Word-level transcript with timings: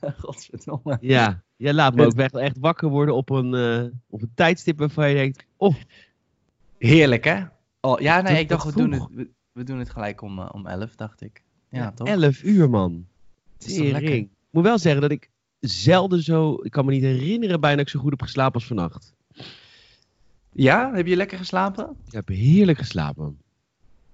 Godverdomme. 0.20 0.98
Ja, 1.00 1.42
jij 1.56 1.72
laat 1.72 1.94
me 1.94 2.06
ook 2.06 2.14
echt, 2.14 2.34
echt 2.34 2.58
wakker 2.58 2.88
worden 2.88 3.14
op 3.14 3.30
een, 3.30 3.54
eh, 3.54 3.84
op 4.08 4.22
een 4.22 4.32
tijdstip 4.34 4.78
waarvan 4.78 5.08
je 5.08 5.14
denkt, 5.14 5.44
oh, 5.56 5.74
Heerlijk, 6.80 7.24
hè? 7.24 7.44
Oh, 7.80 8.00
ja, 8.00 8.20
nee, 8.20 8.38
ik 8.38 8.48
dacht, 8.48 8.64
we 8.64 8.72
doen, 8.72 8.92
het, 8.92 9.06
we, 9.10 9.30
we 9.52 9.64
doen 9.64 9.78
het 9.78 9.90
gelijk 9.90 10.22
om, 10.22 10.38
eh, 10.38 10.48
om 10.52 10.66
11, 10.66 10.94
dacht 10.94 11.20
ik. 11.20 11.42
Ja, 11.68 11.78
ja, 11.78 11.92
toch? 11.92 12.06
11 12.06 12.42
uur 12.42 12.70
man. 12.70 13.06
is 13.58 13.74
toch 13.74 13.84
lekker? 13.84 14.00
Tering. 14.00 14.24
Ik 14.24 14.30
moet 14.50 14.62
wel 14.62 14.78
zeggen 14.78 15.00
dat 15.00 15.10
ik 15.10 15.30
zelden 15.60 16.22
zo, 16.22 16.54
ik 16.62 16.70
kan 16.70 16.84
me 16.84 16.90
niet 16.90 17.02
herinneren 17.02 17.60
bijna 17.60 17.76
dat 17.76 17.86
ik 17.86 17.92
zo 17.92 18.00
goed 18.00 18.10
heb 18.10 18.22
geslapen 18.22 18.54
als 18.54 18.66
vannacht. 18.66 19.14
Ja, 20.52 20.94
heb 20.94 21.06
je 21.06 21.16
lekker 21.16 21.38
geslapen? 21.38 21.96
Ik 22.06 22.12
heb 22.12 22.28
heerlijk 22.28 22.78
geslapen. 22.78 23.38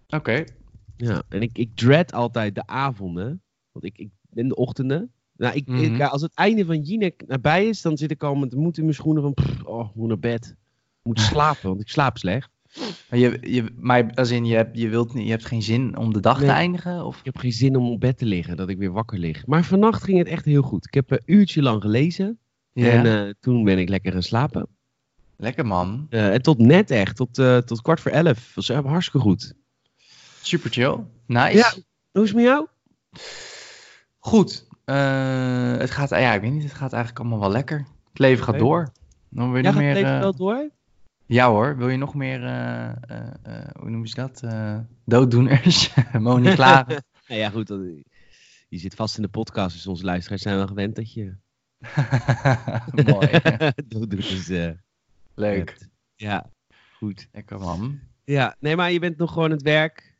Oké. 0.08 0.44
Ja, 0.96 1.22
en 1.28 1.42
ik, 1.42 1.58
ik 1.58 1.70
dread 1.74 2.12
altijd 2.12 2.54
de 2.54 2.66
avonden. 2.66 3.42
Want 3.72 3.84
ik, 3.84 3.98
ik 3.98 4.08
in 4.32 4.48
de 4.48 4.54
ochtenden. 4.54 5.12
Nou, 5.36 5.54
ik, 5.54 5.66
Mhm. 5.66 5.82
ik- 5.82 5.96
ja, 5.96 6.06
als 6.06 6.22
het 6.22 6.34
einde 6.34 6.64
van 6.64 6.80
Jinek 6.80 7.22
nabij 7.26 7.66
is, 7.68 7.82
dan 7.82 7.96
zit 7.96 8.10
ik 8.10 8.22
al 8.22 8.34
met 8.34 8.50
de 8.50 8.56
moed 8.56 8.76
in 8.76 8.82
mijn 8.82 8.94
schoenen 8.94 9.22
van, 9.22 9.34
pff, 9.34 9.62
oh, 9.64 9.88
ik 9.88 9.94
moet 9.94 10.08
naar 10.08 10.18
bed. 10.18 10.46
Ik 11.00 11.02
moet 11.02 11.20
slapen, 11.32 11.68
want 11.68 11.80
ik 11.80 11.88
slaap 11.88 12.18
slecht. 12.18 12.50
Maar, 13.10 13.18
je, 13.18 13.38
je, 13.40 13.64
maar 13.76 14.10
als 14.14 14.30
in, 14.30 14.44
je, 14.44 14.54
hebt, 14.54 14.78
je, 14.78 14.88
wilt, 14.88 15.14
niet- 15.14 15.24
je 15.24 15.30
hebt 15.30 15.44
geen 15.44 15.62
zin 15.62 15.96
om 15.96 16.12
de 16.12 16.20
dag 16.20 16.38
Nee. 16.38 16.46
te 16.48 16.52
eindigen? 16.54 17.04
Of? 17.04 17.18
Ik 17.18 17.24
heb 17.24 17.36
geen 17.36 17.52
zin 17.52 17.76
om 17.76 17.90
op 17.90 18.00
bed 18.00 18.18
te 18.18 18.24
liggen, 18.26 18.56
dat 18.56 18.68
ik 18.68 18.78
weer 18.78 18.92
wakker 18.92 19.18
lig. 19.18 19.46
Maar 19.46 19.64
vannacht 19.64 20.02
ging 20.02 20.18
het 20.18 20.26
echt 20.26 20.44
heel 20.44 20.62
goed. 20.62 20.86
Ik 20.86 20.94
heb 20.94 21.10
een 21.10 21.22
uurtje 21.24 21.62
lang 21.62 21.82
gelezen. 21.82 22.38
En 22.72 23.06
eh, 23.26 23.32
toen 23.40 23.64
ben 23.64 23.78
ik 23.78 23.88
lekker 23.88 24.12
gaan 24.12 24.22
slapen. 24.22 24.66
Lekker 25.36 25.66
man. 25.66 26.06
Eh, 26.10 26.32
en 26.34 26.42
tot 26.42 26.58
net 26.58 26.90
echt, 26.90 27.16
tot, 27.16 27.38
eh, 27.38 27.58
tot 27.58 27.80
kwart 27.82 28.00
voor 28.00 28.10
elf. 28.10 28.54
was 28.54 28.68
hartstikke 28.68 29.18
goed. 29.26 29.54
Super 30.42 30.70
chill. 30.70 30.96
Nice. 31.26 31.56
Ja. 31.56 31.72
Hoe 32.12 32.22
is 32.22 32.28
het 32.28 32.36
met 32.36 32.44
jou? 32.44 32.66
Goed. 34.18 34.66
Eh, 34.90 35.76
het 35.76 35.90
gaat, 35.90 36.10
ja, 36.10 36.34
ik 36.34 36.40
weet 36.40 36.52
niet, 36.52 36.62
het 36.62 36.74
gaat 36.74 36.92
eigenlijk 36.92 37.20
allemaal 37.22 37.40
wel 37.40 37.50
lekker. 37.50 37.78
Het 38.08 38.18
leven 38.18 38.44
gaat 38.44 38.58
door. 38.58 38.88
Dan 39.28 39.46
wil 39.52 39.56
je 39.56 39.62
Jij 39.62 39.72
nog 39.72 39.72
gaat 39.72 39.80
meer... 39.82 39.88
het 39.88 39.98
leven 39.98 40.14
eh, 40.14 40.20
wel 40.20 40.34
door? 40.36 40.70
Ja 41.26 41.48
hoor, 41.48 41.76
wil 41.76 41.88
je 41.88 41.96
nog 41.96 42.14
meer, 42.14 42.44
eh, 42.44 42.86
eh, 42.88 42.94
eh, 43.42 43.68
hoe 43.78 43.90
noemen 43.90 44.08
ze 44.08 44.14
dat? 44.14 44.42
Eh, 44.42 44.78
dooddoeners? 45.04 45.94
Moni 46.18 46.54
klagen. 46.54 47.04
Nou 47.28 47.40
ja, 47.40 47.50
goed. 47.50 47.66
dan- 47.66 48.04
Je 48.68 48.78
zit 48.78 48.94
vast 48.94 49.16
in 49.16 49.22
de 49.22 49.28
podcast, 49.28 49.74
dus 49.74 49.86
onze 49.86 50.04
luisteraars 50.04 50.42
zijn 50.42 50.56
wel 50.56 50.66
gewend 50.66 50.96
dat 50.96 51.12
je... 51.12 51.34
Mooi. 53.12 53.40
dus, 54.08 54.48
eh, 54.48 54.70
Leuk. 55.34 55.56
hebt. 55.68 55.88
Ja, 56.14 56.50
goed. 56.96 57.28
Lekker 57.32 57.58
man. 57.58 57.98
Ja, 58.24 58.56
nee, 58.60 58.76
maar 58.76 58.92
je 58.92 58.98
bent 58.98 59.16
nog 59.16 59.32
gewoon 59.32 59.44
aan 59.44 59.56
het 59.56 59.62
werk. 59.62 60.15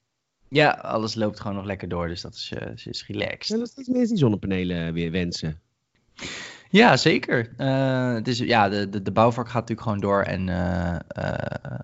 Ja, 0.49 0.71
alles 0.71 1.15
loopt 1.15 1.41
gewoon 1.41 1.57
nog 1.57 1.65
lekker 1.65 1.89
door, 1.89 2.09
dus 2.09 2.21
dat 2.21 2.35
is, 2.35 2.53
eh, 2.59 2.87
is 2.87 3.07
relaxed. 3.07 3.47
Zijn 3.47 3.61
er 3.61 3.67
steeds 3.67 3.89
mensen 3.89 4.09
die 4.09 4.19
zonnepanelen 4.19 4.93
weer 4.93 5.11
wensen? 5.11 5.61
Ja, 6.71 6.97
zeker. 6.97 7.53
Eh, 7.57 8.15
het 8.15 8.29
is, 8.29 8.39
ja, 8.39 8.69
de, 8.69 8.89
de, 8.89 9.03
de 9.03 9.13
bouwvak 9.13 9.47
gaat 9.47 9.69
natuurlijk 9.69 9.81
gewoon 9.81 10.01
door. 10.01 10.23
En 10.23 10.49
eh, 10.49 10.95
eh, 11.09 11.79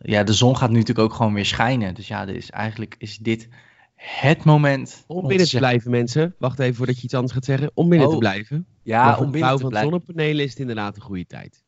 ja, 0.00 0.22
de 0.24 0.32
zon 0.32 0.56
gaat 0.56 0.70
nu 0.70 0.78
natuurlijk 0.78 1.08
ook 1.08 1.14
gewoon 1.14 1.34
weer 1.34 1.46
schijnen. 1.46 1.94
Dus 1.94 2.08
ja, 2.08 2.24
dus 2.24 2.50
eigenlijk 2.50 2.94
is 2.98 3.18
dit 3.18 3.48
het 3.94 4.44
moment. 4.44 5.04
Om 5.06 5.26
binnen 5.26 5.48
te 5.48 5.56
blijven, 5.56 5.90
mensen. 5.90 6.34
Wacht 6.38 6.58
even 6.58 6.74
voordat 6.74 6.96
je 6.96 7.02
iets 7.02 7.14
anders 7.14 7.32
gaat 7.32 7.44
zeggen. 7.44 7.70
Om 7.74 7.88
binnen 7.88 8.06
Oh, 8.06 8.12
te 8.12 8.18
blijven. 8.18 8.66
Ja, 8.82 9.18
om 9.18 9.30
binnen 9.30 9.52
te 9.54 9.58
van 9.58 9.68
blijven. 9.70 9.90
zonnepanelen 9.90 10.44
is 10.44 10.50
het 10.50 10.58
inderdaad 10.58 10.96
een 10.96 11.02
goede 11.02 11.26
tijd. 11.26 11.62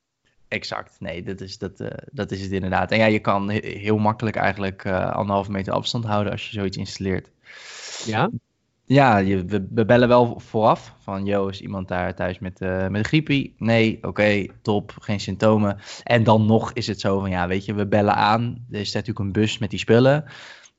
Exact. 0.53 0.97
Nee, 0.99 1.23
dat 1.23 1.41
is, 1.41 1.59
dat, 1.59 1.81
eh, 1.81 1.89
dat 2.11 2.31
is 2.31 2.43
het 2.43 2.51
inderdaad. 2.53 2.91
En 2.91 2.99
ja, 2.99 3.07
je 3.07 3.19
kan 3.19 3.51
he- 3.51 3.79
heel 3.79 3.99
makkelijk 3.99 4.37
eigenlijk 4.37 4.85
eh 4.85 5.11
anderhalve 5.11 5.51
meter 5.51 5.73
afstand 5.73 6.05
houden 6.05 6.33
als 6.33 6.47
je 6.47 6.53
zoiets 6.53 6.77
installeert. 6.77 7.31
Ja? 8.07 8.31
Ja, 8.85 9.17
je, 9.19 9.45
we, 9.45 9.67
we 9.71 9.85
bellen 9.85 10.09
wel 10.09 10.41
vooraf. 10.41 10.95
Van, 10.99 11.25
yo, 11.25 11.49
is 11.49 11.61
iemand 11.61 11.89
daar 11.89 12.15
thuis 12.15 12.39
met, 12.39 12.61
eh 12.61 12.81
met 12.89 12.95
een 12.95 13.05
griepie? 13.05 13.55
Nee, 13.59 13.99
oké, 14.03 14.47
top, 14.63 14.95
geen 15.01 15.21
symptomen. 15.21 15.79
En 16.03 16.23
dan 16.25 16.47
nog 16.47 16.73
is 16.73 16.87
het 16.87 17.01
zo 17.01 17.21
van, 17.21 17.31
ja, 17.31 17.47
weet 17.47 17.65
je, 17.65 17.75
we 17.75 17.87
bellen 17.87 18.15
aan. 18.15 18.67
Er 18.71 18.81
is 18.81 18.93
natuurlijk 18.93 19.19
een 19.27 19.33
bus 19.33 19.59
met 19.59 19.71
die 19.71 19.79
spullen. 19.79 20.25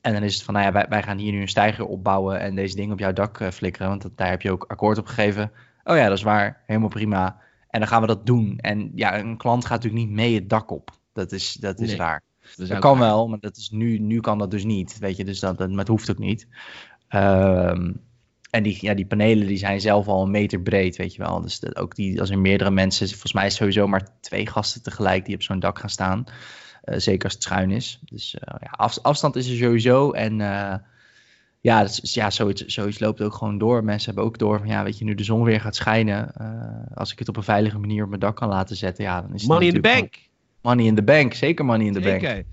En 0.01 0.13
dan 0.13 0.23
is 0.23 0.33
het 0.33 0.43
van, 0.43 0.53
nou 0.53 0.65
ja, 0.65 0.71
wij, 0.71 0.85
wij 0.89 1.03
gaan 1.03 1.17
hier 1.17 1.31
nu 1.31 1.41
een 1.41 1.47
steiger 1.47 1.85
opbouwen 1.85 2.39
en 2.39 2.55
deze 2.55 2.75
dingen 2.75 2.93
op 2.93 2.99
jouw 2.99 3.13
dak 3.13 3.53
flikkeren. 3.53 3.87
Want 3.89 4.01
dat, 4.01 4.17
daar 4.17 4.29
heb 4.29 4.41
je 4.41 4.51
ook 4.51 4.65
akkoord 4.67 4.97
op 4.97 5.05
gegeven. 5.07 5.51
Oh 5.83 5.95
ja, 5.95 6.07
dat 6.07 6.17
is 6.17 6.23
waar, 6.23 6.63
helemaal 6.65 6.89
prima. 6.89 7.41
En 7.73 7.79
dan 7.79 7.87
gaan 7.87 8.01
we 8.01 8.07
dat 8.07 8.25
doen. 8.25 8.57
En 8.57 8.91
ja, 8.95 9.19
een 9.19 9.37
klant 9.37 9.65
gaat 9.65 9.83
natuurlijk 9.83 10.05
niet 10.05 10.15
mee 10.15 10.35
het 10.35 10.49
dak 10.49 10.71
op. 10.71 10.91
Dat 11.13 11.31
is, 11.31 11.53
dat 11.53 11.79
is 11.79 11.87
Nee. 11.87 11.97
raar. 11.97 12.21
Dat, 12.55 12.67
Dat 12.67 12.79
kan 12.79 12.99
wel, 12.99 13.27
maar 13.27 13.39
dat 13.39 13.57
is 13.57 13.69
nu, 13.69 13.97
nu 13.99 14.19
kan 14.19 14.37
dat 14.37 14.51
dus 14.51 14.63
niet. 14.63 14.97
Weet 14.99 15.17
je, 15.17 15.25
dus 15.25 15.39
dat, 15.39 15.57
dat, 15.57 15.69
maar 15.69 15.77
het 15.79 15.87
hoeft 15.87 16.11
ook 16.11 16.17
niet. 16.17 16.47
Ehm, 17.07 17.91
en 18.49 18.63
die, 18.63 18.77
ja, 18.81 18.93
die 18.93 19.05
panelen 19.05 19.47
die 19.47 19.57
zijn 19.57 19.81
zelf 19.81 20.07
al 20.07 20.23
een 20.23 20.31
meter 20.31 20.61
breed, 20.61 20.95
weet 20.95 21.13
je 21.15 21.21
wel. 21.21 21.41
Dus 21.41 21.59
dat, 21.59 21.75
ook 21.75 21.95
die, 21.95 22.19
als 22.19 22.29
er 22.29 22.39
meerdere 22.39 22.71
mensen, 22.71 23.07
volgens 23.09 23.33
mij 23.33 23.43
is 23.45 23.49
het 23.49 23.59
sowieso 23.59 23.87
maar 23.87 24.07
twee 24.19 24.47
gasten 24.47 24.83
tegelijk 24.83 25.25
die 25.25 25.35
op 25.35 25.41
zo'n 25.41 25.59
dak 25.59 25.79
gaan 25.79 25.89
staan. 25.89 26.23
Eh, 26.83 26.97
zeker 26.99 27.23
als 27.23 27.33
het 27.33 27.43
schuin 27.43 27.71
is. 27.71 27.99
Dus 28.05 28.35
eh, 28.35 28.55
ja, 28.61 28.67
af- 28.71 28.99
afstand 29.01 29.35
is 29.35 29.49
er 29.49 29.57
sowieso. 29.57 30.11
En 30.11 30.41
eh, 30.41 30.75
ja, 31.63 31.81
dat 31.81 31.99
is- 32.03 32.13
ja 32.13 32.29
zoiets, 32.29 32.65
zoiets 32.65 32.99
loopt 32.99 33.21
ook 33.21 33.33
gewoon 33.33 33.57
door. 33.57 33.83
Mensen 33.83 34.05
hebben 34.05 34.23
ook 34.23 34.37
door 34.37 34.57
van, 34.59 34.67
ja, 34.67 34.83
weet 34.83 34.97
je, 34.97 35.05
nu 35.05 35.15
de 35.15 35.23
zon 35.23 35.43
weer 35.43 35.61
gaat 35.61 35.75
schijnen. 35.75 36.35
eh, 36.35 36.97
als 36.97 37.11
ik 37.11 37.19
het 37.19 37.27
op 37.29 37.37
een 37.37 37.43
veilige 37.43 37.79
manier 37.79 38.03
op 38.03 38.09
mijn 38.09 38.19
dak 38.21 38.35
kan 38.35 38.49
laten 38.49 38.75
zetten, 38.75 39.03
ja, 39.03 39.21
dan 39.21 39.33
is 39.33 39.41
het 39.41 39.49
Money 39.51 39.67
in 39.67 39.73
the 39.73 39.79
bank. 39.79 40.13
Money 40.61 40.85
in 40.85 40.95
the 40.95 41.03
bank, 41.03 41.33
zeker 41.33 41.65
money 41.65 41.85
in 41.85 41.93
the 41.93 41.99
bank. 41.99 42.43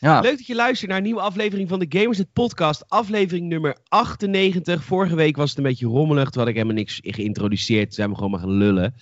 Ja. 0.00 0.20
Leuk 0.20 0.36
dat 0.36 0.46
je 0.46 0.54
luistert 0.54 0.88
naar 0.88 0.98
een 0.98 1.04
nieuwe 1.04 1.20
aflevering 1.20 1.68
van 1.68 1.78
de 1.78 1.86
Gamers 1.88 2.18
het 2.18 2.32
podcast. 2.32 2.84
Aflevering 2.88 3.46
nummer 3.48 3.76
98. 3.88 4.84
Vorige 4.84 5.14
week 5.14 5.36
was 5.36 5.48
het 5.48 5.58
een 5.58 5.64
beetje 5.64 5.86
rommelig. 5.86 6.30
Toen 6.30 6.40
had 6.40 6.48
ik 6.50 6.54
helemaal 6.56 6.76
niks 6.76 6.98
geïntroduceerd. 7.02 7.84
Toen 7.84 7.92
zijn 7.92 8.08
we 8.10 8.14
gewoon 8.14 8.30
maar 8.30 8.40
gaan 8.40 8.50
lullen. 8.50 8.94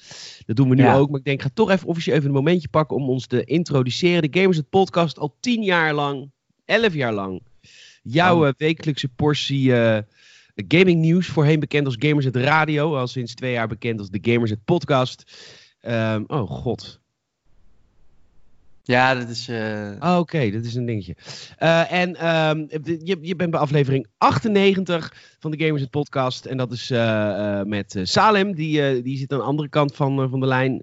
Dat 0.47 0.57
doen 0.57 0.69
we 0.69 0.75
nu 0.75 0.83
Ja. 0.83 0.97
ook. 0.97 1.09
Maar 1.11 1.19
ik 1.19 1.25
denk, 1.25 1.37
ik 1.39 1.43
ga 1.45 1.51
toch 1.55 1.71
even 1.71 1.89
officieel 1.89 2.17
even 2.17 2.29
een 2.29 2.35
momentje 2.35 2.69
pakken 2.69 2.97
om 2.97 3.09
ons 3.09 3.27
te 3.27 3.45
introduceren. 3.45 4.31
De 4.31 4.39
Gamers 4.41 4.57
het 4.57 4.69
podcast 4.71 5.19
al 5.19 5.37
10 5.41 5.63
jaar 5.63 5.95
lang, 5.95 6.31
11 6.65 6.95
jaar 6.95 7.13
lang. 7.13 7.43
Jouw 8.09 8.41
Oh. 8.41 8.47
eh, 8.47 8.53
wekelijkse 8.57 9.09
portie 9.09 9.75
eh, 9.77 10.03
gaming 10.69 11.01
nieuws. 11.01 11.27
Voorheen 11.27 11.61
bekend 11.61 11.87
als 11.87 11.97
Gamers 11.99 12.25
het 12.25 12.37
Radio. 12.37 12.97
Al 12.97 13.07
sinds 13.07 13.35
twee 13.35 13.53
jaar 13.53 13.69
bekend 13.69 13.99
als 13.99 14.11
de 14.11 14.19
Gamers 14.33 14.51
het 14.51 14.65
podcast. 14.65 15.25
Ehm, 15.81 16.23
oh 16.27 16.51
god. 16.51 17.01
Ja, 18.83 19.15
dat 19.15 19.29
is. 19.29 19.49
eh, 19.49 19.99
Ah, 19.99 20.19
Oké, 20.19 20.51
dat 20.51 20.65
is 20.65 20.75
een 20.75 20.87
dingetje. 20.87 21.17
En 21.89 22.17
ehm, 22.17 22.59
je, 23.05 23.19
je 23.21 23.37
bent 23.37 23.51
bij 23.51 23.61
aflevering 23.61 24.07
98 24.19 25.37
van 25.39 25.51
de 25.51 25.59
Gamers 25.65 25.83
het 25.83 25.91
Podcast. 25.91 26.45
En 26.45 26.57
dat 26.57 26.73
is 26.73 26.89
met 27.67 28.01
Salem. 28.03 28.55
Die, 28.55 29.03
die 29.03 29.19
zit 29.19 29.33
aan 29.33 29.39
de 29.39 29.45
andere 29.45 29.69
kant 29.69 29.95
van, 29.97 30.29
van 30.31 30.41
de 30.41 30.47
lijn. 30.47 30.83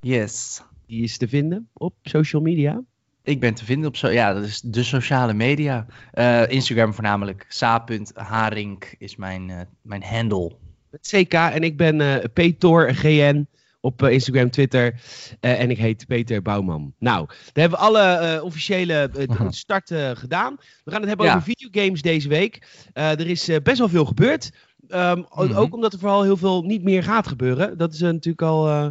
yes. 0.00 0.62
Die 0.86 1.02
is 1.02 1.16
te 1.16 1.28
vinden 1.28 1.68
op 1.72 1.94
social 2.02 2.42
media. 2.42 2.82
Ik 3.22 3.40
ben 3.40 3.54
te 3.54 3.64
vinden 3.64 3.88
op 3.88 3.96
zo. 3.96 4.08
Ja, 4.08 4.34
dat 4.34 4.44
is 4.44 4.60
de 4.60 4.82
sociale 4.82 5.34
media. 5.34 5.86
Eh, 6.12 6.48
Instagram 6.48 6.94
voornamelijk. 6.94 7.44
Sa.haring 7.48 8.82
is 8.98 9.16
mijn, 9.16 9.50
eh, 9.50 9.60
mijn 9.82 10.02
handle. 10.02 10.52
CK. 11.00 11.32
En 11.34 11.62
ik 11.62 11.76
ben 11.76 12.00
eh 12.00 12.24
Petor 12.32 12.94
GN 12.94 13.46
op 13.80 14.02
eh, 14.02 14.12
Instagram, 14.12 14.50
Twitter. 14.50 15.00
Eh, 15.40 15.60
en 15.60 15.70
ik 15.70 15.78
heet 15.78 16.06
Peter 16.06 16.42
Bouwman. 16.42 16.94
Nou, 16.98 17.26
daar 17.26 17.36
hebben 17.52 17.78
we 17.78 17.84
alle 17.84 18.00
eh, 18.02 18.44
officiële 18.44 18.94
eh, 18.94 19.22
d- 19.24 19.30
Aha. 19.30 19.50
start 19.50 19.90
eh, 19.90 20.10
gedaan. 20.14 20.56
We 20.84 20.90
gaan 20.90 21.00
het 21.00 21.08
hebben 21.08 21.26
Ja. 21.26 21.34
over 21.36 21.52
videogames 21.56 22.02
deze 22.02 22.28
week. 22.28 22.66
Eh, 22.92 23.10
er 23.10 23.26
is 23.26 23.48
eh, 23.48 23.56
best 23.62 23.78
wel 23.78 23.88
veel 23.88 24.04
gebeurd. 24.04 24.50
Ehm, 24.88 25.18
Mhm. 25.34 25.52
Ook 25.54 25.74
omdat 25.74 25.92
er 25.92 25.98
vooral 25.98 26.22
heel 26.22 26.36
veel 26.36 26.62
niet 26.62 26.82
meer 26.82 27.02
gaat 27.02 27.26
gebeuren. 27.28 27.78
Dat 27.78 27.92
is 27.94 28.00
eh, 28.00 28.10
natuurlijk 28.10 28.42
al 28.42 28.68
eh, 28.68 28.86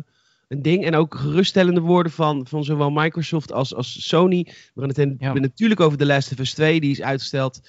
een 0.49 0.61
ding. 0.61 0.85
En 0.85 0.95
ook 0.95 1.15
geruststellende 1.15 1.79
woorden 1.81 2.11
van, 2.11 2.47
van 2.47 2.63
zowel 2.63 2.89
Microsoft 2.91 3.51
als, 3.51 3.75
als 3.75 4.07
Sony. 4.07 4.47
We 4.73 4.79
gaan 4.81 4.87
het 4.89 4.97
Ja. 4.97 5.15
hebben 5.19 5.41
natuurlijk 5.41 5.79
over 5.79 5.97
The 5.97 6.05
Last 6.05 6.31
of 6.31 6.39
Us 6.39 6.53
2. 6.53 6.79
Die 6.79 6.91
is 6.91 7.01
uitgesteld. 7.01 7.59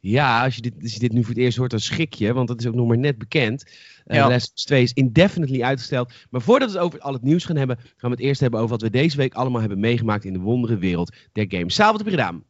Ja, 0.00 0.44
als 0.44 0.54
je, 0.54 0.60
dit, 0.60 0.74
als 0.82 0.92
je 0.92 0.98
dit 0.98 1.12
nu 1.12 1.20
voor 1.20 1.34
het 1.34 1.42
eerst 1.42 1.56
hoort, 1.56 1.70
dan 1.70 1.80
schrik 1.80 2.14
je. 2.14 2.32
Want 2.32 2.48
dat 2.48 2.60
is 2.60 2.66
ook 2.66 2.74
nog 2.74 2.86
maar 2.86 2.98
net 2.98 3.18
bekend. 3.18 3.70
Eh 4.04 4.16
Ja. 4.16 4.28
Last 4.28 4.48
of 4.48 4.54
Us 4.56 4.64
2 4.64 4.82
is 4.82 4.92
indefinitely 4.92 5.62
uitgesteld. 5.62 6.12
Maar 6.30 6.40
voordat 6.42 6.70
we 6.72 6.76
het 6.76 6.84
over 6.86 7.00
al 7.00 7.12
het 7.12 7.22
nieuws 7.22 7.44
gaan 7.44 7.56
hebben, 7.56 7.76
gaan 7.76 8.10
we 8.10 8.16
het 8.16 8.24
eerst 8.24 8.40
hebben 8.40 8.58
over 8.60 8.70
wat 8.72 8.82
we 8.82 8.90
deze 8.90 9.16
week 9.16 9.34
allemaal 9.34 9.60
hebben 9.60 9.80
meegemaakt 9.80 10.24
in 10.24 10.32
de 10.32 10.38
wondere 10.38 10.76
wereld 10.78 11.14
der 11.32 11.44
games. 11.48 11.74
Saal, 11.74 11.90
wat 11.92 12.00
heb 12.04 12.10
je 12.10 12.16
gedaan? 12.16 12.44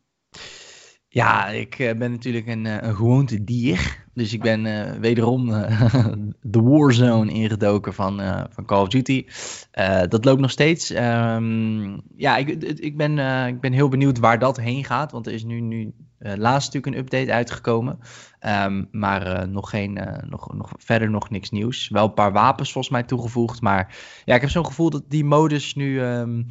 Ja, 1.14 1.48
ik 1.48 1.78
eh, 1.78 1.96
ben 1.96 2.10
natuurlijk 2.10 2.46
een, 2.46 2.66
eh, 2.66 2.76
een 2.80 2.94
gewoonte 2.94 3.44
dier. 3.44 4.04
Dus 4.14 4.32
ik 4.32 4.40
ben 4.42 4.66
eh, 4.66 4.92
wederom 5.00 5.46
de 6.40 6.62
warzone 6.62 7.32
ingedoken 7.32 7.94
van, 7.94 8.20
van 8.50 8.64
Call 8.64 8.80
of 8.80 8.88
Duty. 8.88 9.26
Dat 10.08 10.24
loopt 10.24 10.40
nog 10.40 10.50
steeds. 10.50 10.90
Ehm, 10.90 11.98
ja, 12.16 12.36
ik, 12.36 12.48
ik, 12.78 12.96
ben, 12.96 13.18
ik 13.48 13.60
ben 13.60 13.72
heel 13.72 13.88
benieuwd 13.88 14.18
waar 14.18 14.38
dat 14.38 14.56
heen 14.56 14.84
gaat. 14.84 15.12
Want 15.12 15.26
er 15.26 15.32
is 15.32 15.44
nu, 15.44 15.60
nu 15.60 15.94
laatst 16.18 16.72
natuurlijk 16.72 16.86
een 16.86 17.02
update 17.02 17.32
uitgekomen. 17.32 17.98
Ehm, 18.38 18.84
maar 18.90 19.48
nog, 19.48 19.70
geen, 19.70 20.00
nog, 20.28 20.54
nog, 20.54 20.72
verder 20.76 21.10
nog 21.10 21.30
niks 21.30 21.50
nieuws. 21.50 21.88
Wel 21.88 22.04
een 22.04 22.14
paar 22.14 22.32
wapens 22.32 22.72
volgens 22.72 22.92
mij 22.92 23.02
toegevoegd. 23.02 23.60
Maar 23.60 23.96
ja, 24.24 24.34
ik 24.34 24.40
heb 24.40 24.50
zo'n 24.50 24.66
gevoel 24.66 24.90
dat 24.90 25.04
die 25.08 25.24
modus 25.24 25.74
nu... 25.74 26.00
ehm, 26.00 26.42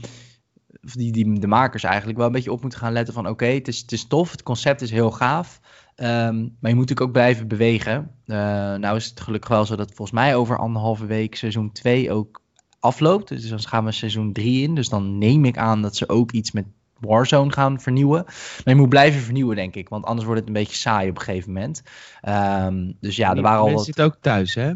die, 0.84 1.12
die 1.12 1.40
de 1.40 1.48
makers 1.48 1.84
eigenlijk 1.84 2.18
wel 2.18 2.28
een 2.28 2.34
beetje 2.34 2.52
op 2.52 2.62
moeten 2.62 2.80
gaan 2.80 2.94
letten 2.94 3.14
van 3.14 3.28
oké, 3.28 3.46
het, 3.46 3.68
is, 3.68 3.80
het 3.80 3.92
is 3.92 4.08
tof, 4.08 4.32
het 4.32 4.44
concept 4.44 4.82
is 4.82 4.92
heel 4.92 5.12
gaaf. 5.12 5.60
Ehm, 5.96 6.40
maar 6.40 6.70
je 6.70 6.76
moet 6.76 6.90
natuurlijk 6.90 7.02
ook 7.02 7.12
blijven 7.12 7.48
bewegen. 7.48 8.12
Uh, 8.26 8.38
nou 8.76 8.96
is 8.96 9.06
het 9.06 9.20
gelukkig 9.20 9.50
wel 9.50 9.66
zo 9.66 9.76
dat 9.76 9.88
volgens 9.88 10.12
mij 10.12 10.36
over 10.36 10.58
anderhalve 10.58 11.06
week 11.06 11.36
seizoen 11.36 11.72
2 11.72 12.12
ook 12.12 12.42
afloopt. 12.80 13.28
Dus 13.28 13.50
dan 13.50 13.62
gaan 13.62 13.86
we 13.86 13.92
seizoen 13.92 14.34
3 14.34 14.64
in. 14.64 14.76
Dus 14.76 14.90
dan 14.90 15.18
neem 15.18 15.46
ik 15.46 15.58
aan 15.58 15.82
dat 15.82 15.96
ze 15.96 16.10
ook 16.10 16.32
iets 16.32 16.52
met 16.52 16.66
Warzone 17.00 17.52
gaan 17.52 17.80
vernieuwen. 17.80 18.24
Maar 18.26 18.74
je 18.74 18.76
moet 18.76 18.90
blijven 18.90 19.22
vernieuwen, 19.22 19.56
denk 19.56 19.76
ik. 19.76 19.90
Want 19.90 20.06
anders 20.06 20.26
wordt 20.26 20.40
het 20.40 20.50
een 20.50 20.56
beetje 20.56 20.76
saai 20.76 21.10
op 21.10 21.18
een 21.18 21.24
gegeven 21.24 21.54
moment. 21.54 21.84
Um, 22.30 22.98
dus 23.00 23.16
ja, 23.16 23.36
er 23.36 23.42
waren 23.42 23.60
al. 23.60 23.66
Mensen 23.66 23.86
zitten 23.86 24.06
ook 24.06 24.18
thuis, 24.22 24.54
hè? 24.54 24.72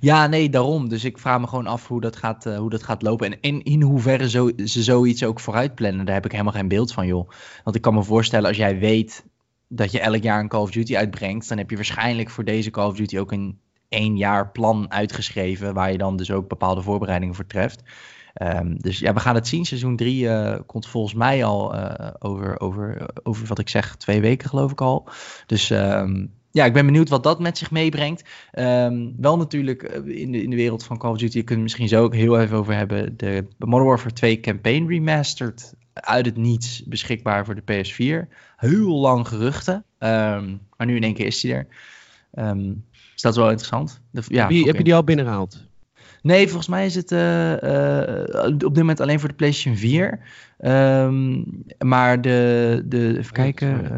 Ja, 0.00 0.26
nee, 0.26 0.50
daarom. 0.50 0.88
Dus 0.88 1.04
ik 1.04 1.18
vraag 1.18 1.40
me 1.40 1.46
gewoon 1.46 1.66
af 1.66 1.88
hoe 1.88 2.00
dat 2.00 2.16
gaat, 2.16 2.46
uh, 2.46 2.58
hoe 2.58 2.70
dat 2.70 2.82
gaat 2.82 3.02
lopen. 3.02 3.26
En 3.26 3.38
in, 3.40 3.62
in 3.62 3.82
hoeverre 3.82 4.30
zo, 4.30 4.50
ze 4.64 4.82
zoiets 4.82 5.24
ook 5.24 5.40
vooruit 5.40 5.74
plannen. 5.74 6.04
Daar 6.04 6.14
heb 6.14 6.24
ik 6.24 6.32
helemaal 6.32 6.52
geen 6.52 6.68
beeld 6.68 6.92
van, 6.92 7.06
joh. 7.06 7.30
Want 7.64 7.76
ik 7.76 7.82
kan 7.82 7.94
me 7.94 8.02
voorstellen, 8.02 8.48
als 8.48 8.56
jij 8.56 8.78
weet 8.78 9.24
dat 9.68 9.92
je 9.92 10.00
elk 10.00 10.22
jaar 10.22 10.40
een 10.40 10.48
Call 10.48 10.60
of 10.60 10.70
Duty 10.70 10.96
uitbrengt, 10.96 11.48
dan 11.48 11.58
heb 11.58 11.70
je 11.70 11.76
waarschijnlijk 11.76 12.30
voor 12.30 12.44
deze 12.44 12.70
Call 12.70 12.86
of 12.86 12.96
Duty 12.96 13.18
ook 13.18 13.32
een 13.32 13.58
één 13.88 14.16
jaar 14.16 14.50
plan 14.50 14.90
uitgeschreven, 14.90 15.74
waar 15.74 15.92
je 15.92 15.98
dan 15.98 16.16
dus 16.16 16.30
ook 16.30 16.48
bepaalde 16.48 16.82
voorbereidingen 16.82 17.34
voor 17.34 17.46
treft. 17.46 17.82
Um, 18.34 18.78
dus 18.78 18.98
ja, 18.98 19.12
we 19.12 19.20
gaan 19.20 19.34
het 19.34 19.48
zien. 19.48 19.64
Seizoen 19.64 19.96
3 19.96 20.22
uh, 20.22 20.52
eh, 20.52 20.60
komt 20.66 20.86
volgens 20.86 21.14
mij 21.14 21.44
al 21.44 21.74
uh, 21.74 22.10
over, 22.18 22.60
over, 22.60 23.10
over 23.22 23.46
wat 23.46 23.58
ik 23.58 23.68
zeg, 23.68 23.96
twee 23.96 24.20
weken 24.20 24.48
geloof 24.48 24.70
ik 24.70 24.80
al. 24.80 25.08
Dus 25.46 25.70
um, 25.70 26.32
ja, 26.50 26.64
ik 26.64 26.72
ben 26.72 26.86
benieuwd 26.86 27.08
wat 27.08 27.22
dat 27.22 27.40
met 27.40 27.58
zich 27.58 27.70
meebrengt. 27.70 28.24
Um, 28.54 29.14
wel 29.16 29.36
natuurlijk 29.36 29.82
eh, 29.82 30.20
in 30.20 30.32
de, 30.32 30.42
in 30.42 30.50
de 30.50 30.56
wereld 30.56 30.84
van 30.84 30.98
Call 30.98 31.10
of 31.10 31.18
Duty, 31.18 31.36
je 31.36 31.44
kunt 31.44 31.60
misschien 31.60 31.88
zo 31.88 32.02
ook 32.02 32.14
heel 32.14 32.40
even 32.40 32.56
over 32.56 32.74
hebben. 32.74 33.16
De 33.16 33.46
Modern 33.58 33.88
Warfare 33.88 34.14
2 34.14 34.40
Campaign 34.40 34.86
Remastered 34.86 35.74
uit 35.92 36.26
het 36.26 36.36
niets 36.36 36.82
beschikbaar 36.84 37.44
voor 37.44 37.54
de 37.54 37.84
PS4. 37.84 38.28
Heel 38.56 39.00
lang 39.00 39.28
geruchten, 39.28 39.84
maar 39.98 40.86
nu 40.86 40.96
in 40.96 41.02
één 41.02 41.14
keer 41.14 41.26
is 41.26 41.40
die 41.40 41.54
er. 41.54 41.66
dus 43.12 43.22
dat 43.22 43.32
is 43.32 43.38
wel 43.38 43.50
interessant. 43.50 44.00
De, 44.10 44.22
ja, 44.28 44.42
heb, 44.42 44.50
je, 44.50 44.64
heb 44.64 44.76
je 44.76 44.84
die 44.84 44.94
al 44.94 45.04
binnengehaald? 45.04 45.68
Nee, 46.22 46.46
volgens 46.46 46.68
mij 46.68 46.86
is 46.86 46.94
het 46.94 47.12
uh, 47.12 47.62
uh, 47.62 48.44
op 48.44 48.58
dit 48.58 48.76
moment 48.76 49.00
alleen 49.00 49.20
voor 49.20 49.28
de 49.28 49.34
PlayStation 49.34 49.76
4. 49.76 50.12
Um, 50.12 50.18
ehm, 50.58 51.88
maar 51.88 52.20
de, 52.20 52.82
de 52.86 53.18
even 53.18 53.32
kijken. 53.32 53.84
Uh, 53.84 53.90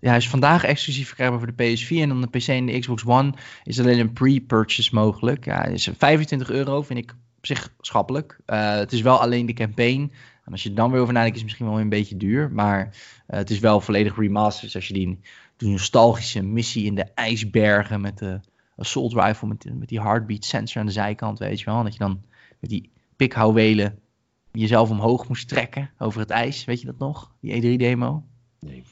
ja, 0.00 0.08
hij 0.08 0.16
is 0.16 0.28
vandaag 0.28 0.64
exclusief 0.64 1.06
verkrijgbaar 1.06 1.38
voor 1.38 1.54
de 1.54 1.76
PS4. 1.76 2.00
En 2.00 2.08
dan 2.08 2.20
de 2.20 2.38
PC 2.38 2.48
en 2.48 2.66
de 2.66 2.78
Xbox 2.78 3.04
One 3.06 3.34
is 3.64 3.80
alleen 3.80 3.98
een 3.98 4.12
pre-purchase 4.12 4.94
mogelijk. 4.94 5.44
Ja, 5.44 5.64
is 5.64 5.88
25 5.98 6.50
euro, 6.50 6.82
vind 6.82 6.98
ik 6.98 7.10
op 7.36 7.46
zich 7.46 7.72
schappelijk. 7.80 8.38
het 8.46 8.92
is 8.92 9.00
wel 9.00 9.20
alleen 9.20 9.46
de 9.46 9.52
campaign. 9.52 10.12
En 10.44 10.52
als 10.52 10.62
je 10.62 10.68
er 10.68 10.74
dan 10.74 10.90
weer 10.90 11.00
over 11.00 11.12
nadenkt, 11.12 11.36
is 11.36 11.42
het 11.42 11.50
misschien 11.50 11.70
wel 11.72 11.80
een 11.80 11.88
beetje 11.88 12.16
duur. 12.16 12.50
Maar 12.52 12.96
het 13.26 13.50
is 13.50 13.58
wel 13.58 13.80
volledig 13.80 14.16
remastered. 14.16 14.72
Dus 14.72 14.74
als 14.74 14.88
je 14.88 14.94
die, 14.94 15.20
die 15.56 15.70
nostalgische 15.70 16.42
missie 16.42 16.84
in 16.84 16.94
de 16.94 17.06
ijsbergen 17.14 18.00
met 18.00 18.18
de 18.18 18.40
assault 18.76 19.12
rifle 19.12 19.48
met, 19.48 19.78
met 19.78 19.88
die 19.88 20.00
heartbeat 20.00 20.44
sensor 20.44 20.80
aan 20.80 20.86
de 20.86 20.92
zijkant, 20.92 21.38
weet 21.38 21.58
je 21.58 21.64
wel. 21.64 21.78
En 21.78 21.84
dat 21.84 21.92
je 21.92 21.98
dan 21.98 22.22
met 22.60 22.70
die 22.70 22.90
pikhouwelen 23.16 23.98
jezelf 24.52 24.90
omhoog 24.90 25.28
moest 25.28 25.48
trekken 25.48 25.90
over 25.98 26.20
het 26.20 26.30
ijs. 26.30 26.64
Weet 26.64 26.80
je 26.80 26.86
dat 26.86 26.98
nog? 26.98 27.34
Die 27.40 27.76
E3-demo? 27.76 28.24
Nee. 28.60 28.82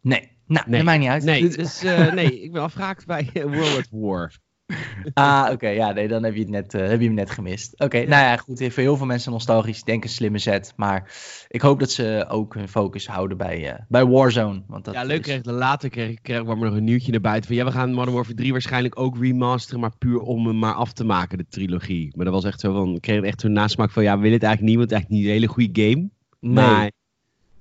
Nee. 0.00 0.30
Nou, 0.46 0.68
nee. 0.68 0.76
dat 0.76 0.84
maakt 0.84 1.00
niet 1.00 1.08
uit. 1.08 1.22
Nee, 1.22 1.48
dus, 1.48 1.84
uh, 1.84 2.12
nee 2.14 2.42
ik 2.42 2.52
ben 2.52 2.62
afgehaakt 2.62 3.06
bij 3.06 3.30
World 3.32 3.76
at 3.76 3.88
War. 3.90 4.38
ah, 5.14 5.48
oké. 5.52 5.68
ja, 5.68 5.92
nee, 5.92 6.08
dan 6.08 6.24
heb 6.24 6.34
je, 6.34 6.40
het 6.40 6.48
net, 6.48 6.74
uh, 6.74 6.88
heb 6.88 7.00
je 7.00 7.06
hem 7.06 7.14
net 7.14 7.30
gemist. 7.30 7.72
Oké, 7.72 7.84
okay, 7.84 8.04
nou 8.04 8.22
ja, 8.22 8.36
goed. 8.36 8.58
Voor 8.58 8.82
heel 8.82 8.96
veel 8.96 9.06
mensen 9.06 9.32
nostalgisch. 9.32 9.82
denk 9.82 10.04
een 10.04 10.10
slimme 10.10 10.38
set. 10.38 10.72
Maar 10.76 11.12
ik 11.48 11.60
hoop 11.60 11.78
dat 11.78 11.90
ze 11.90 12.26
ook 12.28 12.54
hun 12.54 12.68
focus 12.68 13.06
houden 13.06 13.36
bij, 13.36 13.72
uh, 13.72 13.74
bij 13.88 14.06
Warzone. 14.06 14.62
Want 14.66 14.84
dat 14.84 14.94
ja, 14.94 15.02
leuk. 15.02 15.22
Kreeg, 15.22 15.44
later 15.44 15.88
kreeg, 15.88 16.20
kreeg 16.20 16.42
kwam 16.42 16.62
er 16.62 16.68
nog 16.68 16.76
een 16.76 16.84
nieuwtje 16.84 17.10
naar 17.10 17.20
buiten. 17.20 17.46
Van 17.46 17.56
ja, 17.56 17.64
we 17.64 17.72
gaan 17.72 17.92
Modern 17.92 18.14
Warfare 18.14 18.36
3 18.36 18.52
waarschijnlijk 18.52 18.98
ook 18.98 19.18
remasteren. 19.18 19.80
Maar 19.80 19.96
puur 19.98 20.18
om 20.18 20.46
hem 20.46 20.58
maar 20.58 20.74
af 20.74 20.92
te 20.92 21.04
maken, 21.04 21.38
de 21.38 21.46
trilogie. 21.48 22.12
Maar 22.16 22.24
dat 22.24 22.34
was 22.34 22.44
echt 22.44 22.60
zo 22.60 22.72
van. 22.72 22.94
Ik 22.94 23.00
kreeg 23.00 23.22
echt 23.22 23.40
zo'n 23.40 23.52
nasmaak 23.52 23.90
van. 23.90 24.02
Ja, 24.02 24.14
we 24.14 24.22
willen 24.22 24.38
het 24.38 24.42
eigenlijk 24.42 24.76
niet. 24.76 24.78
Want 24.78 24.90
het 24.90 25.00
is 25.00 25.06
eigenlijk 25.06 25.22
niet 25.22 25.24
een 25.24 25.40
hele 25.40 25.72
goede 25.72 25.90
game. 25.90 26.10
Nee. 26.40 26.64
Maar 26.64 26.90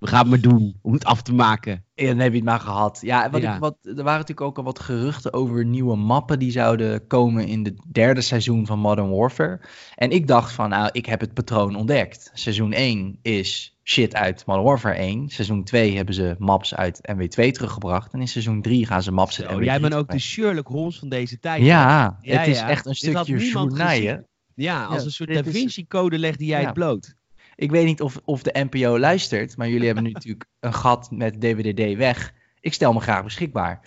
we 0.02 0.08
gaan 0.08 0.20
het 0.20 0.30
maar 0.30 0.52
doen 0.52 0.76
om 0.82 0.94
het 0.94 1.06
af 1.06 1.22
te 1.22 1.34
maken. 1.34 1.86
Ja, 1.94 2.08
dan 2.08 2.18
heb 2.18 2.32
je 2.32 2.38
het 2.38 2.46
maar 2.46 2.60
gehad. 2.60 3.00
Ja, 3.02 3.30
wat 3.30 3.44
Ik, 3.44 3.58
wat, 3.60 3.78
er 3.82 3.96
waren 3.96 4.20
natuurlijk 4.20 4.42
ook 4.42 4.58
al 4.58 4.64
wat 4.64 4.80
geruchten 4.80 5.34
over 5.34 5.66
nieuwe 5.66 5.96
mappen 5.96 6.40
die 6.40 6.52
zouden 6.52 7.08
komen 7.08 7.48
in 7.48 7.66
het 7.66 7.82
derde 7.92 8.22
seizoen 8.22 8.66
van 8.66 8.80
Modern 8.80 9.10
Warfare. 9.10 9.60
En 9.96 10.12
ik 10.12 10.28
dacht 10.28 10.52
van, 10.52 10.70
nou, 10.70 10.90
ik 10.92 11.06
heb 11.06 11.20
het 11.20 11.34
patroon 11.34 11.76
ontdekt. 11.76 12.30
Seizoen 12.34 12.74
1 12.74 13.20
is 13.22 13.78
shit 13.84 14.16
uit 14.16 14.46
Modern 14.46 14.66
Warfare 14.66 14.96
1. 14.96 15.30
Seizoen 15.30 15.64
2 15.64 15.96
hebben 15.96 16.16
ze 16.16 16.36
maps 16.40 16.76
uit 16.76 17.02
MW2 17.12 17.52
teruggebracht. 17.52 18.14
En 18.14 18.20
in 18.20 18.28
seizoen 18.28 18.62
3 18.62 18.86
gaan 18.86 19.04
ze 19.04 19.12
maps 19.12 19.42
uit 19.42 19.60
MW3 19.60 19.64
Jij 19.64 19.80
bent 19.80 19.94
ook 19.94 20.12
de 20.12 20.20
Sherlock 20.20 20.68
Holmes 20.68 21.00
van 21.00 21.10
deze 21.10 21.40
tijd. 21.40 21.64
Ja, 21.64 22.18
ja 22.22 22.38
het 22.38 22.48
is 22.48 22.62
echt 22.62 22.86
een 22.86 22.96
stukje 22.96 23.38
journaaien. 23.38 24.26
Ja, 24.56 24.86
als 24.86 25.06
een 25.06 25.12
soort 25.12 25.34
Da 25.34 25.44
Vinci 25.44 25.88
code 25.88 26.20
legde 26.20 26.46
jij 26.46 26.64
het 26.64 26.74
bloot. 26.74 27.20
Ik 27.62 27.72
weet 27.72 27.86
niet 27.86 28.02
of, 28.02 28.22
of 28.26 28.42
de 28.44 28.66
NPO 28.70 29.00
luistert, 29.00 29.58
maar 29.58 29.70
jullie 29.70 29.86
hebben 29.86 30.04
nu 30.04 30.12
natuurlijk 30.18 30.46
een 30.60 30.74
gat 30.74 31.12
met 31.12 31.42
DWDD 31.42 31.98
weg. 31.98 32.34
Ik 32.60 32.74
stel 32.74 32.94
me 32.94 33.00
graag 33.00 33.24
beschikbaar. 33.24 33.80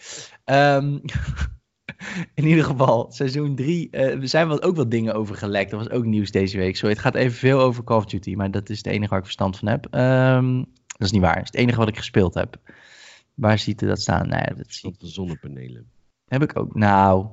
Um, 0.45 1.01
in 2.41 2.47
ieder 2.47 2.65
geval, 2.65 3.13
seizoen 3.13 3.55
3. 3.55 3.89
Uh, 3.91 4.21
er 4.21 4.29
zijn 4.29 4.49
wel, 4.49 4.63
ook 4.63 4.77
wat 4.77 4.91
dingen 4.91 5.15
over 5.15 5.37
gelekt. 5.37 5.71
Dat 5.71 5.81
was 5.81 5.91
ook 5.91 6.05
nieuws 6.05 6.31
deze 6.31 6.59
week. 6.59 6.77
Sorry, 6.77 6.95
het 6.95 7.03
gaat 7.03 7.15
even 7.15 7.37
veel 7.37 7.61
over 7.61 7.85
Call 7.85 7.97
of 7.97 8.05
Duty, 8.05 8.35
maar 8.35 8.51
dat 8.51 8.69
is 8.69 8.77
het 8.77 8.87
enige 8.87 9.09
waar 9.09 9.19
ik 9.19 9.25
verstand 9.25 9.59
van 9.59 9.69
heb. 9.69 9.95
Um, 9.95 10.59
dat 10.87 11.07
is 11.07 11.13
niet 11.13 11.23
waar. 11.23 11.37
Het 11.37 11.45
is 11.45 11.51
het 11.51 11.61
enige 11.61 11.79
wat 11.79 11.89
ik 11.89 11.97
gespeeld 11.97 12.35
heb. 12.35 12.57
Waar 13.35 13.59
ziet 13.59 13.83
u 13.83 13.87
dat 13.87 14.01
staan? 14.01 14.29
Nee, 14.29 14.55
dat 14.57 14.67
zie 14.69 14.95
de 14.99 15.09
zonnepanelen. 15.09 15.91
Heb 16.27 16.43
ik 16.43 16.59
ook. 16.59 16.75
Nou, 16.75 17.27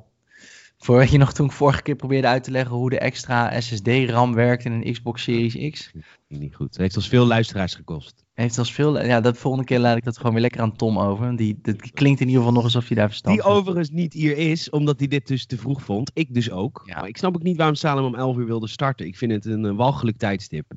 voor 0.83 0.97
wat 0.97 1.11
je 1.11 1.17
nog 1.17 1.33
toen 1.33 1.45
ik 1.45 1.51
vorige 1.51 1.81
keer 1.81 1.95
probeerde 1.95 2.27
uit 2.27 2.43
te 2.43 2.51
leggen 2.51 2.75
hoe 2.75 2.89
de 2.89 2.99
extra 2.99 3.61
SSD-RAM 3.61 4.33
werkt 4.33 4.65
in 4.65 4.71
een 4.71 4.91
Xbox 4.91 5.23
Series 5.23 5.71
X. 5.71 5.91
Niet 6.27 6.55
goed. 6.55 6.67
Het 6.67 6.77
heeft 6.77 6.95
ons 6.95 7.07
veel 7.07 7.25
luisteraars 7.25 7.75
gekost. 7.75 8.25
Heeft 8.33 8.57
ons 8.57 8.73
veel. 8.73 9.05
Ja, 9.05 9.21
de 9.21 9.33
volgende 9.33 9.65
keer 9.65 9.79
laat 9.79 9.97
ik 9.97 10.03
dat 10.03 10.17
gewoon 10.17 10.31
weer 10.31 10.41
lekker 10.41 10.61
aan 10.61 10.75
Tom 10.75 10.99
over. 10.99 11.35
Die, 11.35 11.59
dat 11.61 11.91
klinkt 11.91 12.19
in 12.19 12.27
ieder 12.27 12.41
geval 12.41 12.55
nog 12.55 12.63
alsof 12.63 12.89
je 12.89 12.95
daar 12.95 13.07
verstand 13.07 13.35
Die 13.35 13.45
overigens 13.45 13.89
niet 13.89 14.13
hier 14.13 14.37
is, 14.37 14.69
omdat 14.69 14.99
hij 14.99 15.07
dit 15.07 15.27
dus 15.27 15.45
te 15.45 15.57
vroeg 15.57 15.81
vond. 15.81 16.11
Ik 16.13 16.33
dus 16.33 16.51
ook. 16.51 16.81
Ja. 16.85 16.99
Maar 16.99 17.07
ik 17.07 17.17
snap 17.17 17.35
ook 17.35 17.43
niet 17.43 17.57
waarom 17.57 17.75
Salem 17.75 18.05
om 18.05 18.15
11 18.15 18.37
uur 18.37 18.45
wilde 18.45 18.67
starten. 18.67 19.05
Ik 19.05 19.17
vind 19.17 19.31
het 19.31 19.45
een 19.45 19.75
walgelijk 19.75 20.17
tijdstip. 20.17 20.71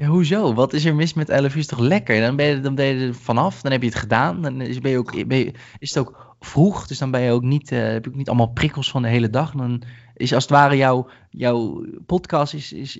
Ja, 0.00 0.06
hoezo? 0.06 0.54
Wat 0.54 0.72
is 0.72 0.84
er 0.84 0.94
mis 0.94 1.14
met 1.14 1.28
11 1.28 1.52
uur? 1.52 1.58
Is 1.58 1.66
toch 1.66 1.78
lekker? 1.78 2.20
Dan 2.20 2.36
ben 2.36 2.46
je, 2.46 2.60
dan 2.60 2.74
ben 2.74 2.86
je 2.86 3.06
er 3.06 3.14
vanaf, 3.14 3.60
dan 3.60 3.72
heb 3.72 3.80
je 3.82 3.88
het 3.88 3.98
gedaan. 3.98 4.42
Dan 4.42 4.60
is, 4.60 4.78
ben 4.78 4.90
je 4.90 4.98
ook, 4.98 5.26
ben 5.26 5.38
je, 5.38 5.52
is 5.78 5.94
het 5.94 5.98
ook 5.98 6.36
vroeg, 6.40 6.86
dus 6.86 6.98
dan 6.98 7.10
ben 7.10 7.20
je 7.20 7.30
ook 7.30 7.42
niet, 7.42 7.72
uh, 7.72 7.78
heb 7.78 8.04
je 8.04 8.10
ook 8.10 8.16
niet 8.16 8.28
allemaal 8.28 8.52
prikkels 8.52 8.90
van 8.90 9.02
de 9.02 9.08
hele 9.08 9.30
dag. 9.30 9.52
Dan 9.52 9.82
is 10.14 10.32
als 10.34 10.42
het 10.42 10.52
ware 10.52 10.76
jouw, 10.76 11.08
jouw 11.30 11.84
podcast 12.06 12.54
is, 12.54 12.72
is, 12.72 12.98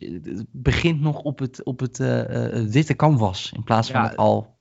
begint 0.51 1.01
nog 1.01 1.19
op 1.19 1.39
het, 1.39 1.65
op 1.65 1.81
het 1.81 1.99
uh, 1.99 2.67
witte 2.71 2.97
canvas 2.97 3.53
in 3.53 3.65
plaats 3.65 3.91
van 3.91 4.17
al. 4.17 4.59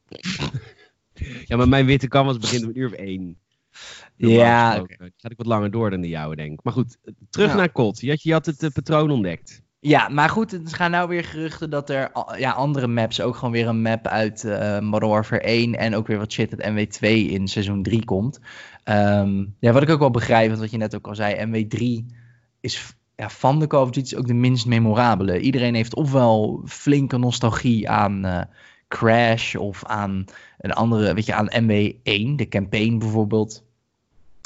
ja, 1.46 1.58
maar 1.58 1.70
mijn 1.70 1.86
witte 1.86 2.08
canvas 2.08 2.38
begint 2.38 2.64
om 2.64 2.70
een 2.70 2.80
uur 2.80 2.88
of 2.88 2.94
één. 2.94 3.38
Ja, 4.16 4.80
okay. 4.80 5.12
gaat 5.18 5.32
ik 5.32 5.38
wat 5.38 5.46
langer 5.46 5.72
door 5.72 5.90
dan 5.90 6.02
de 6.02 6.08
jouwe, 6.08 6.36
denk 6.36 6.54
ik. 6.54 6.64
Maar 6.64 6.74
goed, 6.74 6.98
terug 7.30 7.56
naar 7.56 7.72
Kot. 7.72 8.00
Je 8.02 8.10
had, 8.10 8.24
je 8.24 8.32
had 8.32 8.46
het 8.46 8.74
patroon 8.74 9.12
ontdekt. 9.12 9.68
Ja, 9.82 10.10
maar 10.10 10.30
goed, 10.30 10.52
er 10.52 10.62
gaan 10.66 10.92
nou 10.92 11.08
weer 11.08 11.24
geruchten 11.24 11.70
dat 11.70 11.90
er 11.90 12.12
ja, 12.38 12.52
andere 12.52 12.88
maps, 12.88 13.22
ook 13.22 13.36
gewoon 13.36 13.52
weer 13.52 13.68
een 13.68 13.82
map 13.82 14.08
uit 14.08 14.44
uh, 14.44 14.80
Modern 14.80 15.12
Warfare 15.12 15.42
1 15.42 15.76
en 15.76 15.96
ook 15.96 16.08
weer 16.08 16.18
wat 16.18 16.32
shit 16.32 16.62
uit 16.62 16.74
MW2 16.74 17.08
in 17.08 17.48
seizoen 17.48 17.84
3 17.84 18.06
komt. 18.06 18.40
Um, 18.84 19.56
ja, 19.60 19.72
wat 19.72 19.82
ik 19.82 19.90
ook 19.90 20.00
wel 20.00 20.12
begrijp, 20.12 20.56
wat 20.56 20.72
je 20.72 20.78
net 20.78 20.96
ook 20.96 21.08
al 21.08 21.16
zei, 21.16 21.46
MW3 21.46 22.06
is 22.60 22.96
ja, 23.16 23.30
van 23.30 23.60
de 23.60 23.68
Call 23.68 23.82
of 23.82 24.14
ook 24.16 24.28
de 24.28 24.34
minst 24.34 24.66
memorabele. 24.66 25.40
Iedereen 25.40 25.76
heeft 25.76 25.96
ofwel 25.96 26.62
flinke 26.66 27.18
nostalgie 27.18 27.90
aan 27.90 28.26
uh, 28.26 28.42
Crash 28.88 29.56
of 29.56 29.86
aan 29.86 30.26
een 30.58 30.74
andere, 30.74 31.14
weet 31.14 31.26
je, 31.26 31.34
aan 31.34 31.52
MW1, 31.64 32.36
de 32.36 32.48
campaign 32.50 32.98
bijvoorbeeld. 32.98 33.68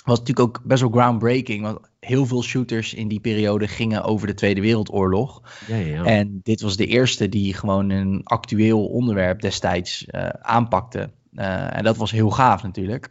Was 0.03 0.19
natuurlijk 0.19 0.47
ook 0.47 0.63
best 0.63 0.81
wel 0.81 0.91
groundbreaking, 0.91 1.61
want 1.61 1.79
heel 1.99 2.25
veel 2.25 2.43
shooters 2.43 2.93
in 2.93 3.07
die 3.07 3.19
periode 3.19 3.67
gingen 3.67 4.03
over 4.03 4.27
de 4.27 4.33
Tweede 4.33 4.61
Wereldoorlog. 4.61 5.41
Ja, 5.67 5.75
ja. 5.75 6.03
En 6.03 6.39
dit 6.43 6.61
was 6.61 6.77
de 6.77 6.85
eerste 6.85 7.29
die 7.29 7.53
gewoon 7.53 7.89
een 7.89 8.21
actueel 8.23 8.85
onderwerp 8.85 9.41
destijds 9.41 10.05
uh, 10.07 10.29
aanpakte. 10.29 11.09
Uh, 11.33 11.77
en 11.77 11.83
dat 11.83 11.97
was 11.97 12.11
heel 12.11 12.31
gaaf 12.31 12.63
natuurlijk. 12.63 13.09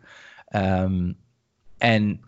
Um, 0.56 1.16
en 1.78 2.20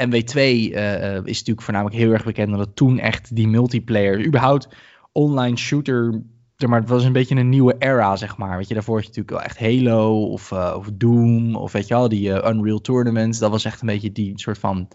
MW2 0.00 0.34
uh, 0.34 1.14
is 1.14 1.38
natuurlijk 1.38 1.62
voornamelijk 1.62 1.96
heel 1.96 2.12
erg 2.12 2.24
bekend 2.24 2.52
omdat 2.52 2.76
toen 2.76 2.98
echt 2.98 3.36
die 3.36 3.48
multiplayer, 3.48 4.26
überhaupt 4.26 4.68
online 5.12 5.56
shooter, 5.56 6.22
maar 6.68 6.80
het 6.80 6.88
was 6.88 7.04
een 7.04 7.12
beetje 7.12 7.36
een 7.36 7.48
nieuwe 7.48 7.76
era, 7.78 8.16
zeg 8.16 8.36
maar. 8.36 8.56
Weet 8.56 8.68
je, 8.68 8.74
daarvoor 8.74 8.94
had 8.94 9.04
je 9.04 9.08
natuurlijk 9.08 9.36
wel 9.36 9.48
echt 9.48 9.86
Halo 9.86 10.26
of, 10.26 10.50
uh, 10.50 10.74
of 10.76 10.90
Doom 10.94 11.56
of 11.56 11.72
weet 11.72 11.88
je 11.88 11.94
wel, 11.94 12.08
die 12.08 12.28
uh, 12.28 12.50
Unreal 12.50 12.80
Tournaments. 12.80 13.38
Dat 13.38 13.50
was 13.50 13.64
echt 13.64 13.80
een 13.80 13.86
beetje 13.86 14.12
die 14.12 14.32
soort 14.34 14.58
van 14.58 14.88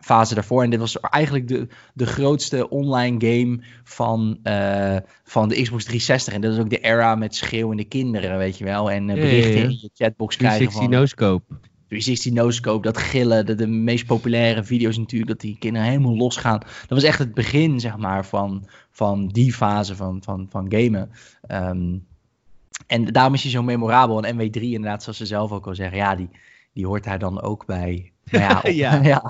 fase 0.00 0.34
daarvoor. 0.34 0.62
En 0.62 0.70
dit 0.70 0.78
was 0.78 1.00
eigenlijk 1.00 1.48
de, 1.48 1.68
de 1.94 2.06
grootste 2.06 2.68
online 2.68 3.16
game 3.18 3.60
van, 3.84 4.38
uh, 4.44 4.96
van 5.24 5.48
de 5.48 5.62
Xbox 5.62 5.84
360. 5.84 6.34
En 6.34 6.40
dat 6.40 6.52
is 6.52 6.58
ook 6.58 6.70
de 6.70 6.78
era 6.78 7.14
met 7.14 7.34
schreeuwende 7.34 7.84
kinderen, 7.84 8.38
weet 8.38 8.58
je 8.58 8.64
wel. 8.64 8.90
En 8.90 9.06
berichten 9.06 9.62
in 9.62 9.78
je 9.80 9.90
chatbox 9.94 10.36
krijgen 10.36 10.72
van... 10.72 10.90
no 10.90 11.06
scope. 11.06 11.54
360 11.88 12.32
no-scope, 12.32 12.82
dat 12.82 12.98
gillen, 12.98 13.46
de, 13.46 13.54
de 13.54 13.66
meest 13.66 14.06
populaire 14.06 14.64
video's 14.64 14.98
natuurlijk, 14.98 15.30
dat 15.30 15.40
die 15.40 15.56
kinderen 15.58 15.88
helemaal 15.88 16.16
losgaan. 16.16 16.58
Dat 16.58 16.88
was 16.88 17.02
echt 17.02 17.18
het 17.18 17.34
begin, 17.34 17.80
zeg 17.80 17.96
maar, 17.96 18.26
van, 18.26 18.68
van 18.90 19.28
die 19.28 19.52
fase 19.52 19.96
van, 19.96 20.22
van, 20.22 20.46
van 20.50 20.66
gamen. 20.68 21.10
Ehm, 21.46 21.96
en 22.86 23.04
daarom 23.04 23.34
is 23.34 23.42
hij 23.42 23.50
zo 23.50 23.62
memorabel. 23.62 24.22
En 24.22 24.36
MW3 24.36 24.60
inderdaad, 24.60 25.02
zoals 25.02 25.18
ze 25.18 25.26
zelf 25.26 25.50
ook 25.52 25.66
al 25.66 25.74
zeggen, 25.74 25.96
ja, 25.96 26.14
die, 26.14 26.28
die 26.72 26.86
hoort 26.86 27.04
daar 27.04 27.18
dan 27.18 27.40
ook 27.42 27.66
bij. 27.66 28.12
Ja, 28.24 28.58
op- 28.64 28.70
Ja. 28.70 29.02
ja. 29.12 29.22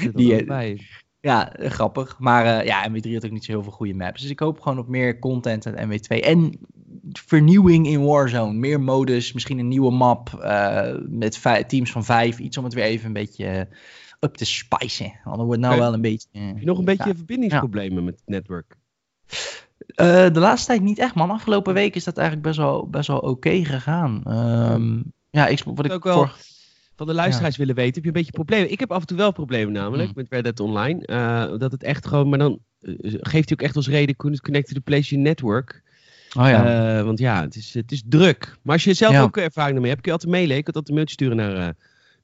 Die, 0.00 0.12
Die, 0.14 0.86
Ja, 1.20 1.52
eh, 1.56 1.70
grappig. 1.70 2.16
Maar 2.18 2.46
eh, 2.58 2.66
ja, 2.66 2.88
MW3 2.90 3.12
had 3.12 3.24
ook 3.24 3.30
niet 3.30 3.44
zo 3.44 3.52
heel 3.52 3.62
veel 3.62 3.72
goede 3.72 3.94
maps. 3.94 4.20
Dus 4.22 4.30
ik 4.30 4.40
hoop 4.40 4.60
gewoon 4.60 4.78
op 4.78 4.88
meer 4.88 5.18
content 5.18 5.66
uit 5.66 5.86
MW2. 5.86 6.20
En 6.24 6.58
vernieuwing 7.12 7.86
in 7.86 8.04
Warzone. 8.04 8.52
Meer 8.52 8.80
modus, 8.80 9.32
misschien 9.32 9.58
een 9.58 9.68
nieuwe 9.68 9.90
map. 9.92 10.34
eh, 10.34 10.94
met 11.08 11.40
teams 11.68 11.90
van 11.90 12.04
vijf. 12.04 12.38
Iets 12.38 12.56
om 12.58 12.64
het 12.64 12.74
weer 12.74 12.84
even 12.84 13.06
een 13.06 13.12
beetje 13.12 13.46
eh, 13.46 13.60
up 14.20 14.34
te 14.34 14.44
spicen. 14.44 15.12
Want 15.24 15.36
dan 15.36 15.46
wordt 15.46 15.60
nou 15.60 15.78
wel 15.78 15.92
een 15.94 16.00
beetje... 16.00 16.28
eh, 16.32 16.46
Heb 16.46 16.58
je 16.58 16.66
nog 16.66 16.78
een 16.78 16.84
beetje 16.84 17.08
Ja. 17.08 17.14
verbindingsproblemen 17.14 18.04
met 18.04 18.14
het 18.14 18.28
netwerk? 18.28 18.76
de 19.96 20.30
laatste 20.34 20.66
tijd 20.66 20.82
niet 20.82 20.98
echt, 20.98 21.14
man. 21.14 21.30
Afgelopen 21.30 21.74
week 21.74 21.94
is 21.94 22.04
dat 22.04 22.16
eigenlijk 22.16 22.46
best 22.46 22.58
wel, 22.58 22.88
best 22.88 23.08
wel 23.08 23.18
oké 23.18 23.64
gegaan. 23.64 24.20
Ehm, 24.24 25.02
ja, 25.30 25.46
ik, 25.46 25.62
wat 25.64 25.84
ik 25.84 25.92
ook 25.92 26.04
wel 26.04 26.14
voor... 26.16 26.36
van 26.96 27.06
de 27.06 27.14
luisteraars 27.14 27.56
willen 27.56 27.74
weten, 27.74 27.94
heb 27.94 28.02
je 28.02 28.08
een 28.08 28.14
beetje 28.14 28.32
problemen? 28.32 28.70
Ik 28.70 28.80
heb 28.80 28.92
af 28.92 29.00
en 29.00 29.06
toe 29.06 29.16
wel 29.16 29.32
problemen 29.32 29.72
namelijk 29.72 30.04
Hmm. 30.10 30.16
met 30.16 30.26
Red 30.32 30.44
Dead 30.44 30.60
Online. 30.60 31.06
dat 31.58 31.72
het 31.72 31.82
echt 31.82 32.06
gewoon, 32.06 32.28
maar 32.28 32.38
dan 32.38 32.58
geeft 33.20 33.48
hij 33.48 33.58
ook 33.58 33.62
echt 33.62 33.76
als 33.76 33.88
reden 33.88 34.16
connect 34.16 34.68
to 34.68 34.74
the 34.74 34.80
PlayStation 34.80 35.22
Network. 35.22 35.82
Oh 36.36 36.48
ja. 36.48 36.98
Eh, 36.98 37.04
want 37.04 37.18
ja, 37.18 37.40
het 37.42 37.56
is, 37.56 37.74
het 37.74 37.92
is 37.92 38.02
druk. 38.06 38.56
Maar 38.62 38.74
als 38.74 38.84
je 38.84 38.94
zelf 38.94 39.12
Ja. 39.12 39.22
ook 39.22 39.36
ervaring 39.36 39.74
ermee 39.74 39.90
hebt, 39.90 40.02
kun 40.02 40.12
je 40.12 40.18
altijd 40.18 40.36
mailen. 40.36 40.56
Ik 40.56 40.64
kan 40.64 40.74
altijd 40.74 40.88
een 40.88 40.94
mailtje 40.94 41.14
sturen 41.14 41.36
naar, 41.36 41.68
eh, 41.68 41.74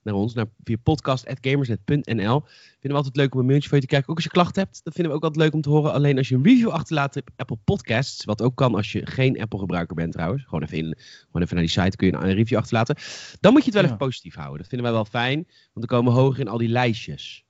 naar 0.02 0.14
ons, 0.14 0.34
naar, 0.34 0.46
via 0.64 0.76
podcast.gamersnet.nl. 0.82 2.40
Vinden 2.42 2.90
we 2.90 2.92
altijd 2.92 3.16
leuk 3.16 3.34
om 3.34 3.40
een 3.40 3.46
mailtje 3.46 3.68
van 3.68 3.78
je 3.78 3.84
te 3.84 3.90
kijken. 3.90 4.08
Ook 4.10 4.14
als 4.16 4.24
je 4.24 4.30
klachten 4.30 4.62
hebt, 4.62 4.80
dat 4.84 4.92
vinden 4.94 5.12
we 5.12 5.18
ook 5.18 5.24
altijd 5.24 5.42
leuk 5.44 5.54
om 5.54 5.60
te 5.60 5.68
horen. 5.68 5.92
Alleen 5.92 6.18
als 6.18 6.28
je 6.28 6.34
een 6.34 6.44
review 6.44 6.68
achterlaat 6.68 7.16
op 7.16 7.28
Apple 7.36 7.58
Podcasts, 7.64 8.24
wat 8.24 8.42
ook 8.42 8.56
kan 8.56 8.74
als 8.74 8.92
je 8.92 9.06
geen 9.06 9.40
Apple 9.40 9.58
gebruiker 9.58 9.94
bent 9.94 10.12
trouwens. 10.12 10.44
Gewoon 10.44 10.62
even, 10.62 10.76
in, 10.78 10.84
gewoon 11.26 11.42
even 11.42 11.54
naar 11.56 11.64
die 11.64 11.80
site 11.82 11.96
kun 11.96 12.06
je 12.06 12.12
een 12.12 12.34
review 12.34 12.58
achterlaten. 12.58 12.96
Dan 13.40 13.52
moet 13.52 13.60
je 13.60 13.66
het 13.66 13.74
wel 13.74 13.82
Ja. 13.82 13.88
even 13.94 14.06
positief 14.06 14.34
houden. 14.34 14.58
Dat 14.58 14.68
vinden 14.68 14.86
wij 14.86 14.96
wel 14.96 15.04
fijn, 15.04 15.34
want 15.72 15.88
dan 15.88 15.98
komen 15.98 16.12
we 16.12 16.18
hoger 16.20 16.40
in 16.40 16.48
al 16.48 16.58
die 16.58 16.68
lijstjes. 16.68 17.44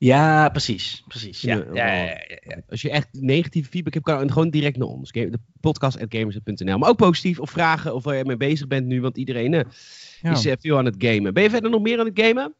Ja, 0.00 0.48
precies. 0.48 1.04
precies. 1.08 1.40
Ja. 1.40 1.64
Ja, 1.72 1.86
Ja. 2.02 2.16
Als 2.68 2.82
je 2.82 2.90
echt 2.90 3.08
negatieve 3.12 3.70
feedback 3.70 3.94
hebt, 3.94 4.04
kan 4.04 4.32
gewoon 4.32 4.50
direct 4.50 4.76
naar 4.76 4.88
ons. 4.88 5.12
De 5.12 5.38
podcast.gamers.nl. 5.60 6.78
Maar 6.78 6.88
ook 6.88 6.96
positief 6.96 7.38
of 7.40 7.50
vragen 7.50 7.94
of 7.94 8.04
waar 8.04 8.16
je 8.16 8.24
mee 8.24 8.36
bezig 8.36 8.66
bent 8.66 8.86
nu, 8.86 9.00
want 9.00 9.16
iedereen 9.16 9.54
eh, 9.54 9.64
Ja. 10.22 10.30
is 10.30 10.46
eh, 10.46 10.56
veel 10.60 10.78
aan 10.78 10.84
het 10.84 10.94
gamen. 10.98 11.34
Ben 11.34 11.42
je 11.42 11.50
verder 11.50 11.70
nog 11.70 11.82
meer 11.82 11.98
aan 11.98 12.06
het 12.06 12.20
gamen? 12.20 12.54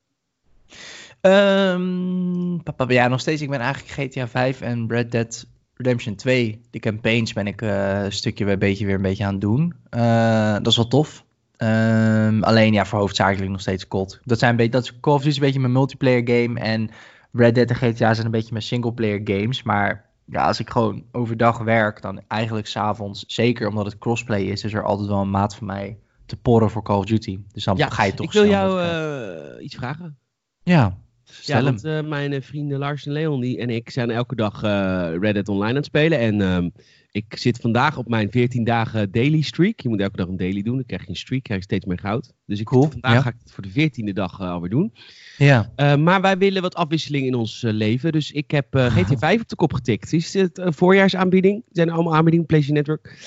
Ehm, 1.20 2.56
papa, 2.62 2.85
ja, 2.88 3.09
nog 3.09 3.20
steeds. 3.20 3.42
Ik 3.42 3.50
ben 3.50 3.61
eigenlijk 3.61 3.92
GTA 4.12 4.28
5 4.28 4.61
en 4.61 4.85
Red 4.88 5.11
Dead 5.12 5.47
Redemption 5.75 6.14
2. 6.14 6.61
De 6.70 6.78
campaigns 6.78 7.32
ben 7.32 7.47
ik 7.47 7.62
eh, 7.62 8.02
een 8.02 8.12
stukje 8.12 8.44
bij 8.44 8.59
beetje 8.59 8.87
weer 8.87 8.94
een 8.94 9.02
beetje 9.02 9.25
aan 9.25 9.32
het 9.32 9.40
doen. 9.40 9.75
Eh, 9.90 10.52
dat 10.52 10.66
is 10.66 10.76
wel 10.76 10.88
tof. 10.88 11.25
Ehm, 11.56 12.42
alleen 12.42 12.73
ja, 12.73 12.87
voor 12.87 12.99
hoofdzakelijk 12.99 13.50
nog 13.50 13.61
steeds 13.61 13.88
COD. 13.88 14.20
Dat, 14.25 14.38
zijn 14.38 14.50
een 14.50 14.56
beetje, 14.56 14.73
dat 14.73 14.82
is 14.82 15.00
Call 15.00 15.14
of 15.14 15.18
Duty 15.18 15.30
is 15.30 15.37
een 15.37 15.42
beetje 15.42 15.61
mijn 15.61 15.73
multiplayer 15.73 16.23
game. 16.25 16.61
En 16.61 16.90
Red 17.32 17.54
Dead 17.54 17.70
en 17.70 17.76
GTA 17.76 18.14
zijn 18.14 18.26
een 18.26 18.32
beetje 18.32 18.52
mijn 18.52 18.64
singleplayer 18.64 19.20
games. 19.25 19.62
Maar 19.62 20.10
ja, 20.25 20.46
als 20.46 20.60
ik 20.60 20.70
gewoon 20.70 21.04
overdag 21.12 21.58
werk, 21.58 22.02
dan 22.02 22.20
eigenlijk 22.28 22.66
s'avonds, 22.66 23.25
zeker 23.26 23.68
omdat 23.68 23.84
het 23.84 23.99
crossplay 23.99 24.42
is, 24.42 24.64
is 24.64 24.75
er 24.75 24.84
altijd 24.84 25.08
wel 25.08 25.20
een 25.20 25.30
maat 25.30 25.54
van 25.54 25.66
mij 25.66 25.99
te 26.26 26.37
porren 26.37 26.70
voor 26.70 26.82
Call 26.82 26.96
of 26.96 27.04
Duty. 27.04 27.40
Dus 27.52 27.64
dan 27.64 27.90
ga 27.90 28.04
je 28.04 28.14
toch 28.14 28.26
ik 28.26 28.32
wil 28.32 28.46
jou 28.46 28.82
eh, 28.82 29.64
iets 29.64 29.76
vragen. 29.76 30.18
ja, 30.62 30.99
stel 31.30 31.56
Ja, 31.56 31.64
want 31.64 31.84
eh, 31.84 32.00
mijn 32.02 32.32
eh, 32.32 32.40
vrienden 32.42 32.78
Lars 32.78 33.06
en 33.06 33.12
Leon 33.12 33.40
die, 33.40 33.58
en 33.58 33.70
ik 33.70 33.90
zijn 33.90 34.10
elke 34.10 34.34
dag 34.34 34.62
eh, 34.62 35.10
Red 35.20 35.34
Dead 35.34 35.49
Online 35.49 35.68
aan 35.68 35.75
het 35.75 35.84
spelen. 35.84 36.18
En 36.18 36.40
ehm, 36.40 36.68
ik 37.10 37.37
zit 37.37 37.58
vandaag 37.58 37.96
op 37.96 38.08
mijn 38.08 38.30
14 38.30 38.64
dagen 38.64 39.10
daily 39.10 39.40
streak. 39.40 39.80
Je 39.80 39.88
moet 39.88 40.00
elke 40.00 40.16
dag 40.16 40.28
een 40.28 40.37
daily 40.37 40.62
doen, 40.62 40.75
dan 40.75 40.87
krijg 40.87 41.02
je 41.02 41.08
een 41.08 41.16
streak, 41.16 41.42
krijg 41.42 41.58
je 41.60 41.66
steeds 41.66 41.84
meer 41.84 41.99
goud. 41.99 42.32
Dus 42.46 42.60
ik, 42.60 42.66
Cool, 42.66 42.90
vandaag 42.90 43.12
ja. 43.12 43.20
ga 43.20 43.28
ik 43.28 43.37
het 43.42 43.52
voor 43.52 43.62
de 43.62 43.90
14e 43.90 44.12
dag 44.12 44.40
alweer 44.40 44.70
doen. 44.70 44.92
Ja. 45.37 45.72
Maar 45.96 46.20
wij 46.20 46.38
willen 46.38 46.62
wat 46.62 46.75
afwisseling 46.75 47.26
in 47.26 47.34
ons 47.34 47.62
leven. 47.66 48.12
Dus 48.12 48.32
ik 48.32 48.50
heb 48.50 48.75
eh, 48.75 48.96
GTA 48.96 49.18
5 49.18 49.40
op 49.40 49.49
de 49.49 49.56
kop 49.56 49.72
getikt. 49.72 50.12
Is 50.12 50.34
het 50.34 50.58
een 50.58 50.72
voorjaarsaanbieding? 50.72 51.64
Zijn 51.72 51.90
allemaal 51.90 52.14
aanbiedingen, 52.14 52.46
PlayStation 52.46 52.78
Network. 52.78 53.18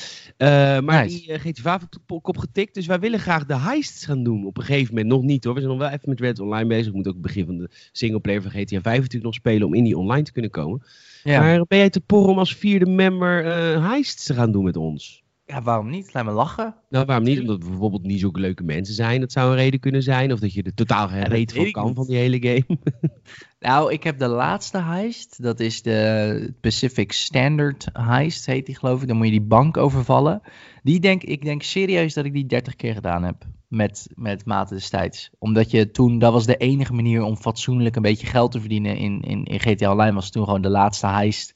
Eh, 0.44 0.80
maar 0.80 1.04
Nice. 1.04 1.18
die 1.18 1.32
eh, 1.32 1.40
GTA 1.40 1.62
5 1.62 1.84
op 1.84 1.92
de 1.92 2.00
po- 2.06 2.20
kop 2.20 2.38
getikt. 2.38 2.74
Dus 2.74 2.86
wij 2.86 3.00
willen 3.00 3.20
graag 3.20 3.46
de 3.46 3.58
heists 3.58 4.06
gaan 4.06 4.24
doen. 4.24 4.46
Op 4.46 4.58
een 4.58 4.64
gegeven 4.64 4.94
moment 4.96 5.14
nog 5.14 5.22
niet 5.24 5.44
hoor. 5.44 5.54
We 5.54 5.60
zijn 5.60 5.72
nog 5.72 5.82
wel 5.82 5.92
even 5.92 6.10
met 6.10 6.20
Red 6.20 6.40
Online 6.40 6.68
bezig. 6.68 6.86
We 6.88 6.94
moeten 6.94 7.12
ook 7.12 7.18
het 7.18 7.28
begin 7.28 7.46
van 7.46 7.58
de 7.58 7.70
singleplayer 7.92 8.42
van 8.42 8.52
GTA 8.52 8.82
5 8.82 8.98
natuurlijk 8.98 9.24
nog 9.24 9.34
spelen. 9.34 9.68
Om 9.68 9.74
in 9.74 9.84
die 9.84 9.98
online 9.98 10.24
te 10.24 10.32
kunnen 10.32 10.52
komen. 10.52 10.84
Ja. 11.24 11.40
Maar 11.40 11.66
ben 11.68 11.78
jij 11.78 11.90
te 11.90 12.02
porren 12.02 12.30
om 12.32 12.38
als 12.40 12.56
vierde 12.56 12.86
member 12.86 13.46
eh 13.46 13.88
heists 13.90 14.26
te 14.26 14.34
gaan 14.34 14.52
doen 14.52 14.64
met 14.64 14.78
ons? 14.78 15.22
ja, 15.46 15.62
waarom 15.62 15.90
niet? 15.90 16.14
Laat 16.14 16.26
me 16.26 16.32
lachen. 16.32 16.76
Nou, 16.90 17.06
waarom 17.06 17.26
niet? 17.26 17.40
Omdat 17.40 17.64
we 17.64 17.70
bijvoorbeeld 17.70 18.04
niet 18.04 18.20
zulke 18.20 18.40
leuke 18.40 18.64
mensen 18.64 18.96
zijn. 18.96 19.20
Dat 19.20 19.32
zou 19.32 19.50
een 19.50 19.56
reden 19.56 19.80
kunnen 19.80 20.04
zijn. 20.04 20.32
Of 20.34 20.40
dat 20.40 20.54
je 20.54 20.64
er 20.64 20.74
totaal 20.74 21.08
geen 21.08 21.24
reet 21.28 21.54
van 21.54 21.72
kan 21.72 21.86
niet. 21.86 21.96
van 21.96 22.06
die 22.08 22.16
hele 22.18 22.38
game. 22.40 22.78
Nou, 23.64 23.92
ik 23.92 24.04
heb 24.04 24.20
de 24.20 24.28
laatste 24.28 24.78
heist. 24.78 25.42
Dat 25.44 25.60
is 25.60 25.82
de 25.82 26.54
Pacific 26.62 27.12
Standard 27.12 27.88
heist, 27.94 28.46
heet 28.46 28.66
die 28.66 28.76
geloof 28.76 29.02
ik. 29.02 29.08
Dan 29.08 29.18
moet 29.18 29.26
je 29.26 29.32
die 29.32 29.42
bank 29.42 29.78
overvallen. 29.78 30.42
Die 30.82 31.00
denk 31.00 31.24
ik 31.24 31.42
denk 31.44 31.64
serieus 31.64 32.14
dat 32.14 32.26
ik 32.26 32.34
die 32.34 32.46
30 32.46 32.76
keer 32.76 32.94
gedaan 32.94 33.24
heb. 33.24 33.46
Met, 33.68 34.08
met 34.16 34.46
maten 34.46 34.76
destijds. 34.76 35.30
Omdat 35.40 35.72
je 35.72 35.92
toen, 35.92 36.20
dat 36.20 36.34
was 36.34 36.46
de 36.46 36.58
enige 36.58 36.94
manier 36.94 37.24
om 37.24 37.38
fatsoenlijk 37.38 37.96
een 37.96 38.02
beetje 38.02 38.28
geld 38.28 38.52
te 38.52 38.60
verdienen 38.60 38.98
in, 38.98 39.22
in, 39.22 39.44
in 39.44 39.60
GTA 39.60 39.92
Online. 39.92 40.14
Was 40.14 40.32
toen 40.32 40.44
gewoon 40.44 40.62
de 40.62 40.70
laatste 40.70 41.08
heist. 41.08 41.54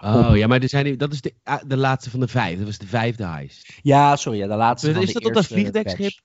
Oh 0.00 0.30
ja, 0.36 0.46
maar 0.46 0.62
er 0.62 0.68
zijn, 0.68 0.96
dat 0.98 1.12
is 1.12 1.20
de, 1.20 1.34
ah, 1.44 1.62
de 1.66 1.76
laatste 1.76 2.10
van 2.10 2.20
de 2.20 2.28
vijf. 2.28 2.56
Dat 2.56 2.66
was 2.66 2.78
de 2.78 2.86
vijfde 2.86 3.26
heist. 3.26 3.78
Ja, 3.82 4.16
sorry, 4.16 4.38
ja, 4.38 4.46
de 4.46 4.54
laatste. 4.54 4.88
Is 4.88 4.94
van 4.94 5.04
dat 5.04 5.22
de 5.22 5.28
op 5.28 5.34
dat 5.34 5.46
vliegdekschip? 5.46 6.20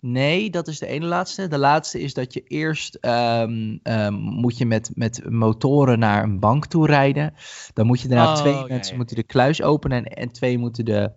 Nee, 0.00 0.50
dat 0.50 0.68
is 0.68 0.78
de 0.78 0.86
ene 0.86 1.06
laatste. 1.06 1.48
De 1.48 1.58
laatste 1.58 2.00
is 2.00 2.14
dat 2.14 2.34
je 2.34 2.42
eerst 2.42 2.94
ehm, 2.94 3.78
ehm, 3.82 4.14
moet 4.14 4.58
je 4.58 4.66
met, 4.66 4.90
met 4.94 5.30
motoren 5.30 5.98
naar 5.98 6.22
een 6.22 6.38
bank 6.38 6.66
toe 6.66 6.86
rijden. 6.86 7.34
Dan 7.74 7.86
moet 7.86 8.00
je 8.00 8.08
daarna 8.08 8.32
Oh, 8.32 8.36
twee 8.36 8.64
mensen 8.68 8.96
moeten 8.96 9.16
de 9.16 9.22
kluis 9.22 9.62
openen 9.62 10.04
en, 10.04 10.16
en 10.16 10.32
twee 10.32 10.58
moeten 10.58 10.84
de, 10.84 11.12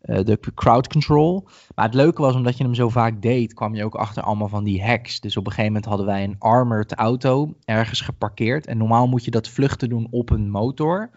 eh, 0.00 0.24
de 0.24 0.38
crowd 0.54 0.88
control. 0.88 1.48
Maar 1.74 1.84
het 1.84 1.94
leuke 1.94 2.22
was, 2.22 2.34
omdat 2.34 2.56
je 2.56 2.64
hem 2.64 2.74
zo 2.74 2.88
vaak 2.88 3.22
deed, 3.22 3.54
kwam 3.54 3.74
je 3.74 3.84
ook 3.84 3.94
achter 3.94 4.22
allemaal 4.22 4.48
van 4.48 4.64
die 4.64 4.84
hacks. 4.84 5.20
Dus 5.20 5.36
op 5.36 5.46
een 5.46 5.52
gegeven 5.52 5.72
moment 5.72 5.88
hadden 5.88 6.06
wij 6.06 6.24
een 6.24 6.36
armored 6.38 6.94
auto 6.94 7.54
ergens 7.64 8.00
geparkeerd. 8.00 8.66
En 8.66 8.78
normaal 8.78 9.06
moet 9.06 9.24
je 9.24 9.30
dat 9.30 9.48
vluchten 9.48 9.88
doen 9.88 10.06
op 10.10 10.30
een 10.30 10.50
motor. 10.50 11.10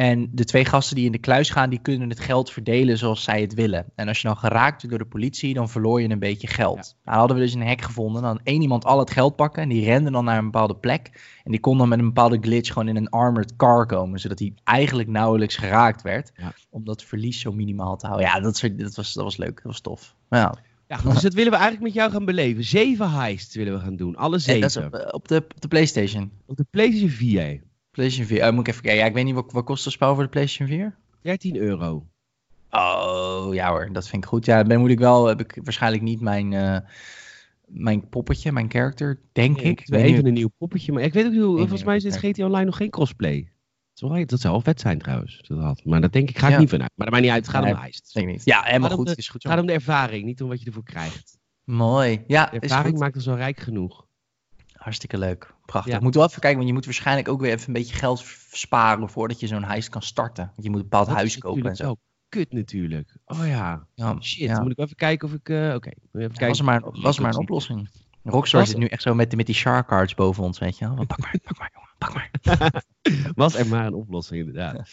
En 0.00 0.28
de 0.32 0.44
twee 0.44 0.64
gasten 0.64 0.96
die 0.96 1.04
in 1.04 1.12
de 1.12 1.18
kluis 1.18 1.50
gaan, 1.50 1.70
die 1.70 1.78
kunnen 1.78 2.08
het 2.08 2.20
geld 2.20 2.50
verdelen 2.50 2.98
zoals 2.98 3.22
zij 3.22 3.40
het 3.40 3.54
willen. 3.54 3.84
En 3.94 4.08
als 4.08 4.20
je 4.20 4.26
dan 4.26 4.36
geraakt 4.36 4.82
wordt 4.82 4.88
door 4.88 4.98
de 4.98 5.10
politie, 5.10 5.54
dan 5.54 5.68
verloor 5.68 6.00
je 6.00 6.08
een 6.08 6.18
beetje 6.18 6.46
geld. 6.46 6.96
Nou 7.04 7.18
hadden 7.18 7.36
we 7.36 7.42
dus 7.42 7.54
een 7.54 7.66
hack 7.66 7.82
gevonden. 7.82 8.22
Dan 8.22 8.40
één 8.42 8.62
iemand 8.62 8.84
al 8.84 8.98
het 8.98 9.10
geld 9.10 9.36
pakken 9.36 9.62
en 9.62 9.68
die 9.68 9.84
rende 9.84 10.10
dan 10.10 10.24
naar 10.24 10.38
een 10.38 10.44
bepaalde 10.44 10.76
plek. 10.76 11.10
En 11.44 11.50
die 11.50 11.60
kon 11.60 11.78
dan 11.78 11.88
met 11.88 11.98
een 11.98 12.04
bepaalde 12.04 12.38
glitch 12.40 12.72
gewoon 12.72 12.88
in 12.88 12.96
een 12.96 13.08
armored 13.08 13.56
car 13.56 13.86
komen. 13.86 14.20
Zodat 14.20 14.38
hij 14.38 14.54
eigenlijk 14.64 15.08
nauwelijks 15.08 15.56
geraakt 15.56 16.02
werd. 16.02 16.32
Ja. 16.36 16.52
Om 16.70 16.84
dat 16.84 17.04
verlies 17.04 17.40
zo 17.40 17.52
minimaal 17.52 17.96
te 17.96 18.06
houden. 18.06 18.28
Ja, 18.28 18.40
dat, 18.40 18.70
dat, 18.76 18.94
was, 18.94 19.12
dat 19.12 19.24
was 19.24 19.36
leuk. 19.36 19.54
Dat 19.54 19.64
was 19.64 19.80
tof. 19.80 20.14
Ja. 20.30 20.54
Ja, 20.88 20.96
goed, 20.96 21.12
dus 21.12 21.22
dat 21.22 21.34
willen 21.34 21.52
we 21.52 21.58
eigenlijk 21.58 21.86
met 21.86 21.94
jou 21.94 22.10
gaan 22.10 22.24
beleven. 22.24 22.64
Zeven 22.64 23.10
heists 23.10 23.54
willen 23.54 23.72
we 23.72 23.78
gaan 23.80 23.96
doen. 23.96 24.16
Alle 24.16 24.34
En 24.34 24.40
zeven. 24.40 24.60
dat 24.60 24.70
is 24.70 24.76
op, 24.76 24.94
eh, 24.94 25.14
op, 25.14 25.28
de, 25.28 25.36
op 25.36 25.60
de 25.60 25.68
PlayStation. 25.68 26.30
Op 26.46 26.56
de 26.56 26.66
PlayStation 26.70 27.10
4. 27.10 27.68
PlayStation 28.00 28.26
4. 28.38 28.46
Oh, 28.48 28.52
moet 28.54 28.66
ik 28.66 28.72
even 28.72 28.82
kijken. 28.82 29.00
Ja, 29.00 29.06
ik 29.06 29.14
weet 29.14 29.24
niet 29.24 29.34
wat, 29.34 29.52
wat 29.52 29.64
kost 29.64 29.84
het 29.84 29.92
spel 29.92 30.14
voor 30.14 30.22
de 30.22 30.28
PlayStation 30.28 30.68
4? 30.78 30.96
13 31.22 31.56
euro. 31.56 32.06
Oh, 32.70 33.48
ja 33.54 33.68
hoor, 33.70 33.88
dat 33.92 34.08
vind 34.08 34.22
ik 34.24 34.28
goed. 34.28 34.44
Ja, 34.46 34.62
dan 34.62 34.80
moet 34.80 34.90
ik 34.90 34.98
wel, 34.98 35.26
heb 35.26 35.40
ik 35.40 35.58
waarschijnlijk 35.62 36.02
niet 36.02 36.20
mijn, 36.20 36.52
eh, 36.52 36.76
mijn 37.66 38.08
poppetje, 38.08 38.52
mijn 38.52 38.70
character, 38.70 39.20
denk 39.32 39.60
ik. 39.60 39.82
we 39.86 39.96
even 39.96 40.26
een 40.26 40.32
nieuw 40.32 40.50
poppetje. 40.58 40.92
Maar 40.92 41.02
ik 41.02 41.12
weet 41.12 41.24
ook 41.26 41.32
niet, 41.32 41.40
hoe- 41.40 41.58
volgens 41.58 41.84
mij 41.84 41.96
is 41.96 42.02
dit 42.02 42.16
GTA 42.18 42.44
Online 42.44 42.64
nog 42.64 42.76
geen 42.76 42.90
crossplay. 42.90 43.50
Dat 43.94 44.40
zou, 44.40 44.52
wel 44.52 44.60
vet 44.60 44.80
zijn 44.80 44.98
trouwens. 44.98 45.40
Dat 45.48 45.58
had. 45.58 45.84
Maar 45.84 46.00
dat 46.00 46.12
denk 46.12 46.28
ik, 46.30 46.38
ga 46.38 46.46
ik 46.46 46.52
Ja. 46.52 46.58
niet 46.58 46.68
vanuit. 46.70 46.90
Maar 46.94 47.06
dat 47.06 47.14
maakt 47.14 47.22
niet 47.26 47.32
uit, 47.34 47.46
het 47.46 47.54
gaat 47.54 47.64
Nee, 47.64 47.74
om 47.74 47.80
de. 47.80 48.00
Denk 48.12 48.26
ik 48.26 48.32
niet. 48.32 48.44
Ja, 48.44 48.62
helemaal 48.62 48.90
goed. 48.90 49.06
de- 49.06 49.14
is 49.16 49.28
goed 49.28 49.42
Het 49.42 49.52
gaat 49.52 49.60
om 49.60 49.66
de 49.66 49.72
ervaring, 49.72 50.24
niet 50.24 50.42
om 50.42 50.48
wat 50.48 50.60
je 50.60 50.66
ervoor 50.66 50.82
krijgt. 50.84 51.38
Mooi. 51.64 52.24
Ja, 52.26 52.46
De 52.46 52.58
ervaring 52.60 52.98
maakt 52.98 53.14
ons 53.16 53.26
wel 53.26 53.36
rijk 53.36 53.60
genoeg. 53.60 54.06
Hartstikke 54.80 55.18
leuk. 55.18 55.54
Prachtig. 55.66 55.90
Ja. 55.92 55.98
Ik 55.98 56.02
moet 56.04 56.14
wel 56.14 56.24
even 56.24 56.40
kijken, 56.40 56.56
want 56.58 56.68
je 56.68 56.74
moet 56.74 56.84
waarschijnlijk 56.84 57.28
ook 57.28 57.40
weer 57.40 57.52
even 57.52 57.66
een 57.66 57.72
beetje 57.72 57.94
geld 57.94 58.24
sparen 58.50 59.08
voordat 59.08 59.40
je 59.40 59.46
zo'n 59.46 59.64
heist 59.64 59.88
kan 59.88 60.02
starten. 60.02 60.44
Want 60.44 60.62
je 60.62 60.70
moet 60.70 60.78
een 60.78 60.88
bepaald 60.88 61.06
Dat 61.06 61.16
huis 61.16 61.34
is 61.34 61.40
kopen 61.40 61.66
en 61.70 61.76
zo. 61.76 61.84
wel 61.84 61.98
kut 62.28 62.52
natuurlijk. 62.52 63.16
Oh 63.26 63.46
ja. 63.46 63.86
Ja, 63.94 64.16
Shit, 64.20 64.38
ja. 64.38 64.54
dan 64.54 64.62
moet 64.62 64.72
ik 64.72 64.78
even 64.78 64.96
kijken 64.96 65.28
of 65.28 65.34
ik... 65.34 65.48
eh, 65.48 65.74
Oké, 65.74 65.88
even 65.88 66.10
kijken. 66.12 66.46
was 66.48 66.58
er 66.58 66.64
maar, 66.64 66.76
ik 66.94 67.02
was 67.02 67.16
er 67.16 67.22
maar 67.22 67.32
een 67.32 67.38
oplossing. 67.38 67.88
Rockstar 68.22 68.66
zit 68.66 68.76
nu 68.76 68.86
echt 68.86 69.02
zo 69.02 69.14
met, 69.14 69.36
met 69.36 69.46
die 69.46 69.54
shark 69.54 69.86
cards 69.86 70.14
boven 70.14 70.44
ons, 70.44 70.58
weet 70.58 70.78
je 70.78 70.94
wel. 70.94 71.06
Pak 71.06 71.18
maar, 71.18 71.34
pak 71.44 71.58
maar, 71.58 71.70
jongen, 71.74 71.90
pak 71.98 72.14
maar. 72.14 72.84
Was 73.34 73.54
er 73.54 73.66
maar 73.66 73.86
een 73.86 73.94
oplossing, 73.94 74.40
inderdaad. 74.46 74.76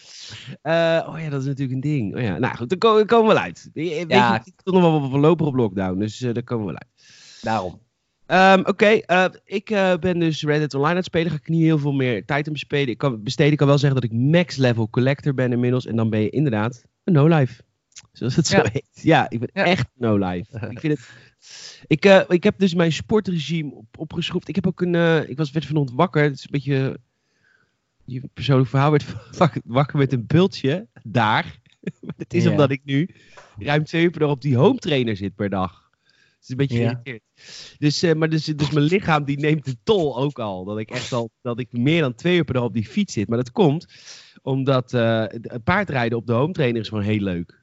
Eh, 0.61 1.07
oh 1.09 1.19
ja, 1.19 1.29
dat 1.29 1.41
is 1.41 1.47
natuurlijk 1.47 1.71
een 1.75 1.79
ding. 1.91 2.15
Oh 2.15 2.21
ja. 2.21 2.37
Nou 2.37 2.55
goed, 2.55 2.69
daar 2.69 3.05
komen 3.05 3.27
we 3.27 3.33
wel 3.33 3.43
uit. 3.43 3.69
Weet 3.73 3.89
je, 3.89 3.95
ik 3.99 4.41
zit 4.43 4.61
nog 4.63 4.81
wel 4.81 5.09
voorlopig 5.09 5.47
op 5.47 5.55
lockdown, 5.55 5.99
dus 5.99 6.21
eh, 6.21 6.33
daar 6.33 6.43
komen 6.43 6.65
we 6.65 6.71
wel 6.71 6.81
uit. 6.81 7.07
Daarom. 7.41 7.79
Ehm, 8.27 8.59
Oké, 8.65 8.85
eh, 8.85 9.25
ik 9.43 9.69
eh, 9.69 9.93
ben 9.99 10.19
dus 10.19 10.43
Reddit 10.43 10.73
Online 10.73 10.89
aan 10.89 10.95
het 10.95 11.05
spelen. 11.05 11.31
Ga 11.31 11.37
ik 11.37 11.47
niet 11.49 11.61
heel 11.61 11.77
veel 11.79 11.91
meer 11.91 12.25
tijd 12.25 12.47
aan 12.47 12.53
besteden. 12.53 12.87
Ik 12.87 12.97
kan, 12.97 13.23
besteden. 13.23 13.51
ik 13.51 13.57
kan 13.57 13.67
wel 13.67 13.77
zeggen 13.77 14.01
dat 14.01 14.11
ik 14.11 14.17
max 14.17 14.55
level 14.55 14.89
collector 14.89 15.33
ben 15.33 15.51
inmiddels. 15.51 15.85
En 15.85 15.95
dan 15.95 16.09
ben 16.09 16.19
je 16.19 16.29
inderdaad 16.29 16.83
een 17.03 17.13
no-life. 17.13 17.61
Zoals 18.11 18.35
het 18.35 18.47
zo 18.47 18.61
heet. 18.71 18.87
Ja, 19.01 19.29
ik 19.29 19.39
ben 19.39 19.49
Ja. 19.53 19.63
echt 19.65 19.87
no-life. 19.93 20.67
ik 20.71 20.79
vind 20.79 20.93
het... 20.97 21.09
Ik, 21.87 22.05
eh, 22.05 22.21
ik 22.27 22.43
heb 22.43 22.59
dus 22.59 22.73
mijn 22.73 22.91
sportregime 22.91 23.71
op, 23.73 23.85
opgeschroefd. 23.97 24.47
Ik 24.47 24.55
heb 24.55 24.67
ook 24.67 24.81
een... 24.81 25.29
ik 25.29 25.37
was, 25.37 25.51
werd 25.51 25.65
vanochtend 25.65 25.97
wakker. 25.97 26.23
Het 26.23 26.33
is 26.33 26.43
een 26.43 26.51
beetje... 26.51 26.97
Je 28.05 28.21
persoonlijk 28.33 28.69
verhaal 28.69 28.91
werd 28.91 29.05
wakker- 29.65 29.97
met 29.97 30.13
een 30.13 30.25
bultje. 30.27 30.87
Daar. 31.03 31.59
Het 32.17 32.33
is 32.33 32.43
Ja. 32.43 32.49
omdat 32.49 32.71
ik 32.71 32.81
nu 32.83 33.09
ruim 33.59 33.83
twee 33.83 34.03
uur 34.03 34.09
per 34.09 34.19
dag 34.19 34.29
op 34.29 34.41
die 34.41 34.55
home 34.55 34.77
trainer 34.79 35.15
zit 35.15 35.35
per 35.35 35.49
dag. 35.49 35.86
Het 36.39 36.43
is 36.43 36.49
een 36.49 36.57
beetje 36.57 36.77
Ja. 36.77 36.87
geïrriteerd. 36.87 37.21
Dus, 37.77 38.03
eh, 38.03 38.13
maar 38.15 38.29
dus, 38.29 38.43
dus 38.45 38.71
mijn 38.71 38.85
lichaam 38.85 39.23
die 39.25 39.39
neemt 39.39 39.65
de 39.65 39.75
tol 39.83 40.17
ook 40.17 40.39
al. 40.39 40.65
Dat 40.65 40.79
ik 40.79 40.89
echt 40.89 41.11
al 41.13 41.29
dat 41.41 41.59
ik 41.59 41.71
meer 41.71 42.01
dan 42.01 42.15
twee 42.15 42.37
uur 42.37 42.43
per 42.43 42.53
dag 42.53 42.63
op 42.63 42.73
die 42.73 42.87
fiets 42.87 43.13
zit. 43.13 43.27
Maar 43.27 43.37
dat 43.37 43.51
komt 43.51 43.85
omdat 44.41 44.93
eh, 44.93 45.23
het 45.27 45.63
paardrijden 45.63 46.17
op 46.17 46.27
de 46.27 46.33
home 46.33 46.53
trainer 46.53 46.81
is 46.81 46.87
gewoon 46.87 47.03
heel 47.03 47.19
leuk. 47.21 47.59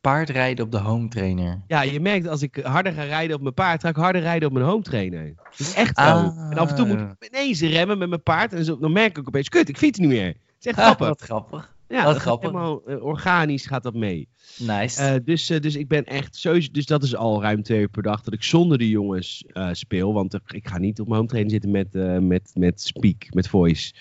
Paardrijden 0.00 0.64
op 0.64 0.70
de 0.72 0.78
home 0.78 1.08
trainer. 1.08 1.62
Ja, 1.66 1.82
je 1.82 2.00
merkt 2.00 2.26
als 2.28 2.42
ik 2.42 2.56
harder 2.56 2.92
ga 2.92 3.02
rijden 3.02 3.36
op 3.36 3.42
mijn 3.42 3.54
paard, 3.54 3.82
ga 3.82 3.88
ik 3.88 3.96
harder 3.96 4.22
rijden 4.22 4.48
op 4.48 4.54
mijn 4.54 4.66
home 4.66 4.82
trainer. 4.82 5.32
Dat 5.36 5.58
is 5.58 5.74
echt 5.74 5.96
zo. 5.98 6.02
Ah. 6.02 6.50
En 6.50 6.58
af 6.58 6.70
en 6.70 6.76
toe 6.76 6.86
moet 6.86 7.00
ik 7.00 7.28
ineens 7.32 7.60
remmen 7.60 7.98
met 7.98 8.08
mijn 8.08 8.22
paard. 8.22 8.52
En 8.52 8.64
zo, 8.64 8.78
dan 8.78 8.92
merk 8.92 9.18
ik 9.18 9.26
opeens, 9.26 9.48
kut, 9.48 9.68
ik 9.68 9.76
fiets 9.76 9.98
niet 9.98 10.08
meer. 10.08 10.26
Het 10.26 10.36
is 10.58 10.66
echt 10.66 10.78
Ah, 10.78 10.84
grappig. 10.84 11.08
wat 11.08 11.20
grappig. 11.22 11.76
Ja, 11.88 12.04
dat 12.04 12.16
grappig. 12.16 12.50
helemaal 12.50 12.82
eh, 12.86 13.04
organisch 13.04 13.66
gaat 13.66 13.82
dat 13.82 13.94
mee. 13.94 14.28
Nice. 14.58 15.02
Eh, 15.02 15.14
dus, 15.24 15.50
eh, 15.50 15.60
dus 15.60 15.76
ik 15.76 15.88
ben 15.88 16.04
echt 16.04 16.36
sowieso. 16.36 16.68
Dus 16.72 16.86
dat 16.86 17.02
is 17.02 17.16
al 17.16 17.42
ruim 17.42 17.62
twee 17.62 17.80
uur 17.80 17.88
per 17.88 18.02
dag 18.02 18.22
dat 18.22 18.34
ik 18.34 18.42
zonder 18.42 18.78
de 18.78 18.88
jongens 18.88 19.44
speel. 19.72 20.12
Want 20.12 20.34
ik 20.46 20.68
ga 20.68 20.78
niet 20.78 21.00
op 21.00 21.06
mijn 21.06 21.16
home 21.16 21.28
trainer 21.28 21.52
zitten 21.52 21.70
met, 21.70 21.92
met, 22.22 22.50
met 22.54 22.80
speak, 22.80 23.34
met 23.34 23.48
voice. 23.48 23.92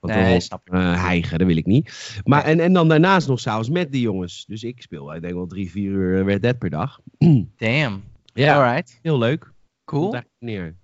Want 0.00 0.14
Nee, 0.14 0.30
dan 0.30 0.40
snap 0.40 0.66
ik. 0.68 0.72
hijgen, 0.74 1.38
dat 1.38 1.46
wil 1.46 1.56
ik 1.56 1.66
niet. 1.66 2.20
Maar, 2.24 2.44
en, 2.44 2.60
en 2.60 2.72
dan 2.72 2.88
daarnaast 2.88 3.28
nog 3.28 3.40
s'avonds 3.40 3.68
met 3.68 3.92
die 3.92 4.00
jongens. 4.00 4.44
Dus 4.46 4.62
ik 4.62 4.82
speel, 4.82 5.14
ik 5.14 5.20
denk 5.22 5.34
wel 5.34 5.46
drie, 5.46 5.70
vier 5.70 5.90
uur 5.90 6.24
Red 6.24 6.42
Dead 6.42 6.58
per 6.58 6.70
dag. 6.70 7.00
Damn. 7.56 8.02
Ja, 8.34 8.54
Alright. 8.56 8.98
heel 9.02 9.18
leuk. 9.18 9.52
Cool. 9.84 10.20
Neer. 10.38 10.76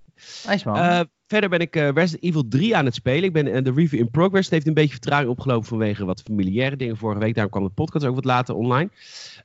Nice 0.49 0.69
man. 0.69 0.77
Eh, 0.77 1.01
verder 1.27 1.49
ben 1.51 1.61
ik 1.61 1.77
eh, 1.77 1.89
Resident 1.89 2.23
Evil 2.23 2.49
3 2.49 2.77
aan 2.77 2.85
het 2.85 2.95
spelen. 2.95 3.25
Ik 3.25 3.33
ben 3.33 3.47
eh, 3.47 3.63
de 3.63 3.73
review 3.73 4.01
in 4.01 4.11
progress. 4.11 4.45
Het 4.45 4.55
heeft 4.55 4.67
een 4.67 4.75
beetje 4.75 4.91
vertraging 4.91 5.31
opgelopen 5.31 5.69
vanwege 5.69 6.05
wat 6.05 6.23
familiaire 6.23 6.77
dingen 6.77 6.97
vorige 6.97 7.21
week. 7.21 7.35
Daarom 7.35 7.53
kwam 7.53 7.65
de 7.65 7.71
podcast 7.71 8.05
ook 8.05 8.15
wat 8.15 8.25
later 8.25 8.55
online. 8.55 8.91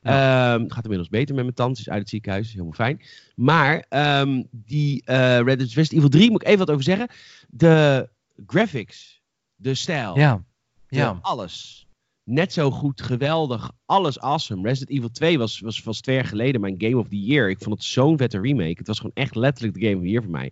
Ehm, 0.02 0.68
gaat 0.68 0.84
inmiddels 0.84 1.10
beter 1.10 1.36
met 1.36 1.44
mijn 1.44 1.56
tante. 1.56 1.80
Is 1.80 1.90
uit 1.90 2.00
het 2.00 2.10
ziekenhuis. 2.10 2.46
Is 2.46 2.52
helemaal 2.52 2.74
fijn. 2.74 3.02
Maar 3.36 3.86
ehm, 3.90 4.44
die 4.52 5.02
eh 5.06 5.40
Resident 5.40 5.92
Evil 5.92 6.10
3 6.10 6.32
moet 6.32 6.42
ik 6.42 6.48
even 6.48 6.60
wat 6.60 6.72
over 6.72 6.84
zeggen. 6.84 7.08
De 7.50 8.10
graphics, 8.48 9.22
de 9.56 9.74
stijl, 9.74 10.18
ja. 10.18 10.44
Ja. 10.88 11.20
alles. 11.22 11.88
Net 12.32 12.54
zo 12.54 12.72
goed, 12.72 13.02
geweldig, 13.02 13.72
alles 13.86 14.20
awesome. 14.20 14.68
Resident 14.68 14.98
Evil 14.98 15.12
2 15.12 15.38
was, 15.38 15.60
was, 15.60 15.84
was 15.84 16.02
twee 16.02 16.16
jaar 16.16 16.26
geleden 16.26 16.62
mijn 16.62 16.76
Game 16.78 16.98
of 16.98 17.08
the 17.08 17.20
Year. 17.20 17.50
Ik 17.50 17.60
vond 17.60 17.76
het 17.76 17.84
zo'n 17.84 18.18
vette 18.18 18.40
remake. 18.40 18.78
Het 18.78 18.88
was 18.88 18.98
gewoon 18.98 19.16
echt 19.16 19.36
letterlijk 19.36 19.74
de 19.74 19.86
Game 19.86 19.96
of 19.96 20.02
the 20.02 20.10
Year 20.10 20.22
voor 20.22 20.32
mij. 20.32 20.52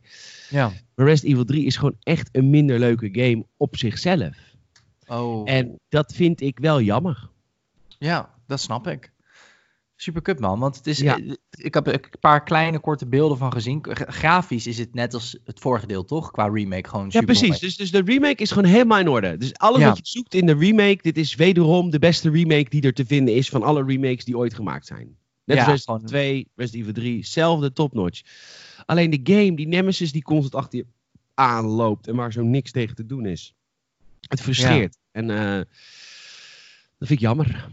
Ja. 0.50 0.72
Maar 0.96 1.06
Resident 1.06 1.34
Evil 1.34 1.46
3 1.46 1.66
is 1.66 1.76
gewoon 1.76 1.98
echt 2.04 2.30
een 2.32 2.50
minder 2.50 2.80
leuke 2.80 3.10
game 3.12 3.46
op 3.58 3.78
zichzelf. 3.78 4.38
Oh. 5.08 5.50
En 5.50 5.80
dat 5.90 6.14
vind 6.14 6.42
ik 6.42 6.60
wel 6.60 6.82
jammer. 6.82 7.30
Ja, 8.00 8.34
dat 8.48 8.60
snap 8.60 8.88
ik. 8.88 9.12
Super 10.00 10.22
kut 10.22 10.40
man, 10.40 10.60
want 10.60 10.76
het 10.76 10.88
is, 10.88 11.00
Ja. 11.00 11.18
eh, 11.18 11.32
ik 11.52 11.74
heb 11.74 11.88
een 11.88 12.02
paar 12.20 12.44
kleine 12.44 12.80
korte 12.80 13.08
beelden 13.08 13.38
van 13.38 13.52
gezien. 13.52 13.80
Gra- 13.82 14.12
Grafisch 14.12 14.68
is 14.68 14.78
het 14.78 14.94
net 14.94 15.14
als 15.14 15.38
het 15.44 15.60
vorige 15.60 15.88
deel, 15.88 16.06
toch? 16.06 16.32
Qua 16.32 16.48
remake 16.48 16.90
gewoon 16.90 17.06
Ja, 17.06 17.12
super 17.12 17.26
precies. 17.26 17.48
mooi. 17.48 17.60
Dus, 17.60 17.76
dus 17.78 17.92
de 17.92 18.02
remake 18.02 18.42
is 18.42 18.52
gewoon 18.52 18.70
helemaal 18.70 19.00
in 19.00 19.08
orde. 19.08 19.38
Dus 19.38 19.54
alles 19.54 19.80
Ja. 19.80 19.88
wat 19.88 19.98
je 19.98 20.04
zoekt 20.06 20.34
in 20.34 20.46
de 20.46 20.56
remake, 20.56 20.98
dit 21.02 21.18
is 21.18 21.36
wederom 21.36 21.90
de 21.90 22.00
beste 22.00 22.30
remake 22.30 22.70
die 22.70 22.82
er 22.82 22.94
te 22.94 23.06
vinden 23.06 23.36
is 23.36 23.50
van 23.50 23.64
alle 23.64 23.84
remakes 23.86 24.26
die 24.26 24.38
ooit 24.38 24.54
gemaakt 24.54 24.86
zijn. 24.86 25.18
Net 25.44 25.58
Ja, 25.58 25.64
als 25.66 25.72
Resident 25.72 25.84
gewoon- 25.84 26.22
Evil 26.22 26.32
2, 26.34 26.48
Resident 26.56 26.82
Evil 26.90 27.02
3, 27.04 27.26
zelfde 27.26 27.74
topnotch. 27.74 28.22
Alleen 28.86 29.10
de 29.10 29.20
game, 29.34 29.56
die 29.56 29.68
Nemesis, 29.68 30.12
die 30.12 30.22
constant 30.24 30.56
achter 30.64 30.80
je 30.80 30.86
aanloopt 31.34 32.08
en 32.08 32.16
waar 32.16 32.32
zo 32.32 32.44
niks 32.44 32.72
tegen 32.72 32.96
te 32.96 33.06
doen 33.06 33.26
is. 33.26 33.54
Het 34.28 34.42
frustreert. 34.42 34.98
En 35.12 35.30
eh, 35.30 35.56
dat 36.98 37.08
vind 37.08 37.10
ik 37.12 37.20
jammer. 37.20 37.70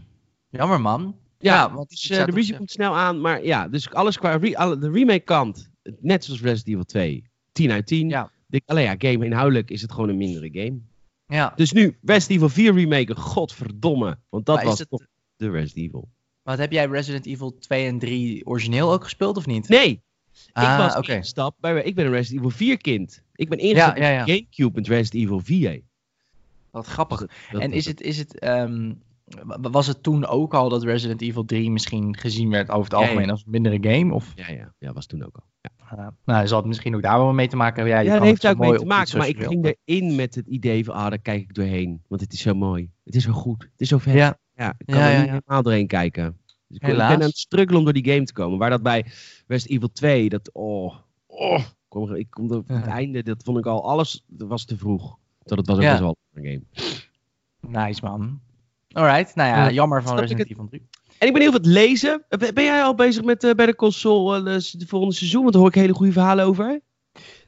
Jammer 0.49 0.81
man. 0.81 1.15
Ja, 1.39 1.73
want 1.73 1.89
dus, 1.89 2.09
eh, 2.09 2.25
de 2.25 2.31
review 2.31 2.57
komt 2.57 2.71
snel 2.71 2.95
aan. 2.95 3.21
Maar 3.21 3.43
ja, 3.45 3.67
dus 3.67 3.89
alles 3.91 4.17
qua 4.17 4.35
re- 4.35 4.55
alle- 4.57 4.77
de 4.77 4.91
remake 4.91 5.19
kant, 5.23 5.69
net 5.99 6.23
zoals 6.23 6.41
Resident 6.41 6.67
Evil 6.67 6.83
2, 6.83 7.29
10 7.51 7.71
uit 7.71 7.87
10. 7.87 8.09
Ja. 8.09 8.31
Alleen 8.65 8.83
ja, 8.83 8.95
game 8.97 9.25
inhoudelijk 9.25 9.71
is 9.71 9.81
het 9.81 9.91
gewoon 9.91 10.09
een 10.09 10.17
mindere 10.17 10.49
game. 10.51 10.79
Ja, 11.27 11.53
Dus 11.55 11.71
nu, 11.71 11.97
Resident 12.03 12.29
Evil 12.37 12.49
4 12.49 12.73
remake, 12.73 13.15
godverdomme. 13.15 14.17
Want 14.29 14.45
dat 14.45 14.55
Maar 14.55 14.65
was 14.65 14.79
het- 14.79 14.89
toch 14.89 15.05
de 15.35 15.49
Resident 15.49 15.85
Evil. 15.87 16.09
maar 16.43 16.57
heb 16.57 16.71
jij 16.71 16.85
Resident 16.85 17.25
Evil 17.25 17.57
2 17.57 17.85
en 17.87 17.99
3 17.99 18.45
origineel 18.45 18.91
ook 18.93 19.03
gespeeld 19.03 19.37
of 19.37 19.45
niet? 19.45 19.69
Nee, 19.69 20.03
Ah, 20.51 20.71
ik 20.73 20.77
was 20.77 20.95
oké. 20.95 21.11
ingestapt 21.11 21.59
bij, 21.59 21.83
ik 21.83 21.95
ben 21.95 22.05
een 22.05 22.11
Resident 22.11 22.39
Evil 22.45 22.57
4 22.57 22.77
kind. 22.77 23.23
Ik 23.35 23.49
ben 23.49 23.57
ingestapt 23.57 23.97
Ja, 23.97 24.09
ja, 24.09 24.21
op 24.21 24.27
ja. 24.27 24.33
Gamecube 24.33 24.71
met 24.79 24.87
Resident 24.87 25.23
Evil 25.23 25.39
4. 25.39 25.81
Wat 26.71 26.85
grappig. 26.87 27.19
Dat 27.51 27.61
en 27.61 27.71
is 27.71 27.85
het, 27.85 28.01
is 28.01 28.17
het, 28.17 28.39
ehm, 28.39 28.93
was 29.61 29.87
het 29.87 30.03
toen 30.03 30.25
ook 30.25 30.53
al 30.53 30.69
dat 30.69 30.83
Resident 30.83 31.21
Evil 31.21 31.45
3 31.45 31.71
misschien 31.71 32.17
gezien 32.17 32.49
werd 32.49 32.69
over 32.69 32.83
het 32.83 32.91
Ja, 32.91 32.99
ja. 32.99 33.05
algemeen 33.05 33.29
als 33.29 33.43
een 33.45 33.51
mindere 33.51 33.93
game? 33.95 34.13
Of, 34.13 34.31
Ja, 34.35 34.49
ja, 34.51 34.73
ja, 34.79 34.93
was 34.93 35.05
toen 35.05 35.23
ook 35.25 35.35
al. 35.35 35.43
Ja, 35.61 35.97
uh, 35.97 36.07
nou, 36.25 36.47
zal 36.47 36.57
het 36.57 36.67
misschien 36.67 36.95
ook 36.95 37.01
daar 37.01 37.17
wel 37.17 37.33
mee 37.33 37.47
te 37.47 37.55
maken 37.55 37.75
hebben. 37.75 37.93
Ja, 37.93 37.99
je 37.99 38.07
ja 38.09 38.13
dat 38.17 38.23
heeft 38.23 38.41
daar 38.41 38.51
ook 38.51 38.59
mee 38.59 38.77
te 38.77 38.85
maken. 38.85 39.17
Maar 39.17 39.27
ik 39.27 39.43
ging 39.43 39.75
erin 39.85 40.15
met 40.15 40.35
het 40.35 40.47
idee 40.47 40.85
van, 40.85 40.95
ah, 40.95 41.09
daar 41.09 41.19
kijk 41.19 41.41
ik 41.41 41.53
doorheen. 41.53 42.01
Want 42.07 42.21
het 42.21 42.33
is 42.33 42.41
zo 42.41 42.53
mooi. 42.53 42.89
Het 43.03 43.15
is 43.15 43.23
zo 43.23 43.31
goed. 43.31 43.61
Het 43.61 43.81
is 43.81 43.87
zo 43.87 43.97
vet. 43.97 44.13
Ja, 44.13 44.37
Ja, 44.55 44.73
ik 44.77 44.85
kan 44.85 44.95
Ja, 44.97 45.05
er 45.05 45.11
ja, 45.11 45.17
niet 45.17 45.25
ja. 45.27 45.31
helemaal 45.33 45.61
doorheen 45.63 45.87
kijken. 45.87 46.37
Dus 46.67 46.77
ik, 46.77 46.81
ben 46.81 47.01
aan 47.01 47.21
het 47.21 47.37
struggelen 47.37 47.77
om 47.79 47.83
door 47.83 47.93
die 47.93 48.11
game 48.13 48.23
te 48.23 48.33
komen. 48.33 48.57
Waar 48.59 48.69
dat 48.69 48.83
bij 48.83 49.05
Resident 49.47 49.75
Evil 49.77 49.91
2, 49.91 50.29
dat, 50.29 50.49
oh, 50.53 50.95
oh, 51.25 51.59
kom, 51.87 52.13
ik 52.15 52.29
kom 52.29 52.51
er 52.51 52.57
op 52.57 52.67
het 52.67 52.85
Ja. 52.85 52.91
einde, 52.91 53.23
dat 53.23 53.43
vond 53.43 53.57
ik 53.57 53.65
al, 53.65 53.89
alles 53.89 54.23
dat 54.27 54.47
was 54.47 54.65
te 54.65 54.77
vroeg. 54.77 55.17
Dat 55.43 55.57
het 55.57 55.67
was 55.67 55.77
ook 55.77 55.83
Ja. 55.83 55.89
best 55.89 56.01
wel 56.01 56.15
een 56.33 56.43
game. 56.43 56.63
nice 57.87 58.03
man. 58.05 58.39
Alright, 58.95 59.35
nou 59.35 59.49
ja, 59.49 59.63
Ja, 59.65 59.71
jammer 59.71 60.03
van 60.03 60.19
Resident. 60.19 60.49
Evil 60.49 60.67
3. 60.67 60.87
En 61.17 61.27
ik 61.27 61.33
ben 61.33 61.41
heel 61.41 61.51
veel 61.51 61.59
het 61.59 61.69
lezen. 61.69 62.25
Ben 62.29 62.53
ben 62.53 62.63
jij 62.63 62.83
al 62.83 62.95
bezig 62.95 63.23
met 63.23 63.43
uh, 63.43 63.53
bij 63.53 63.65
de 63.65 63.75
console 63.75 64.39
uh, 64.39 64.45
de 64.71 64.87
volgende 64.87 65.15
seizoen? 65.15 65.41
Want 65.41 65.53
daar 65.53 65.61
hoor 65.61 65.71
ik 65.71 65.77
hele 65.77 65.93
goede 65.93 66.11
verhalen 66.11 66.45
over. 66.45 66.81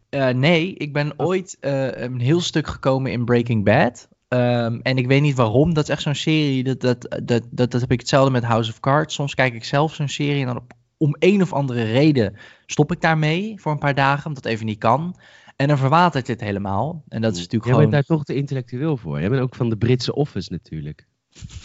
Eh, 0.09 0.29
nee, 0.29 0.73
ik 0.73 0.93
ben 0.93 1.13
ooit 1.17 1.57
eh, 1.59 2.01
een 2.01 2.19
heel 2.19 2.41
stuk 2.41 2.67
gekomen 2.67 3.11
in 3.11 3.25
Breaking 3.25 3.63
Bad. 3.63 4.07
Ehm, 4.27 4.79
en 4.81 4.97
ik 4.97 5.07
weet 5.07 5.21
niet 5.21 5.35
waarom. 5.35 5.73
Dat 5.73 5.83
is 5.83 5.89
echt 5.89 6.01
zo'n 6.01 6.15
serie. 6.15 6.63
Dat, 6.63 6.81
dat, 6.81 7.01
dat, 7.23 7.47
dat, 7.51 7.71
dat 7.71 7.81
heb 7.81 7.91
ik 7.91 7.99
hetzelfde 7.99 8.31
met 8.31 8.43
House 8.43 8.71
of 8.71 8.79
Cards. 8.79 9.15
Soms 9.15 9.35
kijk 9.35 9.53
ik 9.53 9.63
zelf 9.63 9.93
zo'n 9.93 10.07
serie. 10.07 10.41
En 10.41 10.47
dan 10.47 10.57
op, 10.57 10.73
om 10.97 11.15
een 11.19 11.41
of 11.41 11.53
andere 11.53 11.83
reden 11.83 12.37
stop 12.65 12.91
ik 12.91 13.01
daarmee 13.01 13.53
voor 13.61 13.71
een 13.71 13.77
paar 13.77 13.95
dagen. 13.95 14.25
Omdat 14.25 14.43
het 14.43 14.53
even 14.53 14.65
niet 14.65 14.79
kan. 14.79 15.15
En 15.55 15.67
dan 15.67 15.77
verwatert 15.77 16.27
het 16.27 16.41
helemaal. 16.41 17.03
En 17.07 17.21
dat 17.21 17.31
is 17.31 17.37
natuurlijk 17.37 17.65
Jij 17.65 17.73
gewoon. 17.73 17.89
bent 17.89 18.07
daar 18.07 18.17
toch 18.17 18.25
te 18.25 18.35
intellectueel 18.35 18.97
voor. 18.97 19.19
Jij 19.19 19.29
bent 19.29 19.41
ook 19.41 19.55
van 19.55 19.69
de 19.69 19.77
Britse 19.77 20.15
Office 20.15 20.51
natuurlijk. 20.51 21.07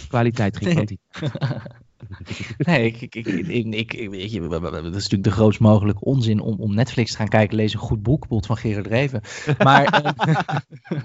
Kwaliteit, 0.09 0.57
geen 0.57 0.67
Nee. 0.75 0.75
kwantiteit. 0.75 1.81
Nee, 2.59 2.87
ik, 2.87 3.01
ik, 3.01 3.15
ik, 3.15 3.27
ik, 3.91 4.11
weet 4.11 4.33
je, 4.33 4.49
dat 4.49 4.75
is 4.75 4.93
natuurlijk 4.93 5.23
de 5.25 5.31
grootst 5.31 5.61
mogelijke 5.61 6.05
onzin 6.05 6.41
om, 6.41 6.57
om 6.59 6.75
Netflix 6.75 7.11
te 7.11 7.17
gaan 7.17 7.29
kijken. 7.29 7.57
Lees 7.57 7.73
een 7.73 7.79
goed 7.79 8.03
boek, 8.03 8.19
bijvoorbeeld 8.21 8.47
van 8.47 8.57
Gerard 8.57 8.87
Reven. 8.87 9.21
Maar. 9.59 9.85
ehm, 9.93 10.13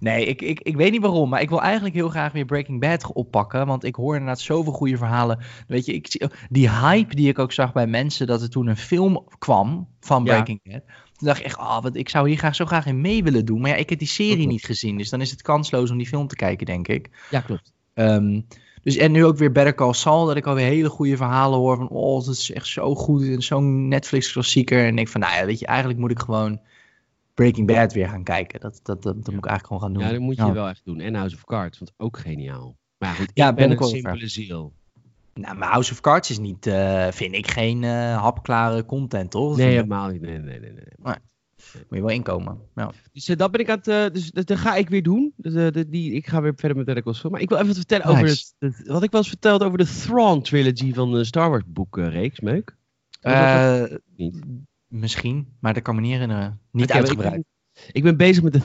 nee, 0.00 0.24
ik, 0.26 0.42
ik, 0.42 0.60
ik 0.60 0.76
weet 0.76 0.90
niet 0.90 1.00
waarom. 1.00 1.28
Maar 1.28 1.40
ik 1.40 1.48
wil 1.48 1.62
eigenlijk 1.62 1.94
heel 1.94 2.08
graag 2.08 2.32
weer 2.32 2.44
Breaking 2.44 2.80
Bad 2.80 3.12
oppakken. 3.12 3.66
Want 3.66 3.84
ik 3.84 3.94
hoor 3.94 4.12
inderdaad 4.14 4.40
zoveel 4.40 4.72
goede 4.72 4.96
verhalen. 4.96 5.38
Weet 5.66 5.86
je, 5.86 5.92
ik, 5.92 6.06
zie- 6.10 6.26
die 6.48 6.70
hype 6.70 7.14
die 7.14 7.28
ik 7.28 7.38
ook 7.38 7.52
zag 7.52 7.72
bij 7.72 7.86
mensen. 7.86 8.26
dat 8.26 8.42
er 8.42 8.50
toen 8.50 8.66
een 8.66 8.76
film 8.76 9.24
kwam 9.38 9.88
van 10.00 10.24
Ja. 10.24 10.30
Breaking 10.32 10.60
Bad. 10.62 10.82
Toen 11.20 11.28
dacht 11.28 11.40
ik 11.40 11.46
echt, 11.46 11.56
ah, 11.58 11.82
wat, 11.82 11.96
ik 11.96 12.08
zou 12.08 12.28
hier 12.28 12.38
graag 12.38 12.54
zo 12.54 12.64
graag 12.64 12.86
in 12.86 13.00
mee 13.00 13.22
willen 13.22 13.44
doen. 13.44 13.60
Maar 13.60 13.70
ja, 13.70 13.76
ik 13.76 13.90
heb 13.90 13.98
die 13.98 14.08
serie 14.08 14.46
niet 14.46 14.64
gezien. 14.64 14.96
Dus 14.96 15.08
dan 15.10 15.20
is 15.20 15.30
het 15.30 15.42
kansloos 15.42 15.90
om 15.90 15.96
die 15.96 16.06
film 16.06 16.26
te 16.26 16.36
kijken, 16.36 16.66
denk 16.66 16.88
ik. 16.88 17.08
Ja, 17.30 17.40
klopt. 17.40 17.72
Ehm, 17.94 18.40
dus 18.82 18.96
en 18.96 19.12
nu 19.12 19.24
ook 19.24 19.36
weer 19.36 19.52
Better 19.52 19.74
Call 19.74 19.92
Saul, 19.92 20.26
dat 20.26 20.36
ik 20.36 20.46
alweer 20.46 20.66
hele 20.66 20.88
goede 20.88 21.16
verhalen 21.16 21.58
hoor 21.58 21.76
van, 21.76 21.88
oh, 21.88 22.24
dat 22.24 22.34
is 22.34 22.50
echt 22.50 22.66
zo 22.66 22.94
goed 22.94 23.22
en 23.22 23.42
zo'n 23.42 23.88
Netflix-klassieker. 23.88 24.82
En 24.82 24.88
ik 24.88 24.96
denk 24.96 25.08
van, 25.08 25.20
nou 25.20 25.34
ja, 25.34 25.46
weet 25.46 25.58
je, 25.58 25.66
eigenlijk 25.66 25.98
moet 25.98 26.10
ik 26.10 26.18
gewoon 26.18 26.60
Breaking 27.34 27.66
Bad 27.66 27.92
weer 27.92 28.08
gaan 28.08 28.24
kijken. 28.24 28.60
Dat, 28.60 28.80
dat, 28.82 29.02
dat, 29.02 29.14
dat 29.14 29.14
moet 29.14 29.44
ik 29.44 29.46
eigenlijk 29.46 29.66
gewoon 29.66 29.82
gaan 29.82 29.92
doen. 29.92 30.02
Ja, 30.02 30.10
dat 30.10 30.20
moet 30.20 30.36
je 30.36 30.44
Ja. 30.44 30.52
wel 30.52 30.68
echt 30.68 30.84
doen. 30.84 31.00
En 31.00 31.14
House 31.14 31.34
of 31.34 31.44
Cards, 31.44 31.78
want 31.78 31.92
ook 31.96 32.18
geniaal. 32.18 32.76
Maar 32.98 33.08
ja, 33.08 33.14
goed, 33.14 33.30
Ja, 33.34 33.48
ik 33.48 33.54
ben 33.54 33.68
ben 33.68 33.76
ik 33.76 33.82
een 33.82 33.88
simpele 33.88 34.28
ziel. 34.28 34.72
Nou, 35.34 35.56
maar 35.56 35.68
House 35.68 35.92
of 35.92 36.00
Cards 36.00 36.30
is 36.30 36.38
niet, 36.38 36.66
eh, 36.66 37.08
vind 37.10 37.34
ik, 37.34 37.50
geen 37.50 37.84
eh, 37.84 38.22
hapklare 38.22 38.84
content, 38.84 39.30
toch? 39.30 39.56
Nee, 39.56 39.64
Daar 39.66 39.74
helemaal 39.74 40.08
niet. 40.10 40.20
Nee, 40.20 40.38
nee, 40.38 40.60
nee. 40.60 40.70
nee. 40.72 40.84
moet 41.88 41.98
je 41.98 42.00
wel 42.00 42.08
inkomen. 42.08 42.58
Ja. 42.74 42.90
Dus 43.12 43.28
eh, 43.28 43.36
dat 43.36 43.50
ben 43.50 43.60
ik 43.60 43.68
aan 43.70 43.76
het. 43.76 43.88
eh, 43.88 44.06
dus 44.12 44.30
dat, 44.30 44.46
dat 44.46 44.58
ga 44.58 44.74
ik 44.74 44.88
weer 44.88 45.02
doen. 45.02 45.32
Dus, 45.36 45.52
de- 45.72 45.88
die, 45.88 46.12
ik 46.12 46.26
ga 46.26 46.40
weer 46.42 46.52
verder 46.56 46.84
met 46.96 47.16
Saul. 47.16 47.32
Maar 47.32 47.40
ik 47.40 47.48
wil 47.48 47.56
even 47.58 47.68
wat 47.68 47.76
vertellen 47.76 48.06
over 48.06 48.22
Nice. 48.22 48.52
het, 48.58 48.76
het- 48.76 48.86
wat 48.88 49.02
ik 49.02 49.10
wel 49.10 49.20
eens 49.20 49.28
verteld 49.28 49.62
over 49.62 49.78
de 49.78 49.86
Thrawn 50.00 50.40
trilogy 50.40 50.92
van 50.94 51.12
de 51.12 51.24
Star 51.24 51.50
Wars 51.50 51.62
boekreeks. 51.66 52.40
Meuk. 52.40 52.76
Niet? 54.16 54.40
misschien, 54.86 55.56
maar 55.60 55.74
dat 55.74 55.82
kan 55.82 55.94
me 55.94 56.00
niet 56.00 56.12
herinneren. 56.12 56.60
Niet 56.72 56.88
maar 56.88 56.96
uitgebreid. 56.96 57.34
Ik 57.34 57.42
ben, 57.72 57.84
ik 57.92 58.02
ben 58.02 58.16
bezig 58.16 58.42
met 58.42 58.52
de 58.52 58.60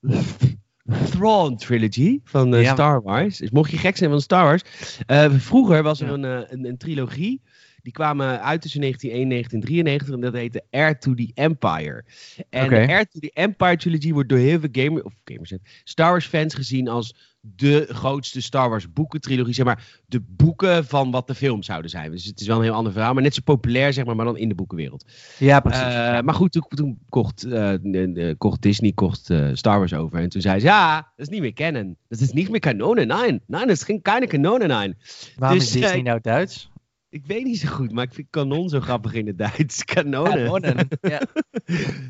Thrawn 1.10 1.54
trilogy 1.56 2.20
van 2.24 2.54
eh, 2.54 2.62
Ja. 2.62 2.72
Star 2.72 3.02
Wars. 3.02 3.38
Dus 3.38 3.50
mocht 3.50 3.70
je 3.70 3.76
gek 3.76 3.96
zijn 3.96 4.10
van 4.10 4.20
Star 4.20 4.44
Wars. 4.44 4.62
eh, 5.06 5.30
vroeger 5.30 5.82
was 5.82 6.00
er 6.00 6.06
Ja. 6.06 6.12
een, 6.12 6.24
eh, 6.24 6.50
een, 6.52 6.66
een 6.66 6.76
trilogie. 6.76 7.40
Die 7.82 7.92
kwamen 7.92 8.42
uit 8.42 8.62
tussen 8.62 8.80
1991 8.80 9.52
en 9.52 9.84
1993 9.84 10.14
en 10.14 10.20
dat 10.20 10.32
heette 10.32 10.64
Air 10.70 10.98
to 10.98 11.14
the 11.14 11.30
Empire. 11.34 12.04
En 12.50 12.68
de 12.68 12.88
Air 12.88 13.06
to 13.08 13.18
the 13.18 13.30
Empire 13.32 13.76
trilogy 13.76 14.12
wordt 14.12 14.28
door 14.28 14.38
heel 14.38 14.60
veel 14.60 14.68
gamer, 14.72 15.04
of 15.04 15.12
gamers, 15.24 15.52
Star 15.84 16.10
Wars 16.10 16.26
fans 16.26 16.54
gezien 16.54 16.88
als 16.88 17.14
de 17.40 17.86
grootste 17.90 18.42
Star 18.42 18.68
Wars 18.68 18.92
boeken 18.92 19.20
trilogie. 19.20 19.54
Zeg 19.54 19.64
maar 19.64 20.00
de 20.06 20.20
boeken 20.20 20.86
van 20.86 21.10
wat 21.10 21.26
de 21.26 21.34
film 21.34 21.62
zouden 21.62 21.90
zijn. 21.90 22.10
Dus 22.10 22.24
het 22.24 22.40
is 22.40 22.46
wel 22.46 22.56
een 22.56 22.62
heel 22.62 22.72
ander 22.72 22.92
verhaal, 22.92 23.14
maar 23.14 23.22
net 23.22 23.34
zo 23.34 23.40
populair 23.44 23.92
zeg 23.92 24.04
maar, 24.04 24.16
maar 24.16 24.24
dan 24.24 24.36
in 24.36 24.48
de 24.48 24.54
boekenwereld. 24.54 25.04
Ja, 25.38 25.60
precies. 25.60 25.82
Eh, 25.82 26.20
maar 26.20 26.34
goed, 26.34 26.52
toen, 26.52 26.64
toen 26.68 26.98
kocht, 27.08 27.44
eh, 27.44 28.34
kocht 28.38 28.62
Disney 28.62 28.92
kocht, 28.92 29.30
eh, 29.30 29.48
Star 29.52 29.78
Wars 29.78 29.94
over. 29.94 30.18
En 30.18 30.28
toen 30.28 30.40
zei 30.40 30.60
ze, 30.60 30.66
ja, 30.66 30.96
dat 31.16 31.26
is 31.26 31.28
niet 31.28 31.40
meer 31.40 31.52
canon. 31.52 31.96
Dat 32.08 32.20
is 32.20 32.32
niet 32.32 32.50
meer 32.50 32.60
kanonen, 32.60 33.06
nee. 33.06 33.40
Nee, 33.46 33.60
dat 33.60 33.68
is 33.68 33.82
geen 33.82 34.02
keine 34.02 34.26
kanonen, 34.26 34.68
nee. 34.68 34.94
Waarom 35.36 35.58
dus, 35.58 35.66
is 35.66 35.80
Disney 35.80 36.02
nou 36.02 36.20
Duits? 36.22 36.70
Ik 37.10 37.26
weet 37.26 37.44
niet 37.44 37.58
zo 37.58 37.68
goed, 37.68 37.92
maar 37.92 38.04
ik 38.04 38.12
vind 38.12 38.26
kanon 38.30 38.68
zo 38.68 38.80
grappig 38.80 39.12
in 39.12 39.26
het 39.26 39.38
Duits. 39.38 39.84
Kanonen. 39.94 40.60
Kanonen, 40.60 40.88
ja. 41.00 41.20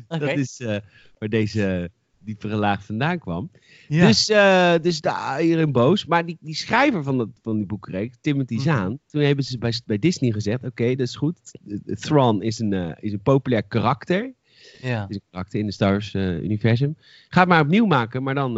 Dat 0.19 0.37
is 0.37 0.59
eh, 0.59 0.77
waar 1.17 1.29
deze 1.29 1.91
diepere 2.19 2.55
laag 2.55 2.85
vandaan 2.85 3.19
kwam. 3.19 3.51
Ja. 3.87 4.07
Dus, 4.07 4.29
eh, 4.29 4.73
dus 4.81 5.01
daar 5.01 5.39
hierin 5.39 5.71
boos. 5.71 6.05
Maar 6.05 6.25
die, 6.25 6.37
die 6.39 6.55
schrijver 6.55 7.03
van, 7.03 7.17
dat, 7.17 7.29
van 7.41 7.57
die 7.57 7.65
boekenreeks, 7.65 8.17
Timothy 8.21 8.53
Mhm. 8.53 8.63
Zahn, 8.63 8.99
toen 9.07 9.21
hebben 9.21 9.45
ze 9.45 9.57
bij, 9.57 9.73
bij 9.85 9.99
Disney 9.99 10.31
gezegd, 10.31 10.63
oké, 10.63 10.95
dat 10.95 11.07
is 11.07 11.15
goed. 11.15 11.39
Thrawn 11.85 12.41
is 12.41 12.59
een, 12.59 12.73
eh, 12.73 12.91
is 12.99 13.13
een 13.13 13.21
populair 13.21 13.63
karakter. 13.63 14.33
ja. 14.81 15.05
is 15.09 15.15
een 15.15 15.21
karakter 15.31 15.59
in 15.59 15.65
de 15.65 15.71
Star 15.71 15.91
Wars 15.91 16.13
eh, 16.13 16.41
universum. 16.41 16.95
Ga 17.29 17.39
het 17.39 17.49
maar 17.49 17.61
opnieuw 17.61 17.85
maken, 17.85 18.23
maar 18.23 18.35
dan 18.35 18.53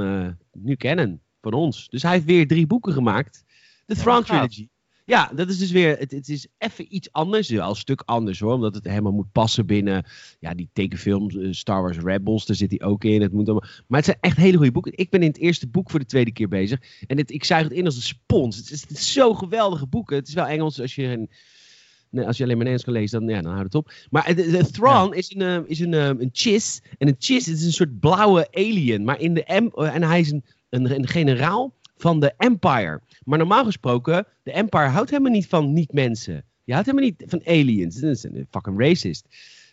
nu 0.51 0.75
kennen 0.75 1.21
van 1.41 1.53
ons. 1.53 1.89
Dus 1.89 2.03
hij 2.03 2.11
heeft 2.11 2.25
weer 2.25 2.47
drie 2.47 2.67
boeken 2.67 2.93
gemaakt. 2.93 3.43
De 3.85 3.95
Thrawn. 3.95 4.23
Trilogy. 4.23 4.67
Ja, 5.11 5.31
dat 5.35 5.49
is 5.49 5.57
dus 5.57 5.71
weer, 5.71 5.97
het, 5.97 6.11
het 6.11 6.29
is 6.29 6.47
even 6.57 6.95
iets 6.95 7.11
anders, 7.11 7.49
wel 7.49 7.69
een 7.69 7.75
stuk 7.75 8.01
anders 8.05 8.39
hoor, 8.39 8.53
omdat 8.53 8.75
het 8.75 8.83
helemaal 8.83 9.11
moet 9.11 9.31
passen 9.31 9.65
binnen 9.65 10.05
ja, 10.39 10.53
die 10.53 10.69
tekenfilms, 10.73 11.35
eh, 11.35 11.47
Star 11.51 11.81
Wars 11.81 11.97
Rebels, 11.97 12.45
daar 12.45 12.55
zit 12.55 12.69
hij 12.69 12.81
ook 12.81 13.03
in. 13.03 13.21
Het 13.21 13.31
moet 13.31 13.49
allemaal, 13.49 13.69
maar 13.87 13.97
het 13.97 14.05
zijn 14.05 14.17
echt 14.21 14.37
hele 14.37 14.57
goede 14.57 14.71
boeken. 14.71 14.91
Ik 14.97 15.09
ben 15.09 15.21
in 15.21 15.27
het 15.27 15.37
eerste 15.37 15.67
boek 15.67 15.89
voor 15.89 15.99
de 15.99 16.05
tweede 16.05 16.31
keer 16.31 16.47
bezig 16.47 16.79
en 17.07 17.17
het, 17.17 17.31
ik 17.31 17.43
zuig 17.43 17.63
het 17.63 17.71
in 17.71 17.85
als 17.85 17.95
een 17.95 18.01
spons. 18.01 18.57
Het 18.57 18.71
is, 18.71 18.81
het 18.81 18.91
is 18.91 19.13
zo 19.13 19.33
geweldige 19.33 19.87
boeken. 19.87 20.15
Het 20.15 20.27
is 20.27 20.33
wel 20.33 20.47
Engels 20.47 20.81
als 20.81 20.95
je 20.95 21.03
een, 21.03 21.29
Nee, 22.09 22.25
als 22.25 22.37
je 22.37 22.43
alleen 22.43 22.57
maar 22.57 22.65
Nederlands 22.65 22.83
kan 22.83 22.93
lezen, 22.93 23.19
dan, 23.19 23.35
ja, 23.35 23.41
dan 23.41 23.51
houdt 23.51 23.73
het 23.73 23.75
op. 23.75 23.91
Maar 24.09 24.35
de, 24.35 24.49
de 24.49 24.71
Thrawn 24.71 25.13
is, 25.13 25.35
een, 25.35 25.41
eh, 25.41 25.59
is 25.65 25.79
een, 25.79 25.93
eh, 25.93 26.07
een 26.07 26.29
chis. 26.31 26.81
En 26.97 27.07
een 27.07 27.15
chis 27.19 27.47
is 27.47 27.65
een 27.65 27.73
soort 27.73 27.99
blauwe 27.99 28.47
alien. 28.51 29.03
Maar 29.03 29.19
in 29.19 29.33
de 29.33 29.43
en 29.43 30.03
hij 30.03 30.19
is 30.19 30.31
een, 30.31 30.43
een, 30.69 30.95
een 30.95 31.07
generaal 31.07 31.73
van 31.97 32.19
de 32.19 32.33
Empire. 32.37 33.01
Maar 33.23 33.37
normaal 33.37 33.65
gesproken, 33.65 34.27
de 34.43 34.51
Empire 34.51 34.87
houdt 34.87 35.09
helemaal 35.09 35.31
niet 35.31 35.47
van 35.47 35.73
niet-mensen. 35.73 36.45
Die 36.65 36.73
houdt 36.73 36.89
helemaal 36.89 37.09
niet 37.09 37.23
van 37.27 37.41
aliens. 37.45 37.95
Dat 37.95 38.11
is 38.11 38.23
een 38.23 38.47
fucking 38.49 38.79
racist. 38.79 39.27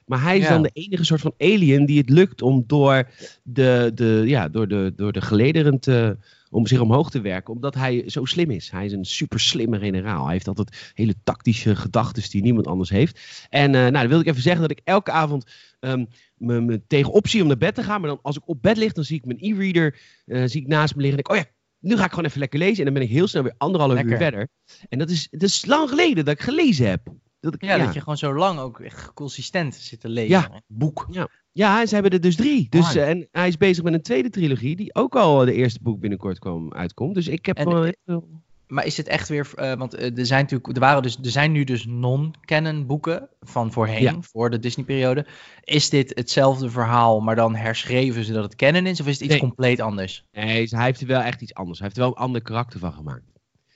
Maar 0.08 0.22
hij 0.22 0.38
is 0.38 0.44
Ja. 0.44 0.50
dan 0.50 0.62
de 0.62 0.70
enige 0.72 1.04
soort 1.04 1.20
van 1.20 1.34
alien 1.38 1.86
die 1.86 1.98
het 1.98 2.10
lukt 2.10 2.42
om 2.42 2.64
door 2.66 3.08
de, 3.42 3.90
de, 3.94 4.22
ja, 4.26 4.48
door 4.48 4.68
de, 4.68 4.92
door 4.96 5.12
de 5.12 5.20
gelederen 5.20 5.78
te, 5.78 6.16
om 6.50 6.66
zich 6.66 6.80
omhoog 6.80 7.10
te 7.10 7.20
werken, 7.20 7.54
omdat 7.54 7.74
hij 7.74 8.02
zo 8.06 8.24
slim 8.24 8.50
is. 8.50 8.70
Hij 8.70 8.84
is 8.84 8.92
een 8.92 9.04
super 9.04 9.40
slimme 9.40 9.78
generaal. 9.78 10.24
Hij 10.24 10.32
heeft 10.32 10.48
altijd 10.48 10.92
hele 10.94 11.14
tactische 11.24 11.76
gedachten 11.76 12.30
die 12.30 12.42
niemand 12.42 12.66
anders 12.66 12.90
heeft. 12.90 13.46
En 13.50 13.74
eh, 13.74 13.80
nou, 13.80 13.92
dan 13.92 14.08
wil 14.08 14.20
ik 14.20 14.26
even 14.26 14.42
zeggen 14.42 14.60
dat 14.60 14.70
ik 14.70 14.80
elke 14.84 15.10
avond 15.10 15.44
ehm, 15.80 16.04
me, 16.36 16.82
zie 17.22 17.42
om 17.42 17.48
naar 17.48 17.56
bed 17.56 17.74
te 17.74 17.82
gaan. 17.82 18.00
Maar 18.00 18.10
dan 18.10 18.18
als 18.22 18.36
ik 18.36 18.48
op 18.48 18.62
bed 18.62 18.76
lig, 18.76 18.92
dan 18.92 19.04
zie 19.04 19.16
ik 19.16 19.24
mijn 19.24 19.38
e-reader 19.40 19.98
eh, 20.26 20.42
zie 20.44 20.60
ik 20.60 20.66
naast 20.66 20.94
me 20.94 21.02
liggen. 21.02 21.18
En 21.18 21.24
denk 21.24 21.40
ik, 21.40 21.46
oh 21.46 21.52
ja, 21.52 21.57
nu 21.80 21.96
ga 21.96 22.04
ik 22.04 22.10
gewoon 22.10 22.24
even 22.24 22.38
lekker 22.38 22.58
lezen. 22.58 22.78
En 22.78 22.84
dan 22.84 22.94
ben 22.94 23.02
ik 23.02 23.08
heel 23.08 23.26
snel 23.26 23.42
weer 23.42 23.54
anderhalf 23.56 24.02
uur 24.02 24.16
verder. 24.16 24.48
En 24.88 24.98
dat 24.98 25.10
is, 25.10 25.28
dat 25.30 25.42
is 25.42 25.64
lang 25.64 25.88
geleden 25.88 26.24
dat 26.24 26.34
ik 26.34 26.40
gelezen 26.40 26.88
heb. 26.88 27.00
Dat 27.40 27.54
ik, 27.54 27.64
Ja, 27.64 27.78
dat 27.78 27.94
je 27.94 28.00
gewoon 28.00 28.16
zo 28.18 28.34
lang 28.34 28.58
ook 28.58 28.80
echt 28.80 29.12
consistent 29.14 29.74
zit 29.74 30.00
te 30.00 30.08
lezen. 30.08 30.28
Ja. 30.30 30.62
Boek. 30.66 31.06
Ja, 31.52 31.86
ze 31.86 31.94
hebben 31.94 32.12
er 32.12 32.20
dus 32.20 32.36
drie. 32.36 32.66
Dus, 32.70 32.94
eh, 32.94 33.08
en 33.08 33.28
hij 33.32 33.48
is 33.48 33.56
bezig 33.56 33.84
met 33.84 33.92
een 33.94 34.02
tweede 34.02 34.30
trilogie, 34.30 34.76
die 34.76 34.94
ook 34.94 35.16
al 35.16 35.44
de 35.44 35.52
eerste 35.52 35.78
boek 35.82 36.00
binnenkort 36.00 36.38
kwam, 36.38 36.72
uitkomt. 36.72 37.14
Dus 37.14 37.28
ik 37.28 37.46
heb 37.46 37.56
En, 37.56 37.68
wel 37.68 37.82
heel 37.82 37.92
veel- 38.04 38.28
Maar 38.68 38.86
is 38.86 38.96
het 38.96 39.08
echt 39.08 39.28
weer, 39.28 39.50
eh, 39.54 39.74
want 39.74 39.94
eh, 39.94 40.18
er 40.18 40.26
zijn 40.26 40.42
natuurlijk, 40.42 40.74
er 40.74 40.80
waren 40.80 41.02
dus, 41.02 41.18
er 41.22 41.30
zijn 41.30 41.52
nu 41.52 41.64
dus 41.64 41.86
non-canon 41.86 42.86
boeken 42.86 43.28
van 43.40 43.72
voorheen, 43.72 44.02
Ja. 44.02 44.16
voor 44.20 44.50
de 44.50 44.58
Disney-periode. 44.58 45.26
Is 45.64 45.90
dit 45.90 46.12
hetzelfde 46.14 46.70
verhaal, 46.70 47.20
maar 47.20 47.36
dan 47.36 47.54
herschreven 47.54 48.24
zodat 48.24 48.42
het 48.44 48.54
canon 48.56 48.86
is, 48.86 49.00
of 49.00 49.06
is 49.06 49.12
het 49.12 49.22
iets 49.22 49.30
Nee. 49.30 49.40
compleet 49.40 49.80
anders? 49.80 50.24
Nee, 50.32 50.66
hij 50.70 50.84
heeft 50.84 51.00
er 51.00 51.06
wel 51.06 51.20
echt 51.20 51.40
iets 51.42 51.54
anders. 51.54 51.78
Hij 51.78 51.86
heeft 51.86 51.98
er 52.00 52.06
wel 52.06 52.16
een 52.16 52.22
ander 52.22 52.42
karakter 52.42 52.78
van 52.80 52.92
gemaakt. 52.92 53.22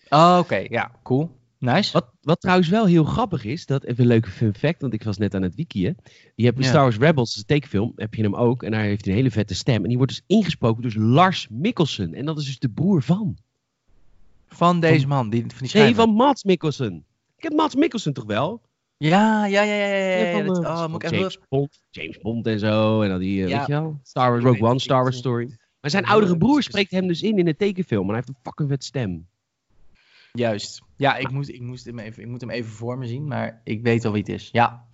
Oh, 0.08 0.36
oké, 0.40 0.56
ja, 0.68 0.90
cool, 1.02 1.36
nice. 1.58 1.92
Wat, 1.92 2.10
wat 2.22 2.40
trouwens 2.40 2.68
wel 2.68 2.86
heel 2.86 3.04
grappig 3.04 3.44
is, 3.44 3.66
dat 3.66 3.84
even 3.84 4.02
een 4.02 4.08
leuke 4.08 4.30
fun 4.30 4.54
fact, 4.54 4.80
want 4.80 4.92
ik 4.94 5.02
was 5.02 5.18
net 5.18 5.34
aan 5.34 5.42
het 5.42 5.54
wikiën. 5.54 5.96
Je 6.34 6.44
hebt 6.44 6.56
in 6.56 6.62
Ja. 6.62 6.68
Star 6.68 6.82
Wars 6.82 6.98
Rebels, 6.98 7.34
de 7.34 7.44
tekenfilm, 7.44 7.92
heb 7.96 8.14
je 8.14 8.22
hem 8.22 8.34
ook. 8.34 8.62
En 8.62 8.70
daar 8.70 8.82
heeft 8.82 9.04
hij 9.04 9.12
een 9.12 9.18
hele 9.18 9.30
vette 9.30 9.54
stem. 9.54 9.82
En 9.82 9.88
die 9.88 9.96
wordt 9.96 10.12
dus 10.12 10.22
ingesproken 10.26 10.82
door 10.82 11.02
Lars 11.02 11.46
Mikkelsen. 11.50 12.14
En 12.14 12.24
dat 12.24 12.38
is 12.38 12.44
dus 12.44 12.58
de 12.58 12.70
broer 12.70 13.02
van. 13.02 13.36
Van 14.52 14.80
deze 14.80 15.06
man, 15.06 15.30
die, 15.30 15.44
van 15.54 15.66
die 15.66 15.80
Nee, 15.82 15.94
van 15.94 16.10
Mats 16.10 16.44
Mikkelsen. 16.44 17.04
Ik 17.36 17.42
heb 17.42 17.52
Mats 17.52 17.74
Mikkelsen 17.74 18.12
toch 18.12 18.24
wel? 18.24 18.62
Ja, 18.96 19.46
ja, 19.46 19.62
ja, 19.62 19.74
ja, 19.74 19.86
ja, 19.86 20.36
ja, 20.36 20.42
dat- 20.42 20.64
eh, 20.64 20.70
oh, 20.70 20.86
moet 20.88 21.02
ik 21.02 21.10
even... 21.10 21.18
James 21.18 21.38
Bond, 21.48 21.82
James 21.90 22.18
Bond 22.18 22.46
en 22.46 22.58
zo. 22.58 23.02
En 23.02 23.08
dan 23.08 23.18
die, 23.18 23.44
eh, 23.46 23.56
weet 23.58 23.66
je 23.66 23.72
wel? 23.72 24.00
Star 24.02 24.30
Wars 24.30 24.44
Rogue 24.44 24.68
One, 24.68 24.78
Star 24.78 25.02
Wars 25.02 25.16
Story. 25.16 25.56
Maar 25.80 25.90
zijn 25.90 26.04
oudere 26.06 26.36
broer 26.36 26.50
even- 26.50 26.62
spreekt 26.62 26.90
hem 26.90 27.06
dus 27.06 27.22
in 27.22 27.38
in 27.38 27.44
de 27.44 27.56
tekenfilm. 27.56 28.02
En 28.02 28.06
hij 28.08 28.16
heeft 28.16 28.28
een 28.28 28.36
fucking 28.42 28.68
vet 28.68 28.84
stem. 28.84 29.26
Juist. 30.32 30.82
Ja, 30.96 31.16
ik, 31.16 31.30
moet, 31.30 31.48
ik, 31.48 31.60
moest 31.60 31.84
hem 31.84 31.98
even, 31.98 32.22
ik 32.22 32.28
moet 32.28 32.40
hem 32.40 32.50
even 32.50 32.70
voor 32.70 32.98
me 32.98 33.06
zien, 33.06 33.26
maar 33.26 33.60
ik 33.64 33.82
weet 33.82 34.04
al 34.04 34.12
wie 34.12 34.20
het 34.22 34.30
is. 34.32 34.48
Ja. 34.52 34.84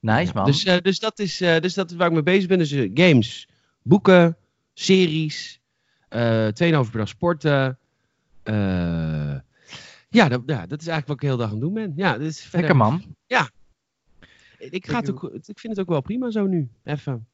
Nice, 0.00 0.32
man. 0.34 0.44
Dus, 0.44 0.64
eh, 0.64 0.76
dus, 0.80 0.98
dat 0.98 1.18
is, 1.18 1.36
dus 1.36 1.74
dat 1.74 1.90
is 1.90 1.96
waar 1.96 2.06
ik 2.06 2.12
mee 2.12 2.22
bezig 2.22 2.48
ben. 2.48 2.58
Dus 2.58 2.70
games, 2.94 3.48
boeken, 3.82 4.36
series, 4.74 5.60
eh 6.08 6.46
2,5 6.46 6.90
per 6.90 6.98
dag 6.98 7.08
sporten. 7.08 7.78
Eh, 8.48 9.34
ja, 10.08 10.28
dat, 10.28 10.42
ja, 10.46 10.66
dat 10.66 10.80
is 10.80 10.86
eigenlijk 10.86 11.06
wat 11.06 11.16
ik 11.16 11.20
de 11.20 11.26
hele 11.26 11.38
dag 11.38 11.46
aan 11.46 11.52
het 11.52 11.62
doen 11.62 11.74
ben. 11.74 11.92
Ja, 11.96 12.12
dat 12.12 12.20
is 12.26 12.40
verder, 12.40 12.60
Lekker, 12.60 12.76
man. 12.76 13.14
Ik, 14.58 14.86
ga 14.86 14.98
het 14.98 15.10
ook, 15.10 15.22
ik 15.24 15.58
vind 15.58 15.72
het 15.72 15.80
ook 15.80 15.88
wel 15.88 16.00
prima 16.00 16.30
zo 16.30 16.46
nu. 16.46 16.68
Even. 16.84 17.26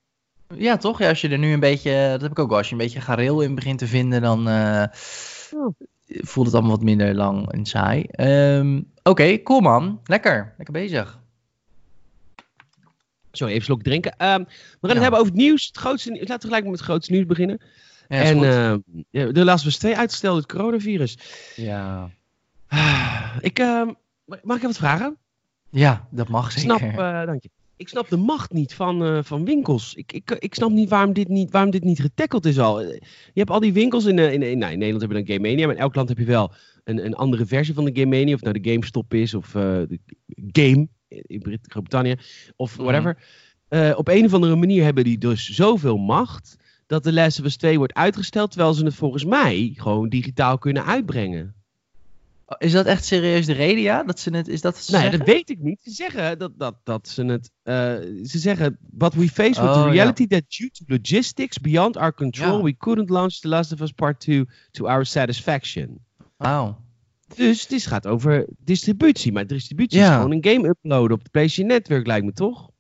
Ja, 0.56 0.76
toch? 0.76 0.98
Ja, 0.98 1.08
als 1.08 1.20
je 1.20 1.28
er 1.28 1.38
nu 1.38 1.52
een 1.52 1.60
beetje, 1.60 2.08
dat 2.10 2.20
heb 2.20 2.30
ik 2.30 2.38
ook 2.38 2.48
wel, 2.48 2.58
als 2.58 2.66
je 2.66 2.72
een 2.72 2.80
beetje 2.80 3.00
gareel 3.00 3.40
in 3.40 3.54
begint 3.54 3.78
te 3.78 3.86
vinden, 3.86 4.22
dan 4.22 4.48
eh, 4.48 4.84
voelt 6.06 6.46
het 6.46 6.54
allemaal 6.54 6.70
wat 6.76 6.82
minder 6.82 7.14
lang 7.14 7.52
en 7.52 7.64
saai. 7.66 8.02
Ehm, 8.02 8.82
Oké, 9.02 9.42
cool 9.42 9.60
man. 9.60 10.00
Lekker. 10.04 10.54
Lekker 10.56 10.74
bezig. 10.74 11.20
Sorry, 13.32 13.52
even 13.52 13.54
een 13.54 13.62
slok 13.62 13.82
drinken. 13.82 14.16
Ehm, 14.16 14.38
we 14.38 14.46
gaan 14.46 14.78
het 14.80 14.92
Ja. 14.92 15.00
hebben 15.00 15.20
over 15.20 15.32
het 15.32 15.40
nieuws. 15.40 15.66
Het 15.66 15.76
grootste, 15.76 16.10
nieuws- 16.10 16.28
laten 16.28 16.48
we 16.48 16.54
gelijk 16.54 16.64
met 16.64 16.78
het 16.78 16.88
grootste 16.88 17.12
nieuws 17.12 17.26
beginnen. 17.26 17.60
Ja, 18.08 18.22
en 18.22 18.44
ehm, 18.44 18.78
ja, 19.10 19.32
de 19.32 19.44
laatste 19.44 19.68
was 19.68 19.78
twee 19.78 19.96
uitgesteld 19.96 20.32
door 20.34 20.42
het 20.42 20.52
coronavirus. 20.52 21.18
ja. 21.56 22.10
Ah, 22.68 23.36
Ik, 23.40 23.58
ehm, 23.58 23.86
mag 24.26 24.38
ik 24.42 24.48
even 24.54 24.62
wat 24.66 24.76
vragen? 24.76 25.16
ja, 25.70 26.08
dat 26.10 26.28
mag 26.28 26.52
zeker. 26.52 26.76
snap, 26.78 26.90
eh, 26.98 27.24
dank 27.26 27.42
je. 27.42 27.50
Ik 27.76 27.88
snap 27.88 28.08
de 28.08 28.16
macht 28.16 28.52
niet 28.52 28.74
van, 28.74 29.04
eh, 29.04 29.18
van 29.22 29.44
winkels. 29.44 29.94
Ik, 29.94 30.12
ik, 30.12 30.30
ik 30.30 30.54
snap 30.54 30.70
niet 30.70 30.88
waarom 30.88 31.12
dit 31.12 31.28
niet, 31.28 31.50
waarom 31.50 31.70
dit 31.70 31.84
niet 31.84 32.00
getackled 32.00 32.46
is 32.46 32.58
al. 32.58 32.80
Je 32.80 33.00
hebt 33.34 33.50
al 33.50 33.60
die 33.60 33.72
winkels 33.72 34.04
in, 34.04 34.18
eh, 34.18 34.32
in, 34.32 34.42
in, 34.42 34.58
nou, 34.58 34.72
in 34.72 34.78
Nederland 34.78 35.00
hebben 35.00 35.18
we 35.18 35.24
dan 35.24 35.34
Game 35.36 35.48
Mania, 35.48 35.66
maar 35.66 35.74
in 35.74 35.80
elk 35.80 35.94
land 35.94 36.08
heb 36.08 36.18
je 36.18 36.24
wel 36.24 36.52
een, 36.84 37.04
een 37.04 37.14
andere 37.14 37.46
versie 37.46 37.74
van 37.74 37.84
de 37.84 37.90
Game 37.94 38.16
Mania. 38.18 38.34
Of 38.34 38.40
nou 38.40 38.60
de 38.60 38.70
GameStop 38.70 39.14
is 39.14 39.34
of 39.34 39.50
de 39.50 39.98
Game 40.52 40.88
in 41.06 41.40
Brit- 41.40 41.66
Groot-Brittannië 41.68 42.14
of 42.56 42.74
Mhm. 42.78 42.82
whatever. 42.84 43.16
Op 43.96 44.08
een 44.08 44.24
of 44.24 44.32
andere 44.34 44.56
manier 44.56 44.84
hebben 44.84 45.04
die 45.04 45.18
dus 45.18 45.48
zoveel 45.50 45.96
macht 45.98 46.56
dat 46.92 47.04
de 47.04 47.12
Last 47.12 47.38
of 47.38 47.44
Us 47.44 47.56
2 47.56 47.78
wordt 47.78 47.94
uitgesteld, 47.94 48.50
terwijl 48.50 48.74
ze 48.74 48.84
het 48.84 48.94
volgens 48.94 49.24
mij 49.24 49.72
gewoon 49.76 50.08
digitaal 50.08 50.58
kunnen 50.58 50.84
uitbrengen. 50.84 51.54
Is 52.58 52.72
dat 52.72 52.86
echt 52.86 53.04
serieus 53.04 53.46
de 53.46 53.52
reden, 53.52 53.82
ja? 53.82 54.02
Dat 54.04 54.20
ze 54.20 54.30
het, 54.36 54.48
is 54.48 54.60
dat 54.60 54.76
ze 54.76 54.92
Nee, 54.92 55.00
zeggen? 55.00 55.18
dat 55.18 55.28
weet 55.28 55.50
ik 55.50 55.58
niet. 55.58 55.80
Ze 55.82 55.90
zeggen 55.90 56.38
dat, 56.38 56.52
dat, 56.58 56.74
dat 56.84 57.08
ze 57.08 57.24
het. 57.24 57.50
eh, 57.62 57.74
ze 58.24 58.38
zeggen. 58.38 58.76
But 58.80 59.14
we 59.14 59.28
face 59.28 59.60
with 59.60 59.70
Oh, 59.70 59.82
the 59.82 59.88
ja. 59.88 59.90
reality 59.92 60.26
that 60.26 60.42
due 60.48 60.70
to 60.70 60.84
logistics 60.86 61.58
beyond 61.60 61.96
our 61.96 62.14
control, 62.14 62.56
Ja. 62.56 62.62
we 62.62 62.76
couldn't 62.76 63.08
launch 63.10 63.32
The 63.40 63.48
Last 63.48 63.72
of 63.72 63.80
Us 63.80 63.92
Part 63.92 64.20
2 64.20 64.44
to 64.70 64.86
our 64.86 65.06
satisfaction. 65.06 65.98
Wauw. 66.36 66.80
Dus 67.34 67.66
dit 67.66 67.86
gaat 67.86 68.06
over 68.06 68.46
distributie. 68.58 69.32
Maar 69.32 69.46
distributie 69.46 70.00
is 70.00 70.06
gewoon 70.08 70.32
een 70.32 70.44
game 70.44 70.68
uploaden 70.68 71.16
op 71.16 71.24
de 71.24 71.30
PlayStation 71.30 71.66
Network, 71.68 72.06
lijkt 72.06 72.24
me 72.26 72.32
toch? 72.32 72.70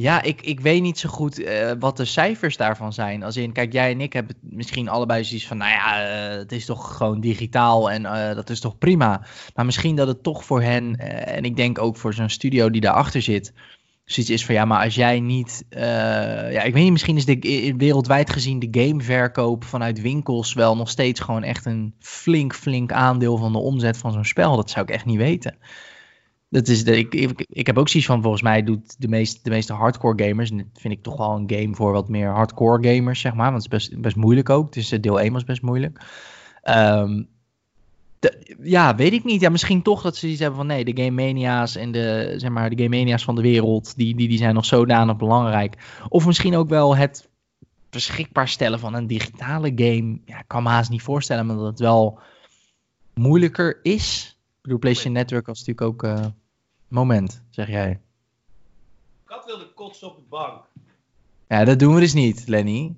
Ja, 0.00 0.22
ik, 0.22 0.40
ik 0.42 0.60
weet 0.60 0.82
niet 0.82 0.98
zo 0.98 1.08
goed 1.08 1.38
uh, 1.38 1.72
wat 1.78 1.96
de 1.96 2.04
cijfers 2.04 2.56
daarvan 2.56 2.92
zijn. 2.92 3.22
Als 3.22 3.36
in, 3.36 3.52
kijk, 3.52 3.72
jij 3.72 3.90
en 3.90 4.00
ik 4.00 4.12
hebben 4.12 4.36
misschien 4.40 4.88
allebei 4.88 5.24
zoiets 5.24 5.46
van, 5.46 5.56
nou 5.56 5.70
ja, 5.70 6.02
uh, 6.30 6.36
het 6.36 6.52
is 6.52 6.64
toch 6.64 6.96
gewoon 6.96 7.20
digitaal 7.20 7.90
en 7.90 8.02
uh, 8.02 8.34
dat 8.34 8.50
is 8.50 8.60
toch 8.60 8.78
prima. 8.78 9.26
Maar 9.54 9.64
misschien 9.64 9.96
dat 9.96 10.08
het 10.08 10.22
toch 10.22 10.44
voor 10.44 10.62
hen, 10.62 10.96
en 11.26 11.44
ik 11.44 11.56
denk 11.56 11.78
ook 11.78 11.96
voor 11.96 12.14
zo'n 12.14 12.28
studio 12.28 12.70
die 12.70 12.80
daarachter 12.80 13.22
zit, 13.22 13.52
zoiets 14.04 14.32
is 14.32 14.44
van, 14.44 14.54
ja, 14.54 14.64
maar 14.64 14.84
als 14.84 14.94
jij 14.94 15.20
niet, 15.20 15.64
ja, 15.70 16.62
ik 16.62 16.72
weet 16.72 16.82
niet, 16.82 16.92
misschien 16.92 17.16
is 17.16 17.24
de, 17.24 17.74
wereldwijd 17.76 18.30
gezien 18.30 18.58
de 18.58 18.80
gameverkoop 18.80 19.64
vanuit 19.64 20.00
winkels 20.00 20.52
wel 20.52 20.76
nog 20.76 20.88
steeds 20.88 21.20
gewoon 21.20 21.42
echt 21.42 21.66
een 21.66 21.94
flink, 21.98 22.54
flink 22.54 22.92
aandeel 22.92 23.36
van 23.36 23.52
de 23.52 23.58
omzet 23.58 23.96
van 23.96 24.12
zo'n 24.12 24.24
spel. 24.24 24.56
Dat 24.56 24.70
zou 24.70 24.84
ik 24.84 24.94
echt 24.94 25.04
niet 25.04 25.18
weten. 25.18 25.56
Dat 26.50 26.68
is 26.68 26.82
ik, 26.82 27.14
ik, 27.14 27.46
ik 27.48 27.66
heb 27.66 27.78
ook 27.78 27.88
zoiets 27.88 28.08
van, 28.08 28.22
volgens 28.22 28.42
mij 28.42 28.62
doet 28.62 29.00
de, 29.00 29.08
meest, 29.08 29.44
de 29.44 29.50
meeste 29.50 29.72
hardcore 29.72 30.24
gamers, 30.24 30.50
en 30.50 30.56
dit 30.56 30.66
vind 30.72 30.94
ik 30.94 31.02
toch 31.02 31.16
wel 31.16 31.36
een 31.36 31.50
game 31.50 31.74
voor 31.74 31.92
wat 31.92 32.08
meer 32.08 32.28
hardcore 32.28 32.88
gamers, 32.88 33.20
zeg 33.20 33.34
maar, 33.34 33.50
want 33.50 33.62
het 33.62 33.72
is 33.72 33.78
best, 33.78 34.00
best 34.00 34.16
moeilijk 34.16 34.50
ook. 34.50 34.72
Dus 34.72 34.88
deel 34.88 35.20
1 35.20 35.32
was 35.32 35.44
best 35.44 35.62
moeilijk. 35.62 36.00
De, 38.18 38.56
ja, 38.62 38.94
weet 38.94 39.12
ik 39.12 39.24
niet. 39.24 39.40
Ja, 39.40 39.48
misschien 39.48 39.82
toch 39.82 40.02
dat 40.02 40.16
ze 40.16 40.28
iets 40.28 40.40
hebben 40.40 40.58
van 40.58 40.66
nee, 40.66 40.84
de 40.84 41.02
Game 41.02 41.24
Mania's 41.24 41.76
en 41.76 41.92
de, 41.92 42.34
zeg 42.36 42.50
maar, 42.50 42.70
de 42.70 42.82
Game 42.82 42.96
Mania's 42.96 43.24
van 43.24 43.34
de 43.34 43.42
wereld, 43.42 43.96
die, 43.96 44.14
die, 44.16 44.28
die 44.28 44.38
zijn 44.38 44.54
nog 44.54 44.64
zodanig 44.64 45.16
belangrijk. 45.16 45.76
Of 46.08 46.26
misschien 46.26 46.56
ook 46.56 46.68
wel 46.68 46.96
het 46.96 47.28
beschikbaar 47.90 48.48
stellen 48.48 48.78
van 48.78 48.94
een 48.94 49.06
digitale 49.06 49.72
game. 49.74 50.18
Ja, 50.24 50.38
ik 50.38 50.44
kan 50.46 50.62
me 50.62 50.68
haast 50.68 50.90
niet 50.90 51.02
voorstellen, 51.02 51.46
maar 51.46 51.56
dat 51.56 51.66
het 51.66 51.78
wel 51.78 52.18
moeilijker 53.14 53.78
is 53.82 54.38
bedoel, 54.68 54.78
PlayStation 54.78 55.12
Network 55.12 55.46
was 55.46 55.64
natuurlijk 55.64 55.86
ook 55.86 56.02
uh, 56.02 56.26
moment, 56.88 57.42
zeg 57.50 57.68
jij. 57.68 58.00
Kat 59.24 59.44
wilde 59.44 59.72
kotsen 59.72 60.08
op 60.08 60.16
de 60.16 60.22
bank. 60.28 60.64
Ja, 61.48 61.64
dat 61.64 61.78
doen 61.78 61.94
we 61.94 62.00
dus 62.00 62.12
niet, 62.12 62.48
Lenny. 62.48 62.94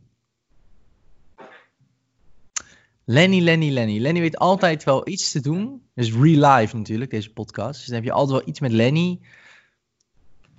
Lenny, 3.05 3.41
Lenny, 3.41 3.71
Lenny. 3.71 3.99
Lenny 3.99 4.21
weet 4.21 4.39
altijd 4.39 4.85
wel 4.85 5.09
iets 5.09 5.33
te 5.33 5.41
doen. 5.41 5.83
Dus 5.95 6.13
real 6.13 6.57
life 6.57 6.77
natuurlijk, 6.77 7.11
deze 7.11 7.33
podcast. 7.33 7.79
Dus 7.79 7.87
dan 7.87 7.95
heb 7.95 8.05
je 8.05 8.13
altijd 8.13 8.39
wel 8.39 8.49
iets 8.49 8.61
met 8.61 8.73
Lenny. 8.73 9.21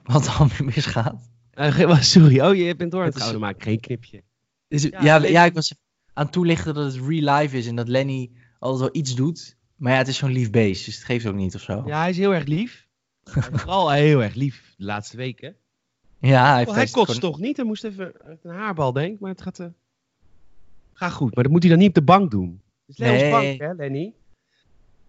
Wat 0.03 0.25
dan 0.37 0.49
misgaat. 0.65 1.29
Uh, 1.53 2.01
sorry, 2.13 2.39
oh 2.39 2.55
je 2.55 2.75
bent 2.75 2.91
door 2.91 3.03
het 3.03 3.19
houden, 3.19 3.41
maak 3.41 3.63
geen 3.63 3.79
knipje. 3.79 4.23
Dus, 4.67 4.83
ja, 4.83 5.01
ja, 5.01 5.25
ja, 5.25 5.45
ik 5.45 5.53
was 5.53 5.75
aan 6.13 6.23
het 6.23 6.33
toelichten 6.33 6.73
dat 6.73 6.93
het 6.93 7.03
real 7.07 7.37
life 7.37 7.57
is 7.57 7.67
en 7.67 7.75
dat 7.75 7.87
Lenny 7.87 8.31
altijd 8.59 8.79
wel 8.79 9.01
iets 9.01 9.15
doet 9.15 9.59
maar 9.81 9.91
ja, 9.91 9.97
het 9.97 10.07
is 10.07 10.17
zo'n 10.17 10.31
lief 10.31 10.49
beest, 10.49 10.85
dus 10.85 10.95
het 10.95 11.03
geeft 11.03 11.25
ook 11.25 11.35
niet 11.35 11.55
of 11.55 11.61
zo. 11.61 11.83
Ja, 11.85 11.99
hij 11.99 12.09
is 12.09 12.17
heel 12.17 12.33
erg 12.33 12.45
lief. 12.45 12.87
Vooral 13.23 13.91
heel 13.91 14.23
erg 14.23 14.33
lief 14.33 14.73
de 14.77 14.85
laatste 14.85 15.17
weken. 15.17 15.55
Ja, 16.19 16.53
hij, 16.53 16.67
oh, 16.67 16.73
hij 16.73 16.87
kotst 16.87 17.19
toch 17.19 17.39
niet? 17.39 17.57
Hij 17.57 17.65
moest 17.65 17.83
even 17.83 18.13
een 18.43 18.55
haarbal, 18.55 18.93
denk 18.93 19.19
maar 19.19 19.31
het 19.31 19.41
gaat, 19.41 19.59
uh... 19.59 19.67
gaat 20.93 21.11
goed. 21.11 21.35
Maar 21.35 21.43
dat 21.43 21.51
moet 21.51 21.61
hij 21.61 21.71
dan 21.71 21.79
niet 21.79 21.87
op 21.87 21.95
de 21.95 22.01
bank 22.01 22.31
doen. 22.31 22.61
Het 22.85 22.89
is 22.89 22.97
Leo's 22.97 23.21
nee. 23.21 23.31
bank, 23.31 23.59
hè, 23.59 23.73
Lenny? 23.73 24.13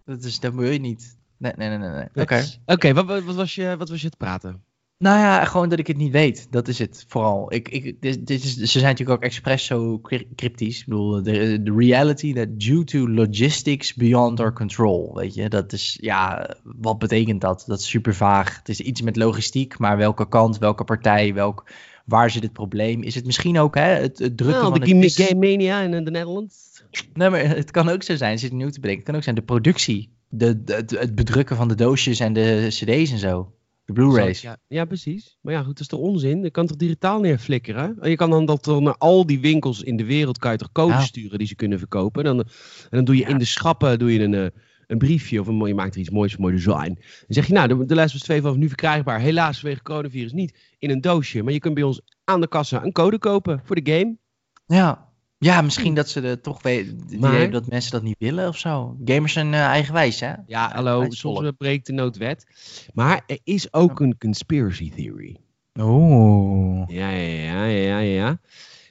Dat, 0.05 0.23
is, 0.23 0.39
dat 0.39 0.53
wil 0.53 0.71
je 0.71 0.79
niet. 0.79 1.17
Nee, 1.37 1.53
nee, 1.55 1.77
nee, 1.77 1.89
nee. 1.89 2.07
Oké. 2.13 2.43
Oké, 2.65 2.93
wat, 2.93 3.05
wat, 3.05 3.35
was 3.35 3.55
je, 3.55 3.77
wat 3.77 3.89
was 3.89 4.01
je 4.01 4.07
het 4.07 4.17
praten? 4.17 4.63
Nou 4.97 5.17
ja, 5.17 5.45
gewoon 5.45 5.69
dat 5.69 5.79
ik 5.79 5.87
het 5.87 5.97
niet 5.97 6.11
weet. 6.11 6.47
Dat 6.49 6.67
is 6.67 6.79
het 6.79 7.05
vooral. 7.07 7.53
Ik, 7.53 7.69
ik, 7.69 8.01
dit, 8.01 8.27
dit 8.27 8.43
is, 8.43 8.55
ze 8.55 8.65
zijn 8.65 8.83
natuurlijk 8.83 9.17
ook 9.17 9.23
expres 9.23 9.65
zo 9.65 9.99
cryptisch. 10.35 10.79
Ik 10.79 10.85
bedoel, 10.85 11.23
de, 11.23 11.63
de 11.63 11.73
reality 11.77 12.33
that 12.33 12.59
due 12.59 12.83
to 12.83 13.09
logistics 13.09 13.93
beyond 13.93 14.39
our 14.39 14.53
control. 14.53 15.15
Weet 15.15 15.33
je, 15.33 15.49
dat 15.49 15.73
is, 15.73 15.97
ja, 16.01 16.49
wat 16.63 16.99
betekent 16.99 17.41
dat? 17.41 17.63
Dat 17.67 17.79
is 17.79 17.89
super 17.89 18.15
vaag. 18.15 18.57
Het 18.57 18.69
is 18.69 18.79
iets 18.79 19.01
met 19.01 19.15
logistiek, 19.15 19.77
maar 19.77 19.97
welke 19.97 20.27
kant, 20.27 20.57
welke 20.57 20.83
partij, 20.83 21.33
welk, 21.33 21.71
waar 22.05 22.31
zit 22.31 22.43
het 22.43 22.53
probleem? 22.53 23.03
Is 23.03 23.15
het 23.15 23.25
misschien 23.25 23.59
ook 23.59 23.75
hè, 23.75 23.81
het, 23.81 24.19
het 24.19 24.37
drukken 24.37 24.61
nou, 24.61 24.77
van 24.77 24.99
de 24.99 25.09
Game 25.09 25.47
Mania 25.47 25.81
in 25.81 26.03
de 26.03 26.11
Netherlands? 26.11 26.83
Nee, 27.13 27.29
maar 27.29 27.47
het 27.47 27.71
kan 27.71 27.89
ook 27.89 28.03
zo 28.03 28.15
zijn, 28.15 28.39
zit 28.39 28.51
nieuw 28.51 28.69
te 28.69 28.79
bedenken. 28.79 28.97
Het 28.97 29.05
kan 29.05 29.15
ook 29.15 29.23
zijn 29.23 29.35
de 29.35 29.41
productie, 29.41 30.09
de, 30.29 30.63
de, 30.63 30.85
het 30.87 31.15
bedrukken 31.15 31.55
van 31.55 31.67
de 31.67 31.75
doosjes 31.75 32.19
en 32.19 32.33
de 32.33 32.65
cd's 32.69 33.11
en 33.11 33.17
zo. 33.17 33.51
De 33.85 33.93
Blu-rays. 33.93 34.41
Ja, 34.41 34.57
ja, 34.67 34.85
precies. 34.85 35.37
Maar 35.41 35.53
ja, 35.53 35.59
goed, 35.59 35.67
dat 35.67 35.79
is 35.79 35.87
toch 35.87 35.99
onzin? 35.99 36.43
Je 36.43 36.51
kan 36.51 36.67
toch 36.67 36.77
digitaal 36.77 37.19
neerflikkeren? 37.19 37.97
En 37.99 38.09
je 38.09 38.15
kan 38.15 38.29
dan 38.29 38.45
dat 38.45 38.65
naar 38.65 38.97
al 38.97 39.25
die 39.25 39.39
winkels 39.39 39.81
in 39.81 39.97
de 39.97 40.05
wereld 40.05 40.37
kan 40.37 40.51
je 40.51 40.57
toch 40.57 40.71
codes 40.71 41.05
sturen 41.05 41.37
die 41.37 41.47
ze 41.47 41.55
kunnen 41.55 41.77
verkopen. 41.79 42.23
En 42.23 42.35
dan, 42.35 42.45
en 42.83 42.89
dan 42.89 43.05
doe 43.05 43.17
je 43.17 43.25
in 43.25 43.37
de 43.37 43.45
schappen 43.45 43.99
doe 43.99 44.13
je 44.13 44.19
een, 44.19 44.33
eh, 44.33 44.45
een 44.87 44.97
briefje 44.97 45.39
of 45.39 45.47
een, 45.47 45.65
je 45.67 45.73
maakt 45.73 45.93
er 45.93 45.99
iets 45.99 46.09
moois, 46.09 46.37
mooi 46.37 46.55
design. 46.55 46.93
Dan 46.93 46.97
zeg 47.27 47.47
je, 47.47 47.53
nou, 47.53 47.67
de, 47.67 47.85
de 47.85 47.95
Les 47.95 48.13
was 48.13 48.21
2 48.21 48.41
vanaf 48.41 48.55
nu 48.55 48.67
verkrijgbaar. 48.67 49.19
Helaas 49.19 49.59
vanwege 49.59 49.81
coronavirus 49.81 50.31
niet 50.31 50.75
in 50.79 50.89
een 50.89 51.01
doosje. 51.01 51.43
Maar 51.43 51.53
je 51.53 51.59
kunt 51.59 51.73
bij 51.73 51.83
ons 51.83 52.01
aan 52.23 52.41
de 52.41 52.47
kassa 52.47 52.83
een 52.83 52.91
code 52.91 53.19
kopen 53.19 53.61
voor 53.63 53.75
de 53.75 53.91
game. 53.91 54.17
Ja, 54.65 55.12
ja, 55.43 55.61
misschien 55.61 55.93
dat 55.93 56.09
ze 56.09 56.21
er 56.21 56.41
toch 56.41 56.61
weten 56.61 57.19
maar... 57.19 57.49
dat 57.49 57.67
mensen 57.67 57.91
dat 57.91 58.03
niet 58.03 58.15
willen 58.19 58.47
of 58.47 58.57
zo. 58.57 58.97
Gamers 59.05 59.33
zijn 59.33 59.53
uh, 59.53 59.65
eigenwijs, 59.65 60.19
hè? 60.19 60.33
Ja, 60.47 60.71
hallo, 60.73 61.05
soms 61.09 61.51
breekt 61.57 61.85
de 61.85 61.93
noodwet. 61.93 62.45
Maar 62.93 63.23
er 63.27 63.39
is 63.43 63.73
ook 63.73 63.99
een 63.99 64.17
conspiracy 64.17 64.91
theory. 64.95 65.37
Oh. 65.73 66.83
Ja, 66.87 67.09
ja, 67.09 67.65
ja, 67.65 67.65
ja, 67.65 67.97
ja. 67.97 68.39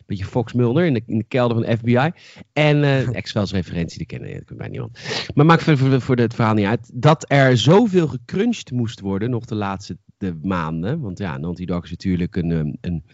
Beetje 0.07 0.25
Fox 0.25 0.53
Mulder 0.53 0.85
in 0.85 0.95
de, 0.95 1.03
in 1.07 1.19
de 1.19 1.25
kelder 1.25 1.57
van 1.57 1.67
de 1.67 1.77
FBI. 1.77 2.11
En 2.53 2.83
uh, 2.85 3.21
X-Files 3.21 3.53
referentie, 3.53 3.99
die 3.99 4.07
kennen 4.07 4.43
dat 4.47 4.57
bij 4.57 4.69
niemand. 4.69 4.99
Maar 5.35 5.47
maakt 5.47 5.63
voor, 5.63 5.79
voor, 5.79 6.01
voor 6.01 6.17
het 6.17 6.35
verhaal 6.35 6.55
niet 6.55 6.67
uit. 6.67 6.91
Dat 6.95 7.25
er 7.29 7.57
zoveel 7.57 8.09
gecrunched 8.09 8.71
moest 8.71 9.01
worden, 9.01 9.31
nog 9.31 9.45
de 9.45 9.55
laatste 9.55 9.97
de 10.23 10.39
maanden. 10.43 11.01
Want 11.01 11.19
ja, 11.19 11.39
Naughty 11.39 11.65
Dog 11.65 11.85
is 11.85 11.91
natuurlijk 11.91 12.37
een, 12.37 12.79
een, 12.81 13.05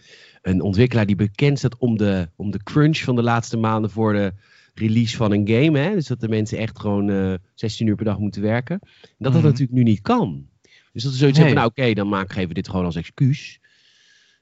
een 0.41 0.61
ontwikkelaar 0.61 1.05
die 1.05 1.15
bekend 1.15 1.57
staat 1.57 1.77
om 1.77 1.97
de, 1.97 2.29
om 2.35 2.51
de 2.51 2.63
crunch 2.63 2.97
van 2.97 3.15
de 3.15 3.23
laatste 3.23 3.57
maanden 3.57 3.91
voor 3.91 4.13
de 4.13 4.33
release 4.73 5.17
van 5.17 5.31
een 5.31 5.47
game. 5.47 5.79
Hè? 5.79 5.93
Dus 5.93 6.07
dat 6.07 6.19
de 6.19 6.29
mensen 6.29 6.57
echt 6.57 6.79
gewoon 6.79 7.07
uh, 7.07 7.33
eh, 7.33 7.39
16 7.53 7.87
uur 7.87 7.95
per 7.95 8.05
dag 8.05 8.19
moeten 8.19 8.41
werken. 8.41 8.79
Dat 8.79 9.09
dat 9.17 9.33
mhm. 9.33 9.43
natuurlijk 9.43 9.71
nu 9.71 9.83
niet 9.83 10.01
kan. 10.01 10.47
Dus 10.93 11.03
dat 11.03 11.11
is 11.11 11.19
zoiets 11.19 11.37
nee. 11.37 11.47
van, 11.47 11.57
nou 11.57 11.69
oké, 11.69 11.93
dan 11.93 12.09
maak, 12.09 12.31
geven 12.31 12.47
we 12.47 12.53
dit 12.53 12.69
gewoon 12.69 12.85
als 12.85 12.95
excuus. 12.95 13.59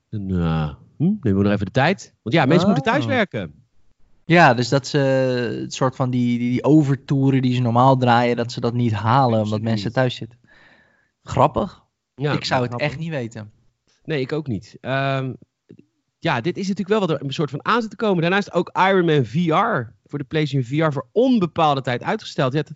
Dan 0.09 0.31
uh, 0.31 0.73
hm, 0.97 1.03
nemen 1.03 1.37
we 1.37 1.43
nog 1.43 1.51
even 1.51 1.65
de 1.65 1.71
tijd. 1.71 2.13
Want 2.21 2.35
ja, 2.35 2.45
mensen 2.45 2.67
moeten 2.67 2.85
thuis 2.85 3.05
werken. 3.05 3.53
Ja, 4.25 4.53
dus 4.53 4.69
dat 4.69 4.87
ze 4.87 4.97
het 5.61 5.73
soort 5.73 5.95
van 5.95 6.09
die, 6.09 6.39
die, 6.39 6.49
die 6.49 6.63
overtoeren 6.63 7.41
die 7.41 7.53
ze 7.53 7.61
normaal 7.61 7.97
draaien, 7.97 8.35
dat 8.35 8.51
ze 8.51 8.59
dat 8.59 8.73
niet 8.73 8.91
halen 8.91 9.41
omdat 9.41 9.61
mensen 9.61 9.93
thuis 9.93 10.15
zitten. 10.15 10.39
Grappig. 11.23 11.83
Ja, 12.15 12.33
ik 12.33 12.45
zou 12.45 12.63
het 12.63 12.79
echt 12.79 12.97
niet 12.97 13.09
weten. 13.09 13.51
Nee, 14.03 14.21
ik 14.21 14.31
ook 14.31 14.47
niet. 14.47 14.77
Um, 14.81 15.37
ja, 16.27 16.41
dit 16.41 16.57
is 16.57 16.67
natuurlijk 16.67 16.99
wel 16.99 17.07
wat 17.07 17.09
er 17.09 17.25
een 17.25 17.33
soort 17.33 17.49
van 17.49 17.65
aan 17.65 17.81
zit 17.81 17.89
te 17.89 17.95
komen. 17.95 18.21
Daarnaast 18.21 18.53
ook 18.53 18.77
Iron 18.77 19.05
Man 19.05 19.25
VR 19.25 19.91
voor 20.05 20.19
de 20.19 20.25
PlayStation 20.27 20.63
VR 20.63 20.91
voor 20.93 21.07
onbepaalde 21.11 21.81
tijd 21.81 22.03
uitgesteld. 22.03 22.53
Ja, 22.53 22.59
het, 22.59 22.71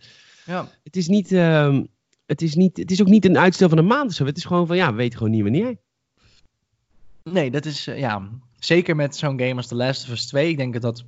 ja. 0.46 0.68
het 0.84 0.96
is 0.96 1.08
niet, 1.08 1.32
uh, 1.32 1.80
het 2.26 2.42
is 2.42 2.56
niet, 2.56 2.78
het 2.78 2.92
is 2.92 3.02
ook 3.02 3.08
niet 3.08 3.26
een 3.26 3.38
uitstel 3.38 3.70
van 3.70 3.78
een 3.78 3.88
maand 3.88 4.10
of 4.10 4.16
zo. 4.16 4.26
Het 4.26 4.38
is 4.38 4.46
gewoon 4.46 4.68
van, 4.68 4.76
ja, 4.76 4.90
we 4.90 4.96
weten 4.96 5.18
gewoon 5.18 5.34
niet 5.34 5.44
wanneer. 5.44 5.78
Nee, 7.24 7.52
dat 7.52 7.66
is, 7.66 7.88
uh, 7.88 8.00
ja, 8.00 8.30
zeker 8.60 8.96
met 8.96 9.16
zo'n 9.16 9.40
game 9.40 9.56
als 9.56 9.68
The 9.68 9.76
Last 9.76 10.04
of 10.04 10.10
Us 10.12 10.28
2. 10.28 10.50
Ik 10.50 10.58
denk 10.58 10.74
dat 10.74 10.82
dat 10.82 11.04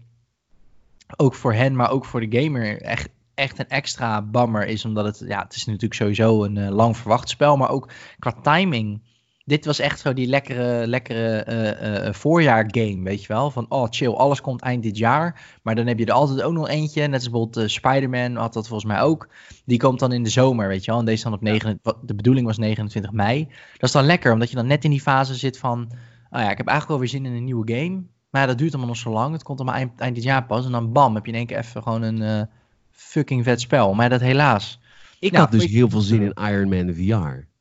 ook 1.17 1.35
voor 1.35 1.53
hen, 1.53 1.75
maar 1.75 1.91
ook 1.91 2.05
voor 2.05 2.29
de 2.29 2.41
gamer 2.41 2.81
echt, 2.81 3.09
echt 3.33 3.59
een 3.59 3.69
extra 3.69 4.21
bammer 4.21 4.67
is. 4.67 4.85
Omdat 4.85 5.05
het, 5.05 5.23
ja, 5.27 5.43
het 5.43 5.55
is 5.55 5.65
natuurlijk 5.65 5.93
sowieso 5.93 6.43
een 6.43 6.55
uh, 6.55 6.69
lang 6.69 6.97
verwacht 6.97 7.29
spel, 7.29 7.57
maar 7.57 7.69
ook 7.69 7.89
qua 8.19 8.31
timing 8.31 9.01
dit 9.45 9.65
was 9.65 9.79
echt 9.79 9.99
zo 9.99 10.13
die 10.13 10.27
lekkere, 10.27 10.87
lekkere 10.87 11.45
uh, 11.49 12.05
uh, 12.07 12.13
voorjaar-game, 12.13 13.03
weet 13.03 13.21
je 13.21 13.27
wel. 13.27 13.51
Van, 13.51 13.65
oh 13.69 13.87
chill, 13.89 14.11
alles 14.11 14.41
komt 14.41 14.61
eind 14.61 14.83
dit 14.83 14.97
jaar. 14.97 15.57
Maar 15.63 15.75
dan 15.75 15.87
heb 15.87 15.99
je 15.99 16.05
er 16.05 16.11
altijd 16.11 16.41
ook 16.41 16.53
nog 16.53 16.67
eentje. 16.67 17.01
Net 17.01 17.13
als 17.13 17.29
bijvoorbeeld 17.29 17.65
uh, 17.65 17.71
Spider-Man 17.71 18.35
had 18.35 18.53
dat 18.53 18.67
volgens 18.67 18.91
mij 18.91 19.01
ook. 19.01 19.27
Die 19.65 19.77
komt 19.77 19.99
dan 19.99 20.11
in 20.11 20.23
de 20.23 20.29
zomer, 20.29 20.67
weet 20.67 20.85
je 20.85 20.91
wel. 20.91 20.99
En 20.99 21.05
deze 21.05 21.23
dan 21.23 21.33
op 21.33 21.41
9, 21.41 21.79
de 22.01 22.15
bedoeling 22.15 22.45
was 22.45 22.57
29 22.57 23.11
mei. 23.11 23.47
Dat 23.73 23.83
is 23.83 23.91
dan 23.91 24.05
lekker, 24.05 24.33
omdat 24.33 24.49
je 24.49 24.55
dan 24.55 24.67
net 24.67 24.83
in 24.83 24.91
die 24.91 25.01
fase 25.01 25.35
zit 25.35 25.57
van... 25.57 25.91
Oh 26.29 26.39
ja, 26.39 26.51
ik 26.51 26.57
heb 26.57 26.67
eigenlijk 26.67 26.87
wel 26.87 26.99
weer 26.99 27.07
zin 27.07 27.25
in 27.25 27.33
een 27.33 27.43
nieuwe 27.43 27.73
game. 27.73 28.03
Maar 28.29 28.41
ja, 28.41 28.47
dat 28.47 28.57
duurt 28.57 28.71
allemaal 28.71 28.89
nog 28.89 28.97
zo 28.97 29.11
lang. 29.11 29.33
Het 29.33 29.43
komt 29.43 29.59
allemaal 29.59 29.77
eind, 29.77 29.99
eind 29.99 30.15
dit 30.15 30.23
jaar 30.23 30.45
pas. 30.45 30.65
En 30.65 30.71
dan 30.71 30.91
bam, 30.91 31.15
heb 31.15 31.25
je 31.25 31.31
in 31.31 31.37
één 31.37 31.47
keer 31.47 31.57
even 31.57 31.83
gewoon 31.83 32.01
een 32.01 32.47
fucking 32.91 33.43
vet 33.43 33.61
spel. 33.61 33.93
Maar 33.93 34.09
dat 34.09 34.21
helaas. 34.21 34.79
Ik 35.19 35.35
had 35.35 35.51
dus 35.51 35.65
heel 35.65 35.89
veel 35.89 36.01
zin 36.01 36.21
in 36.21 36.33
Iron 36.33 36.69
Man 36.69 36.93
VR. 36.93 37.51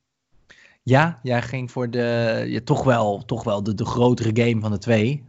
Ja, 0.84 1.18
jij 1.22 1.42
ging 1.42 1.70
voor 1.70 1.90
de, 1.90 2.44
ja, 2.46 2.60
toch 2.64 2.84
wel, 2.84 3.24
toch 3.24 3.44
wel 3.44 3.62
de, 3.62 3.74
de 3.74 3.84
grotere 3.84 4.44
game 4.44 4.60
van 4.60 4.70
de 4.70 4.78
twee. 4.78 5.24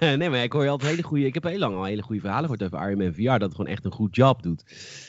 nee, 0.18 0.30
maar 0.30 0.42
ik 0.42 0.52
hoor 0.52 0.64
je 0.64 0.68
altijd 0.68 0.90
hele 0.90 1.02
goede, 1.02 1.26
ik 1.26 1.34
heb 1.34 1.42
heel 1.42 1.58
lang 1.58 1.76
al 1.76 1.84
hele 1.84 2.02
goede 2.02 2.20
verhalen 2.20 2.50
gehoord 2.50 2.74
over 2.74 2.88
Iron 2.88 2.98
Man 2.98 3.14
VR, 3.14 3.22
dat 3.22 3.40
het 3.40 3.54
gewoon 3.54 3.70
echt 3.70 3.84
een 3.84 3.92
goed 3.92 4.16
job 4.16 4.42
doet. 4.42 4.64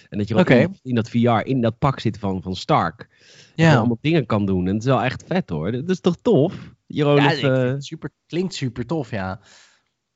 En 0.09 0.17
dat 0.17 0.27
je 0.27 0.35
ook 0.35 0.49
in, 0.49 0.79
in, 0.83 0.95
dat 0.95 1.09
VR, 1.09 1.45
in 1.45 1.61
dat 1.61 1.77
pak 1.77 1.99
zit 1.99 2.19
van, 2.19 2.41
van 2.41 2.55
Stark. 2.55 3.09
Ja. 3.55 3.69
Dat 3.69 3.77
allemaal 3.77 3.97
dingen 4.01 4.25
kan 4.25 4.45
doen. 4.45 4.67
En 4.67 4.73
het 4.73 4.83
is 4.83 4.89
wel 4.89 5.01
echt 5.01 5.23
vet 5.27 5.49
hoor. 5.49 5.71
Dat 5.71 5.89
is 5.89 5.99
toch 5.99 6.15
tof? 6.21 6.73
Jeroen, 6.85 7.15
ja, 7.15 7.71
uh... 7.71 7.75
super, 7.77 8.09
klinkt 8.25 8.53
super 8.53 8.85
tof, 8.85 9.11
ja. 9.11 9.39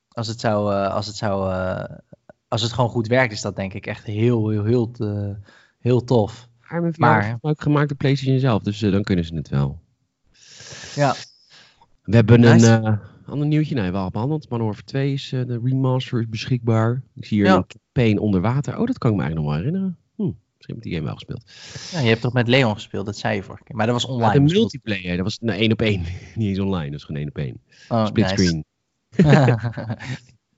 Als 0.09 0.27
het 0.27 0.39
zou, 0.39 0.73
uh, 0.73 0.93
als 0.93 1.07
het 1.07 1.15
zou, 1.15 1.51
uh, 1.51 1.97
als 2.47 2.61
het 2.61 2.73
gewoon 2.73 2.89
goed 2.89 3.07
werkt, 3.07 3.33
is 3.33 3.41
dat 3.41 3.55
denk 3.55 3.73
ik 3.73 3.85
echt 3.85 4.03
heel, 4.03 4.49
heel, 4.49 4.63
heel, 4.63 4.91
heel, 4.97 5.37
heel 5.79 6.03
tof. 6.03 6.46
VR 6.67 6.99
maar... 6.99 7.37
ook 7.41 7.61
gemaakt 7.61 7.87
door 7.87 7.97
PlayStation 7.97 8.39
zelf, 8.39 8.63
dus 8.63 8.81
uh, 8.81 8.91
dan 8.91 9.03
kunnen 9.03 9.25
ze 9.25 9.35
het 9.35 9.49
wel. 9.49 9.79
Ja. 10.95 11.15
We 12.03 12.15
hebben 12.15 12.39
Nice. 12.39 12.67
een 12.67 12.83
eh, 12.85 12.97
ander 13.25 13.47
nieuwtje. 13.47 13.75
Nee, 13.75 13.91
wel 13.91 14.09
behandeld. 14.09 14.47
Warfare 14.47 14.83
2 14.83 15.13
is 15.13 15.31
eh, 15.31 15.45
de 15.45 15.59
remaster 15.63 16.19
is 16.19 16.29
beschikbaar. 16.29 17.01
Ik 17.15 17.25
zie 17.25 17.37
hier 17.37 17.45
Ja. 17.47 17.55
een 17.55 17.65
campaign 17.67 18.17
onder 18.19 18.41
water. 18.41 18.77
Oh, 18.79 18.85
dat 18.87 18.97
kan 18.97 19.11
ik 19.11 19.15
me 19.17 19.21
eigenlijk 19.23 19.35
nog 19.35 19.45
wel 19.45 19.55
herinneren. 19.65 19.97
Hm, 20.15 20.23
misschien 20.23 20.75
heb 20.75 20.77
ik 20.77 20.81
die 20.83 20.93
game 20.93 21.05
wel 21.05 21.13
gespeeld. 21.15 21.43
Ja, 21.91 21.99
je 21.99 22.07
hebt 22.09 22.21
toch 22.21 22.33
met 22.33 22.47
Leon 22.47 22.73
gespeeld, 22.73 23.05
dat 23.05 23.17
zei 23.17 23.35
je 23.35 23.43
vorige 23.43 23.63
keer. 23.63 23.75
Maar 23.75 23.85
dat 23.85 23.95
was 23.95 24.05
online. 24.05 24.33
De 24.33 24.39
dus 24.39 24.51
dat- 24.51 24.59
multiplayer, 24.59 25.15
dat 25.15 25.25
was 25.25 25.39
nou, 25.39 25.59
één 25.59 25.71
op 25.71 25.81
één. 25.81 26.01
Niet 26.35 26.47
eens 26.47 26.59
online, 26.59 26.83
dat 26.83 26.91
was 26.91 27.03
gewoon 27.03 27.21
één 27.21 27.29
op 27.29 27.37
één. 27.37 27.61
Oh, 27.89 28.05
Split 28.05 28.25
nice. 28.25 28.43
screen. 28.43 28.65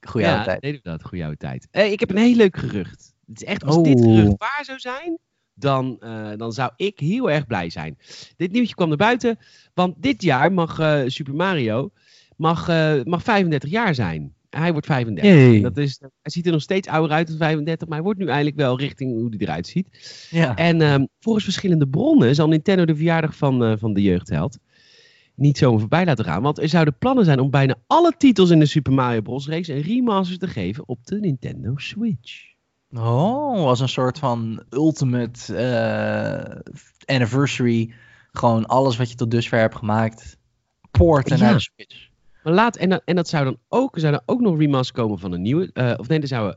Goeie 0.10 0.26
ja, 0.28 0.32
oude 0.32 0.46
tijd. 0.46 0.62
deden 0.62 0.80
we 0.84 0.90
dat. 0.90 1.04
Goeie 1.04 1.24
oude 1.24 1.38
tijd. 1.38 1.68
Hey, 1.72 1.92
ik 1.92 2.00
heb 2.00 2.10
een 2.10 2.18
heel 2.18 2.36
leuk 2.36 2.58
gerucht. 2.58 3.14
Het 3.26 3.42
is 3.42 3.48
echt, 3.48 3.64
als 3.64 3.84
dit 3.84 4.00
Oh. 4.00 4.04
gerucht 4.04 4.38
waar 4.38 4.62
zou 4.66 4.80
zijn, 4.80 5.18
dan, 5.60 5.98
eh, 6.00 6.32
dan 6.38 6.52
zou 6.52 6.72
ik 6.76 7.00
heel 7.00 7.32
erg 7.32 7.48
blij 7.48 7.70
zijn. 7.70 7.98
Dit 8.36 8.52
nieuwtje 8.52 8.76
kwam 8.76 8.88
naar 8.88 8.98
buiten, 8.98 9.38
want 9.74 9.96
dit 9.98 10.22
jaar 10.22 10.54
mag 10.54 10.80
eh, 10.80 11.02
Super 11.06 11.36
Mario 11.36 11.92
mag, 12.36 12.68
eh, 12.68 12.94
mag 13.04 13.24
35 13.24 13.70
jaar 13.70 13.96
zijn. 13.96 14.34
Hij 14.50 14.72
wordt 14.72 14.88
35. 14.88 15.32
Yay. 15.32 15.62
Dat 15.62 15.78
is, 15.78 16.00
hij 16.00 16.32
ziet 16.32 16.46
er 16.46 16.52
nog 16.52 16.62
steeds 16.62 16.88
ouder 16.88 17.12
uit 17.12 17.28
dan 17.28 17.38
35, 17.38 17.88
maar 17.88 17.98
hij 17.98 18.06
wordt 18.06 18.20
nu 18.20 18.28
eindelijk 18.28 18.56
wel 18.56 18.80
richting 18.80 19.12
hoe 19.14 19.30
hij 19.30 19.38
eruit 19.40 19.68
ziet. 19.68 20.28
Ja. 20.30 20.56
En 20.56 20.82
ehm, 20.82 21.06
volgens 21.20 21.44
verschillende 21.44 21.88
bronnen 21.88 22.36
zal 22.36 22.48
Nintendo 22.48 22.86
de 22.86 22.96
verjaardag 22.96 23.36
van, 23.36 23.80
van 23.80 23.94
de 23.94 24.02
jeugdheld 24.02 24.58
niet 25.40 25.58
zomaar 25.58 25.80
voorbij 25.80 26.06
laten 26.06 26.26
gaan. 26.26 26.42
Want 26.42 26.60
er 26.60 26.70
zouden 26.70 26.98
plannen 26.98 27.26
zijn 27.26 27.40
om 27.40 27.50
bijna 27.50 27.76
alle 27.88 28.14
titels 28.18 28.50
in 28.50 28.60
de 28.60 28.66
Super 28.66 28.94
Mario 28.94 29.22
Bros. 29.22 29.48
reeks 29.48 29.68
een 29.68 29.82
remaster 29.82 30.38
te 30.38 30.48
geven 30.48 30.88
op 30.88 31.06
de 31.06 31.20
Nintendo 31.20 31.74
Switch. 31.76 32.50
Oh, 32.96 33.66
als 33.68 33.80
een 33.80 33.90
soort 33.90 34.20
van 34.20 34.64
ultimate 34.70 35.56
eh, 35.56 36.60
anniversary. 37.16 37.94
Gewoon 38.32 38.66
alles 38.66 38.98
wat 38.98 39.10
je 39.10 39.16
tot 39.16 39.32
dusver 39.32 39.60
hebt 39.60 39.76
gemaakt. 39.76 40.38
Poorten 40.92 41.38
Ja. 41.38 41.44
naar 41.44 41.54
de 41.54 41.60
Switch. 41.60 42.08
Maar 42.44 42.54
laat, 42.54 42.76
en, 42.76 43.04
en 43.06 43.16
dat 43.16 43.28
zou 43.28 43.44
dan 43.44 43.58
ook, 43.68 44.00
zou 44.00 44.12
dan 44.12 44.22
ook 44.26 44.42
nog 44.42 44.58
remaster 44.58 44.96
komen 44.96 45.20
van 45.20 45.32
een 45.32 45.42
nieuwe. 45.42 45.70
eh, 45.74 45.94
of 45.98 46.08
nee, 46.08 46.20
er 46.20 46.28
zou 46.28 46.56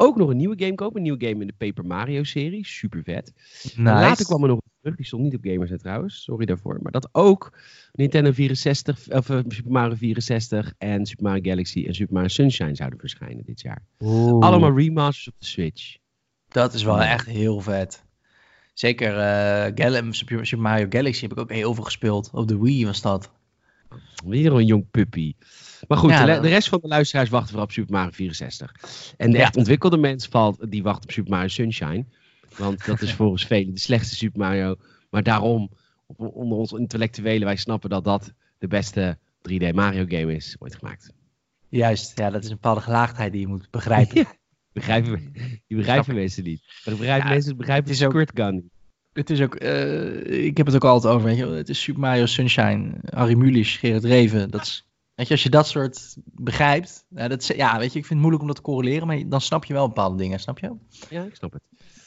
ook 0.00 0.16
nog 0.16 0.28
een 0.28 0.36
nieuwe 0.36 0.58
game 0.58 0.74
komen. 0.74 0.96
Een 0.96 1.02
nieuwe 1.02 1.24
game 1.26 1.40
in 1.40 1.46
de 1.46 1.54
Paper 1.66 1.86
Mario 1.86 2.22
serie. 2.22 2.66
Super 2.66 3.02
vet. 3.02 3.32
En 3.76 3.82
Later 3.82 4.24
kwam 4.24 4.42
er 4.42 4.48
nog 4.48 4.56
een 4.58 4.70
terug, 4.80 4.96
die 4.96 5.06
stond 5.06 5.22
niet 5.22 5.34
op 5.34 5.44
Gamersnet 5.44 5.80
trouwens, 5.80 6.22
sorry 6.22 6.46
daarvoor. 6.46 6.78
Maar 6.82 6.92
dat 6.92 7.08
ook 7.12 7.58
Nintendo 7.92 8.32
64, 8.32 9.08
of 9.10 9.30
eh, 9.30 9.38
Super 9.48 9.72
Mario 9.72 9.94
64 9.94 10.72
en 10.78 11.06
Super 11.06 11.24
Mario 11.24 11.40
Galaxy 11.50 11.84
en 11.86 11.94
Super 11.94 12.12
Mario 12.14 12.28
Sunshine 12.28 12.74
zouden 12.74 12.98
verschijnen 12.98 13.44
dit 13.44 13.60
jaar. 13.60 13.82
Oeh, 14.00 14.46
Allemaal 14.46 14.76
remasters 14.76 15.28
op 15.28 15.34
de 15.38 15.46
Switch. 15.46 15.96
Dat 16.48 16.74
is 16.74 16.82
wel 16.82 16.96
Ja. 16.96 17.12
echt 17.12 17.26
heel 17.26 17.60
vet. 17.60 18.04
Zeker 18.74 19.16
eh, 19.18 19.72
Gal- 19.74 20.12
Super 20.12 20.46
Super 20.46 20.64
Mario 20.64 20.86
Galaxy 20.88 21.22
heb 21.22 21.32
ik 21.32 21.38
ook 21.38 21.52
heel 21.52 21.74
veel 21.74 21.84
gespeeld. 21.84 22.30
Op 22.32 22.48
de 22.48 22.58
Wii 22.58 22.84
was 22.86 23.00
dat. 23.02 23.30
Weer 24.26 24.52
een 24.52 24.66
jong 24.66 24.90
puppy. 24.90 25.34
Maar 25.88 25.98
goed, 25.98 26.10
Ja, 26.10 26.40
de, 26.40 26.48
rest 26.48 26.68
van 26.68 26.78
de 26.82 26.88
luisteraars 26.88 27.28
wachten 27.28 27.48
vooral 27.48 27.66
op 27.66 27.72
Super 27.72 27.92
Mario 27.94 28.10
64. 28.10 28.72
En 29.16 29.30
de 29.30 29.38
echt 29.38 29.56
ontwikkelde 29.56 29.96
mensen 29.96 30.30
valt, 30.30 30.70
die 30.70 30.82
wachten 30.82 31.04
op 31.04 31.10
Super 31.10 31.30
Mario 31.30 31.48
Sunshine. 31.48 32.04
Want 32.56 32.86
dat 32.86 33.00
is 33.02 33.12
volgens 33.20 33.46
velen 33.46 33.74
de 33.74 33.80
slechtste 33.80 34.16
Super 34.16 34.38
Mario. 34.40 34.76
Maar 35.10 35.22
daarom, 35.22 35.70
op- 36.06 36.20
onder 36.34 36.58
ons 36.58 36.72
intellectuelen, 36.72 37.44
wij 37.46 37.56
snappen 37.56 37.90
dat 37.90 38.04
dat 38.04 38.32
de 38.58 38.66
beste 38.66 39.18
3D 39.50 39.74
Mario 39.74 40.04
game 40.08 40.34
is 40.34 40.56
ooit 40.58 40.74
gemaakt. 40.74 41.12
Juist, 41.68 42.18
ja, 42.18 42.30
dat 42.30 42.42
is 42.44 42.48
een 42.48 42.54
bepaalde 42.54 42.80
gelaagdheid 42.80 43.32
die 43.32 43.40
je 43.40 43.46
moet 43.46 43.70
begrijpen. 43.70 44.16
Ja. 44.72 44.78
Begrijpen, 44.80 45.32
die 45.66 45.76
begrijpen 45.76 46.14
mensen 46.14 46.44
niet. 46.44 46.62
Maar 46.84 46.94
begrijpen 46.96 47.26
Ja, 47.28 47.32
mensen 47.34 47.56
begrijpen 47.56 47.90
het 47.90 47.98
is 48.00 48.04
ook- 48.04 48.10
squirt 48.10 48.30
gun 48.34 48.54
niet. 48.54 48.64
Het 49.12 49.30
is 49.30 49.40
ook, 49.40 49.54
eh, 49.54 50.44
ik 50.44 50.56
heb 50.56 50.66
het 50.66 50.74
ook 50.74 50.84
altijd 50.84 51.14
over, 51.14 51.26
weet 51.26 51.36
je, 51.36 51.46
het 51.46 51.68
is 51.68 51.82
Super 51.82 52.00
Mario 52.00 52.26
Sunshine, 52.26 52.92
Harry 53.04 53.34
Mulisch, 53.34 53.76
Gerrit 53.76 54.04
Reven. 54.04 54.50
Dat 54.50 54.60
is, 54.62 54.86
weet 55.20 55.28
je, 55.28 55.34
als 55.34 55.42
je 55.42 55.50
dat 55.50 55.68
soort 55.68 56.16
begrijpt, 56.24 57.04
ja, 57.08 57.28
dat 57.28 57.46
ja, 57.46 57.78
weet 57.78 57.92
je, 57.92 57.98
ik 57.98 58.06
vind 58.06 58.08
het 58.08 58.18
moeilijk 58.18 58.42
om 58.42 58.46
dat 58.46 58.56
te 58.56 58.62
correleren, 58.62 59.06
maar 59.06 59.28
dan 59.28 59.40
snap 59.40 59.64
je 59.64 59.72
wel 59.72 59.86
bepaalde 59.86 60.16
dingen, 60.16 60.40
snap 60.40 60.58
je? 60.58 60.72
Ja, 61.08 61.22
ik 61.22 61.34
snap 61.34 61.52
het. 61.52 61.62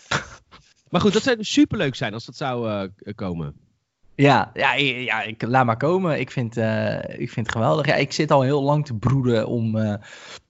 Maar 0.90 1.02
goed, 1.02 1.14
dat 1.14 1.24
zou 1.24 1.36
dus 1.38 1.52
superleuk 1.52 1.96
zijn 1.96 2.14
als 2.14 2.26
dat 2.26 2.36
zou 2.36 2.70
eh, 2.70 3.14
komen. 3.16 3.56
Ja, 4.16 4.52
ja, 4.54 4.74
ja 4.74 5.22
ik, 5.22 5.42
laat 5.42 5.66
maar 5.66 5.78
komen. 5.78 6.20
Ik 6.20 6.32
vind, 6.32 6.58
eh, 6.58 6.94
ik 6.96 7.32
vind 7.32 7.46
het 7.46 7.52
geweldig. 7.52 7.86
Ja, 7.86 7.96
ik 7.96 8.12
zit 8.12 8.32
al 8.32 8.42
heel 8.42 8.64
lang 8.64 8.86
te 8.86 8.94
broeden 8.94 9.48
om 9.48 9.78
eh, 9.78 9.96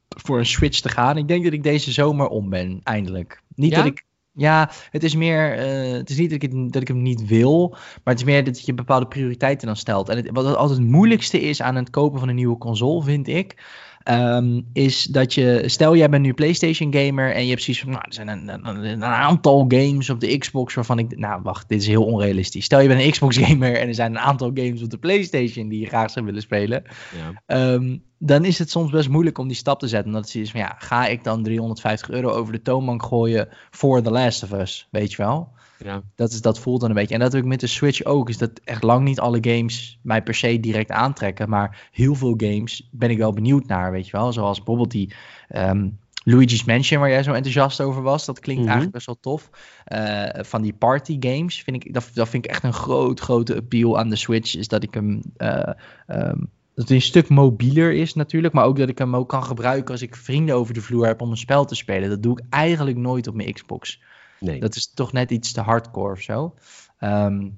voor 0.08 0.38
een 0.38 0.45
Switch 0.45 0.80
te 0.80 0.89
gaan. 0.89 1.17
Ik 1.17 1.28
denk 1.28 1.43
dat 1.43 1.54
ik 1.54 1.63
deze 1.63 1.91
zomer 1.91 2.28
om 2.28 2.49
ben, 2.49 2.80
eindelijk. 2.84 3.41
Niet 3.56 3.71
Ja? 3.71 3.78
dat 3.78 3.86
ik. 3.86 4.04
Ja, 4.36 4.69
het 4.89 5.04
is 5.04 5.15
meer. 5.15 5.58
eh, 5.58 5.91
het 5.91 6.10
is 6.10 6.17
niet 6.17 6.30
dat 6.30 6.43
ik, 6.43 6.52
het, 6.52 6.74
dat 6.74 6.82
ik 6.82 6.88
hem 6.88 7.02
niet 7.02 7.26
wil. 7.26 7.69
Maar 7.69 8.13
het 8.13 8.19
is 8.19 8.24
meer 8.24 8.43
dat 8.43 8.65
je 8.65 8.74
bepaalde 8.74 9.08
prioriteiten 9.08 9.67
dan 9.67 9.76
stelt. 9.76 10.10
En 10.10 10.17
het, 10.17 10.30
wat 10.32 10.46
het 10.46 10.56
altijd 10.56 10.80
het 10.80 10.88
moeilijkste 10.88 11.41
is 11.41 11.62
aan 11.62 11.76
het 11.76 11.89
kopen 11.89 12.19
van 12.19 12.30
een 12.30 12.36
nieuwe 12.36 12.58
console, 12.58 13.04
vind 13.04 13.28
ik. 13.28 13.63
ehm, 14.04 14.62
is 14.74 15.04
dat 15.04 15.34
je. 15.34 15.63
Stel, 15.65 15.96
jij 15.96 16.10
bent 16.10 16.24
nu 16.24 16.34
PlayStation 16.34 16.93
gamer. 16.93 17.34
En 17.34 17.43
je 17.43 17.50
hebt 17.50 17.62
zoiets 17.63 17.84
van. 17.84 17.91
Nou, 17.91 18.04
er 18.08 18.13
zijn 18.13 18.28
een, 18.28 18.48
een, 18.67 18.86
een 18.86 19.04
aantal 19.04 19.65
games 19.67 20.10
op 20.10 20.19
de 20.19 20.38
Xbox 20.38 20.74
waarvan 20.74 21.00
ik. 21.00 21.17
Nou, 21.17 21.41
wacht, 21.43 21.69
dit 21.69 21.82
is 21.82 21.88
heel 21.88 22.06
onrealistisch. 22.06 22.65
Stel, 22.65 22.80
je 22.80 22.88
bent 22.88 23.02
een 23.02 23.12
Xbox 23.12 23.38
gamer. 23.43 23.76
En 23.78 23.88
er 23.88 23.96
zijn 23.96 24.12
een 24.12 24.19
aantal 24.19 24.52
games 24.54 24.84
op 24.84 24.89
de 24.89 24.98
PlayStation 24.98 25.69
die 25.69 25.80
je 25.80 25.86
graag 25.88 26.12
zou 26.12 26.26
willen 26.26 26.41
spelen. 26.41 26.84
Ja. 27.17 27.41
Ehm, 27.46 27.98
dan 28.25 28.45
is 28.45 28.59
het 28.59 28.69
soms 28.69 28.91
best 28.91 29.09
moeilijk 29.09 29.38
om 29.38 29.47
die 29.47 29.55
stap 29.57 29.79
te 29.79 29.88
zetten. 29.88 30.07
Omdat 30.13 30.25
het 30.25 30.36
is 30.36 30.51
van 30.51 30.59
ja, 30.59 30.75
ga 30.77 31.07
ik 31.07 31.23
dan 31.23 31.43
350 31.43 32.09
euro 32.09 32.29
over 32.29 32.53
de 32.53 32.62
toonbank 32.62 33.03
gooien 33.03 33.47
voor 33.71 34.01
The 34.01 34.12
Last 34.12 34.43
of 34.43 34.51
Us? 34.51 34.88
Weet 34.91 35.12
je 35.12 35.17
wel? 35.17 35.49
Ja. 35.83 36.01
Dat, 36.15 36.31
is, 36.31 36.41
dat 36.41 36.59
voelt 36.59 36.79
dan 36.81 36.89
een 36.89 36.95
beetje. 36.95 37.13
En 37.13 37.19
dat 37.19 37.31
heb 37.33 37.41
ik 37.41 37.47
met 37.47 37.59
de 37.59 37.67
Switch 37.67 38.03
ook. 38.03 38.29
Is 38.29 38.38
dat 38.38 38.51
echt 38.63 38.83
lang 38.83 39.03
niet 39.03 39.19
alle 39.19 39.38
games 39.41 39.99
mij 40.01 40.23
per 40.23 40.36
se 40.36 40.59
direct 40.59 40.91
aantrekken. 40.91 41.49
Maar 41.49 41.89
heel 41.91 42.15
veel 42.15 42.33
games 42.38 42.88
ben 42.91 43.09
ik 43.09 43.17
wel 43.17 43.33
benieuwd 43.33 43.65
naar. 43.67 43.91
Weet 43.91 44.05
je 44.05 44.12
wel? 44.17 44.33
Zoals 44.33 44.57
bijvoorbeeld 44.57 44.91
die 44.91 45.13
ehm, 45.47 45.89
Luigi's 46.23 46.63
Mansion, 46.63 46.99
waar 46.99 47.09
jij 47.09 47.23
zo 47.23 47.33
enthousiast 47.33 47.81
over 47.81 48.01
was. 48.01 48.25
Dat 48.25 48.39
klinkt 48.39 48.62
Mhm. 48.62 48.71
eigenlijk 48.71 48.95
best 49.05 49.05
wel 49.05 49.19
tof. 49.21 49.49
Eh, 49.86 50.43
van 50.43 50.62
die 50.62 50.73
party 50.73 51.17
games 51.19 51.62
vind 51.62 51.86
ik, 51.86 51.93
dat, 51.93 52.09
dat 52.13 52.29
vind 52.29 52.45
ik 52.45 52.51
echt 52.51 52.63
een 52.63 52.73
groot, 52.73 53.19
grote 53.19 53.55
appeal 53.55 53.97
aan 53.99 54.09
de 54.09 54.15
Switch. 54.15 54.55
Is 54.55 54.67
dat 54.67 54.83
ik 54.83 54.93
hem. 54.93 55.21
eh, 55.38 55.69
ehm, 56.07 56.39
dat 56.75 56.88
hij 56.88 56.95
een 56.97 57.01
stuk 57.03 57.29
mobieler 57.29 57.93
is 57.93 58.13
natuurlijk, 58.13 58.53
maar 58.53 58.65
ook 58.65 58.77
dat 58.77 58.89
ik 58.89 58.97
hem 58.97 59.15
ook 59.15 59.29
kan 59.29 59.43
gebruiken 59.43 59.91
als 59.91 60.01
ik 60.01 60.15
vrienden 60.15 60.55
over 60.55 60.73
de 60.73 60.81
vloer 60.81 61.05
heb 61.05 61.21
om 61.21 61.31
een 61.31 61.38
spel 61.38 61.65
te 61.65 61.75
spelen. 61.75 62.09
Dat 62.09 62.23
doe 62.23 62.39
ik 62.39 62.45
eigenlijk 62.49 62.97
nooit 62.97 63.27
op 63.27 63.36
mijn 63.36 63.53
Xbox. 63.53 64.01
Nee. 64.39 64.59
Dat 64.59 64.75
is 64.75 64.93
toch 64.93 65.12
net 65.13 65.31
iets 65.31 65.51
te 65.51 65.62
hardcore 65.62 66.12
of 66.13 66.21
zo. 66.21 66.55
Ehm, 66.97 67.49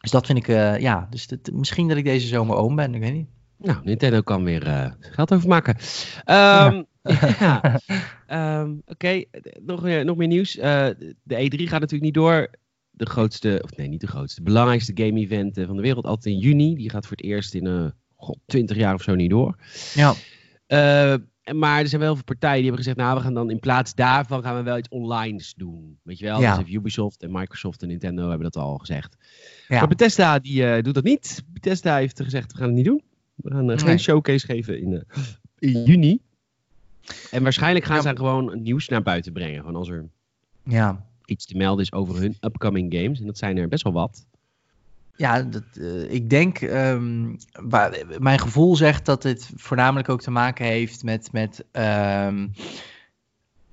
dus 0.00 0.10
dat 0.10 0.26
vind 0.26 0.38
ik, 0.38 0.48
eh, 0.48 0.78
ja, 0.78 1.06
dus 1.10 1.26
dat- 1.26 1.50
misschien 1.52 1.88
dat 1.88 1.96
ik 1.96 2.04
deze 2.04 2.26
zomer 2.26 2.56
oom 2.56 2.76
ben, 2.76 2.94
ik 2.94 3.00
weet 3.00 3.12
niet. 3.14 3.28
Nou, 3.56 3.78
Nintendo 3.84 4.20
kan 4.20 4.44
weer 4.44 4.66
eh, 4.66 4.90
geld 5.00 5.32
overmaken. 5.32 5.76
Ehm 6.24 6.82
ja. 7.38 7.80
Ehm, 8.26 8.74
Oké, 8.86 9.24
nog, 9.60 9.82
meer- 9.82 10.04
nog 10.04 10.16
meer 10.16 10.26
nieuws. 10.28 10.56
Eh, 10.56 10.88
de 11.22 11.36
E3 11.36 11.62
gaat 11.62 11.80
natuurlijk 11.80 12.02
niet 12.02 12.14
door. 12.14 12.50
De 12.90 13.06
grootste, 13.06 13.60
of 13.64 13.76
nee, 13.76 13.88
niet 13.88 14.00
de 14.00 14.06
grootste, 14.06 14.42
belangrijkste 14.42 14.92
game-event 14.94 15.54
van 15.66 15.76
de 15.76 15.82
wereld, 15.82 16.04
altijd 16.06 16.34
in 16.34 16.40
juni. 16.40 16.74
Die 16.74 16.90
gaat 16.90 17.06
voor 17.06 17.16
het 17.16 17.24
eerst 17.26 17.54
in 17.54 17.66
eh 17.66 17.86
god, 18.18 18.38
20 18.46 18.76
jaar 18.76 18.94
of 18.94 19.02
zo 19.02 19.14
niet 19.14 19.30
door. 19.30 19.56
Ja, 19.94 20.14
en 21.42 21.58
maar 21.58 21.80
er 21.80 21.88
zijn 21.88 22.00
wel 22.00 22.14
veel 22.14 22.24
partijen 22.24 22.56
die 22.56 22.64
hebben 22.66 22.82
gezegd, 22.84 22.96
nou, 23.00 23.16
we 23.16 23.22
gaan 23.22 23.34
dan 23.34 23.50
in 23.50 23.58
plaats 23.58 23.94
daarvan 23.94 24.42
gaan 24.42 24.56
we 24.56 24.62
wel 24.62 24.78
iets 24.78 24.88
online 24.88 25.42
doen. 25.56 25.98
Weet 26.02 26.18
je 26.18 26.24
wel, 26.24 26.40
Ja. 26.40 26.56
dus 26.58 26.72
Ubisoft 26.74 27.22
en 27.22 27.32
Microsoft 27.32 27.82
en 27.82 27.88
Nintendo 27.88 28.22
hebben 28.28 28.50
dat 28.50 28.56
al 28.62 28.78
gezegd. 28.78 29.16
Ja. 29.68 29.78
Maar 29.78 29.88
Bethesda 29.88 30.38
die 30.38 30.64
eh, 30.66 30.82
doet 30.82 30.94
dat 30.94 31.04
niet. 31.04 31.44
Bethesda 31.52 31.96
heeft 31.96 32.20
gezegd, 32.22 32.52
we 32.52 32.58
gaan 32.58 32.66
het 32.66 32.76
niet 32.76 32.84
doen. 32.84 33.02
We 33.34 33.50
gaan 33.50 33.70
eh, 33.70 33.78
geen 33.78 33.98
showcase 33.98 34.46
geven 34.46 34.80
in, 34.80 35.04
in 35.58 35.82
juni. 35.84 36.20
En 37.30 37.42
waarschijnlijk 37.42 37.84
gaan 37.84 37.96
Ja. 37.96 38.02
ze 38.02 38.16
gewoon 38.16 38.62
nieuws 38.62 38.88
naar 38.88 39.02
buiten 39.02 39.32
brengen. 39.32 39.58
Gewoon 39.60 39.76
als 39.76 39.88
er 39.88 40.08
ja. 40.64 41.06
iets 41.24 41.46
te 41.46 41.56
melden 41.56 41.84
is 41.84 41.92
over 41.92 42.20
hun 42.20 42.36
upcoming 42.40 42.94
games. 42.94 43.20
En 43.20 43.26
dat 43.26 43.38
zijn 43.38 43.56
er 43.56 43.68
best 43.68 43.82
wel 43.82 43.92
wat. 43.92 44.26
Ja, 45.18 45.42
dat, 45.42 45.62
eh, 45.72 46.12
ik 46.12 46.30
denk, 46.30 46.60
ehm, 46.60 47.34
waar, 47.52 48.04
mijn 48.18 48.38
gevoel 48.38 48.76
zegt 48.76 49.06
dat 49.06 49.22
dit 49.22 49.50
voornamelijk 49.56 50.08
ook 50.08 50.20
te 50.20 50.30
maken 50.30 50.64
heeft 50.64 51.02
met, 51.02 51.32
met 51.32 51.64
ehm, 51.72 52.46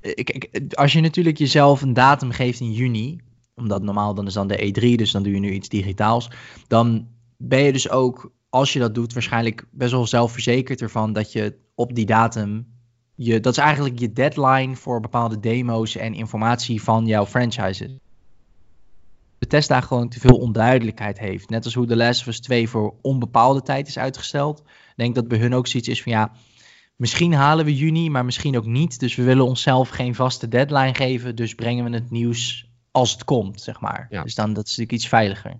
ik, 0.02 0.30
ik, 0.30 0.74
als 0.74 0.94
je 0.94 1.02
natuurlijk 1.02 1.38
jezelf 1.38 1.82
een 1.82 1.94
datum 1.94 2.32
geeft 2.32 2.60
in 2.60 2.72
juni, 2.72 3.20
omdat 3.56 3.82
normaal 3.82 4.14
dan 4.14 4.28
is 4.28 4.34
dan 4.34 4.48
de 4.48 4.74
E3, 4.74 4.96
dus 4.96 5.12
dan 5.12 5.24
doe 5.24 5.34
je 5.34 5.40
nu 5.40 5.52
iets 5.52 5.70
digitaals, 5.70 6.32
dan 6.68 7.08
ben 7.38 7.60
je 7.60 7.72
dus 7.72 7.89
ook, 7.89 8.32
als 8.50 8.74
je 8.74 8.80
dat 8.80 8.96
doet, 8.96 9.14
waarschijnlijk 9.14 9.66
best 9.72 9.91
wel 9.91 10.08
zelfverzekerd 10.08 10.82
ervan 10.82 11.14
dat 11.14 11.32
je 11.32 11.56
op 11.76 11.96
die 11.96 12.06
datum, 12.06 12.68
je, 13.16 13.39
dat 13.39 13.58
is 13.58 13.64
eigenlijk 13.64 14.00
je 14.00 14.14
deadline 14.14 14.76
voor 14.76 15.00
bepaalde 15.00 15.39
demo's 15.39 15.96
en 15.96 16.14
informatie 16.14 16.84
van 16.84 17.06
jouw 17.06 17.26
franchises. 17.26 17.98
Bethesda 19.46 19.82
gewoon 19.82 20.10
te 20.10 20.20
veel 20.20 20.38
onduidelijkheid 20.38 21.20
heeft. 21.20 21.50
Net 21.50 21.66
als 21.66 21.74
hoe 21.74 21.86
The 21.86 21.96
Last 21.96 22.22
of 22.22 22.28
Us 22.28 22.39
2 22.39 22.70
voor 22.70 22.96
onbepaalde 23.02 23.62
tijd 23.62 23.88
is 23.88 23.98
uitgesteld. 23.98 24.60
Ik 24.60 24.93
denk 24.96 25.16
dat 25.16 25.28
bij 25.28 25.38
hun 25.38 25.54
ook 25.54 25.68
zoiets 25.68 25.89
is 25.89 26.04
van 26.04 26.12
ja, 26.12 26.32
misschien 26.96 27.34
halen 27.34 27.66
we 27.66 27.76
juni, 27.76 28.10
maar 28.10 28.26
misschien 28.26 28.58
ook 28.58 28.66
niet. 28.66 29.00
Dus 29.00 29.16
we 29.16 29.24
willen 29.24 29.46
onszelf 29.46 29.89
geen 29.89 30.16
vaste 30.16 30.48
deadline 30.48 30.93
geven. 30.93 31.36
Dus 31.36 31.56
brengen 31.56 31.86
we 31.86 31.91
het 31.91 32.12
nieuws 32.12 32.70
als 32.91 33.12
het 33.12 33.24
komt, 33.24 33.62
zeg 33.62 33.80
maar. 33.80 34.08
Ja. 34.10 34.24
Dus 34.24 34.36
dan 34.36 34.54
dat 34.54 34.64
is 34.64 34.70
natuurlijk 34.70 34.98
iets 34.98 35.08
veiliger. 35.08 35.60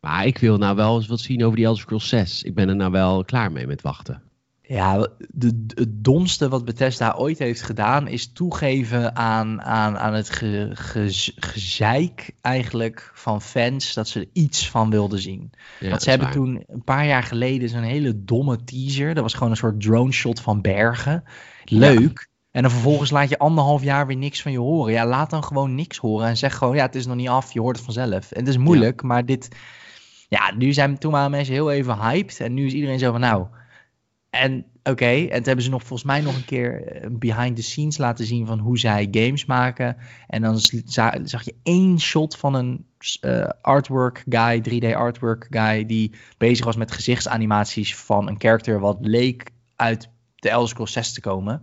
Maar 0.00 0.26
ik 0.26 0.38
wil 0.38 0.56
nou 0.56 0.76
wel 0.76 0.96
eens 0.96 1.06
wat 1.06 1.20
zien 1.20 1.44
over 1.44 1.56
die 1.56 1.64
Elder 1.64 1.80
Scrolls 1.80 2.08
6. 2.08 2.42
Ik 2.42 2.54
ben 2.54 2.68
er 2.68 2.76
nou 2.76 2.90
wel 2.90 3.24
klaar 3.24 3.52
mee 3.52 3.66
met 3.66 3.82
wachten. 3.82 4.22
Ja, 4.68 5.08
de, 5.28 5.64
het 5.74 6.04
domste 6.04 6.48
wat 6.48 6.64
Bethesda 6.64 7.14
ooit 7.16 7.38
heeft 7.38 7.62
gedaan 7.62 8.08
is 8.08 8.32
toegeven 8.32 9.16
aan, 9.16 9.62
aan, 9.62 9.98
aan 9.98 10.14
het 10.14 10.30
ge, 10.30 10.70
ge, 10.72 11.32
gezeik 11.36 12.30
eigenlijk 12.40 13.10
van 13.14 13.42
fans 13.42 13.94
dat 13.94 14.08
ze 14.08 14.20
er 14.20 14.28
iets 14.32 14.70
van 14.70 14.90
wilden 14.90 15.18
zien. 15.18 15.50
Ja, 15.80 15.88
Want 15.88 16.02
ze 16.02 16.10
hebben 16.10 16.30
toen 16.30 16.64
een 16.66 16.84
paar 16.84 17.06
jaar 17.06 17.22
geleden 17.22 17.68
zo'n 17.68 17.82
hele 17.82 18.24
domme 18.24 18.64
teaser. 18.64 19.14
Dat 19.14 19.22
was 19.22 19.34
gewoon 19.34 19.50
een 19.50 19.56
soort 19.56 19.80
drone 19.80 20.12
shot 20.12 20.40
van 20.40 20.60
bergen. 20.60 21.24
Leuk. 21.64 22.28
En 22.50 22.62
dan 22.62 22.70
vervolgens 22.70 23.10
laat 23.10 23.28
je 23.28 23.38
anderhalf 23.38 23.82
jaar 23.82 24.06
weer 24.06 24.16
niks 24.16 24.42
van 24.42 24.52
je 24.52 24.58
horen. 24.58 24.92
Ja, 24.92 25.06
laat 25.06 25.30
dan 25.30 25.44
gewoon 25.44 25.74
niks 25.74 25.98
horen 25.98 26.28
en 26.28 26.36
zeg 26.36 26.56
gewoon, 26.56 26.76
ja, 26.76 26.86
het 26.86 26.94
is 26.94 27.06
nog 27.06 27.16
niet 27.16 27.28
af, 27.28 27.52
je 27.52 27.60
hoort 27.60 27.76
het 27.76 27.84
vanzelf. 27.84 28.32
En 28.32 28.40
het 28.40 28.48
is 28.48 28.56
moeilijk, 28.56 29.02
maar 29.02 29.26
dit... 29.26 29.48
Ja, 30.28 30.54
nu 30.56 30.72
zijn 30.72 30.98
toen 30.98 31.12
waren 31.12 31.30
mensen 31.30 31.54
heel 31.54 31.70
even 31.70 31.98
hyped 31.98 32.40
en 32.40 32.54
nu 32.54 32.66
is 32.66 32.72
iedereen 32.72 32.98
zo 32.98 33.10
van, 33.10 33.20
nou... 33.20 33.46
En 34.38 34.64
oké, 34.82 35.04
en 35.04 35.28
toen 35.28 35.44
hebben 35.44 35.64
ze 35.64 35.70
nog 35.70 35.82
volgens 35.82 36.08
mij 36.08 36.20
nog 36.20 36.36
een 36.36 36.44
keer 36.44 37.00
behind 37.10 37.56
the 37.56 37.62
scenes 37.62 37.98
laten 37.98 38.26
zien 38.26 38.46
van 38.46 38.58
hoe 38.58 38.78
zij 38.78 39.08
games 39.10 39.44
maken. 39.44 39.96
En 40.26 40.42
dan 40.42 40.58
zag 41.24 41.44
je 41.44 41.54
één 41.62 42.00
shot 42.00 42.36
van 42.36 42.54
een 42.54 42.86
uh, 43.20 43.48
artwork 43.60 44.24
guy, 44.28 44.62
3D 44.70 44.96
artwork 44.96 45.46
guy, 45.50 45.86
die 45.86 46.14
bezig 46.36 46.64
was 46.64 46.76
met 46.76 46.92
gezichtsanimaties 46.92 47.96
van 47.96 48.28
een 48.28 48.40
character 48.40 48.80
wat 48.80 48.98
leek 49.00 49.50
uit 49.76 50.10
de 50.34 50.48
Elder 50.48 50.68
Scrolls 50.68 50.92
6 50.92 51.12
te 51.12 51.20
komen. 51.20 51.62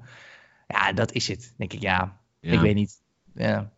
Ja, 0.68 0.94
dat 0.94 1.12
is 1.12 1.28
het. 1.28 1.54
Denk 1.58 1.74
ik, 1.74 1.82
ja. 1.82 2.20
Ja. 2.40 2.52
Ik 2.52 2.60
weet 2.60 2.76
niet. 2.76 3.02
Ja. 3.34 3.72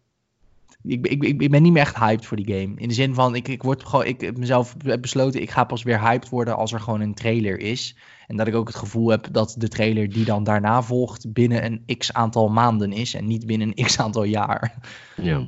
Ik, 0.83 1.07
ik, 1.07 1.51
ben 1.51 1.61
niet 1.61 1.71
meer 1.71 1.81
echt 1.81 1.97
hyped 1.97 2.25
voor 2.25 2.37
die 2.37 2.53
game. 2.55 2.73
In 2.75 2.87
de 2.87 2.93
zin 2.93 3.13
van, 3.13 3.35
ik, 3.35 3.47
ik 3.47 3.63
word 3.63 3.83
gewoon, 3.83 4.05
ik 4.05 4.21
heb 4.21 4.37
mezelf 4.37 4.75
besloten, 5.01 5.41
ik 5.41 5.49
ga 5.49 5.63
pas 5.63 5.83
weer 5.83 6.01
hyped 6.01 6.29
worden 6.29 6.55
als 6.55 6.73
er 6.73 6.79
gewoon 6.79 7.01
een 7.01 7.13
trailer 7.13 7.59
is. 7.59 7.95
En 8.27 8.37
dat 8.37 8.47
ik 8.47 8.55
ook 8.55 8.67
het 8.67 8.75
gevoel 8.75 9.09
heb 9.09 9.27
dat 9.31 9.55
de 9.57 9.67
trailer 9.67 10.09
die 10.09 10.25
dan 10.25 10.43
daarna 10.43 10.81
volgt 10.81 11.33
binnen 11.33 11.65
een 11.65 11.97
x 11.97 12.13
aantal 12.13 12.49
maanden 12.49 12.91
is 12.91 13.13
en 13.13 13.27
niet 13.27 13.45
binnen 13.45 13.67
een 13.75 13.85
x 13.85 13.99
aantal 13.99 14.23
jaar. 14.23 14.75
Ja. 15.21 15.47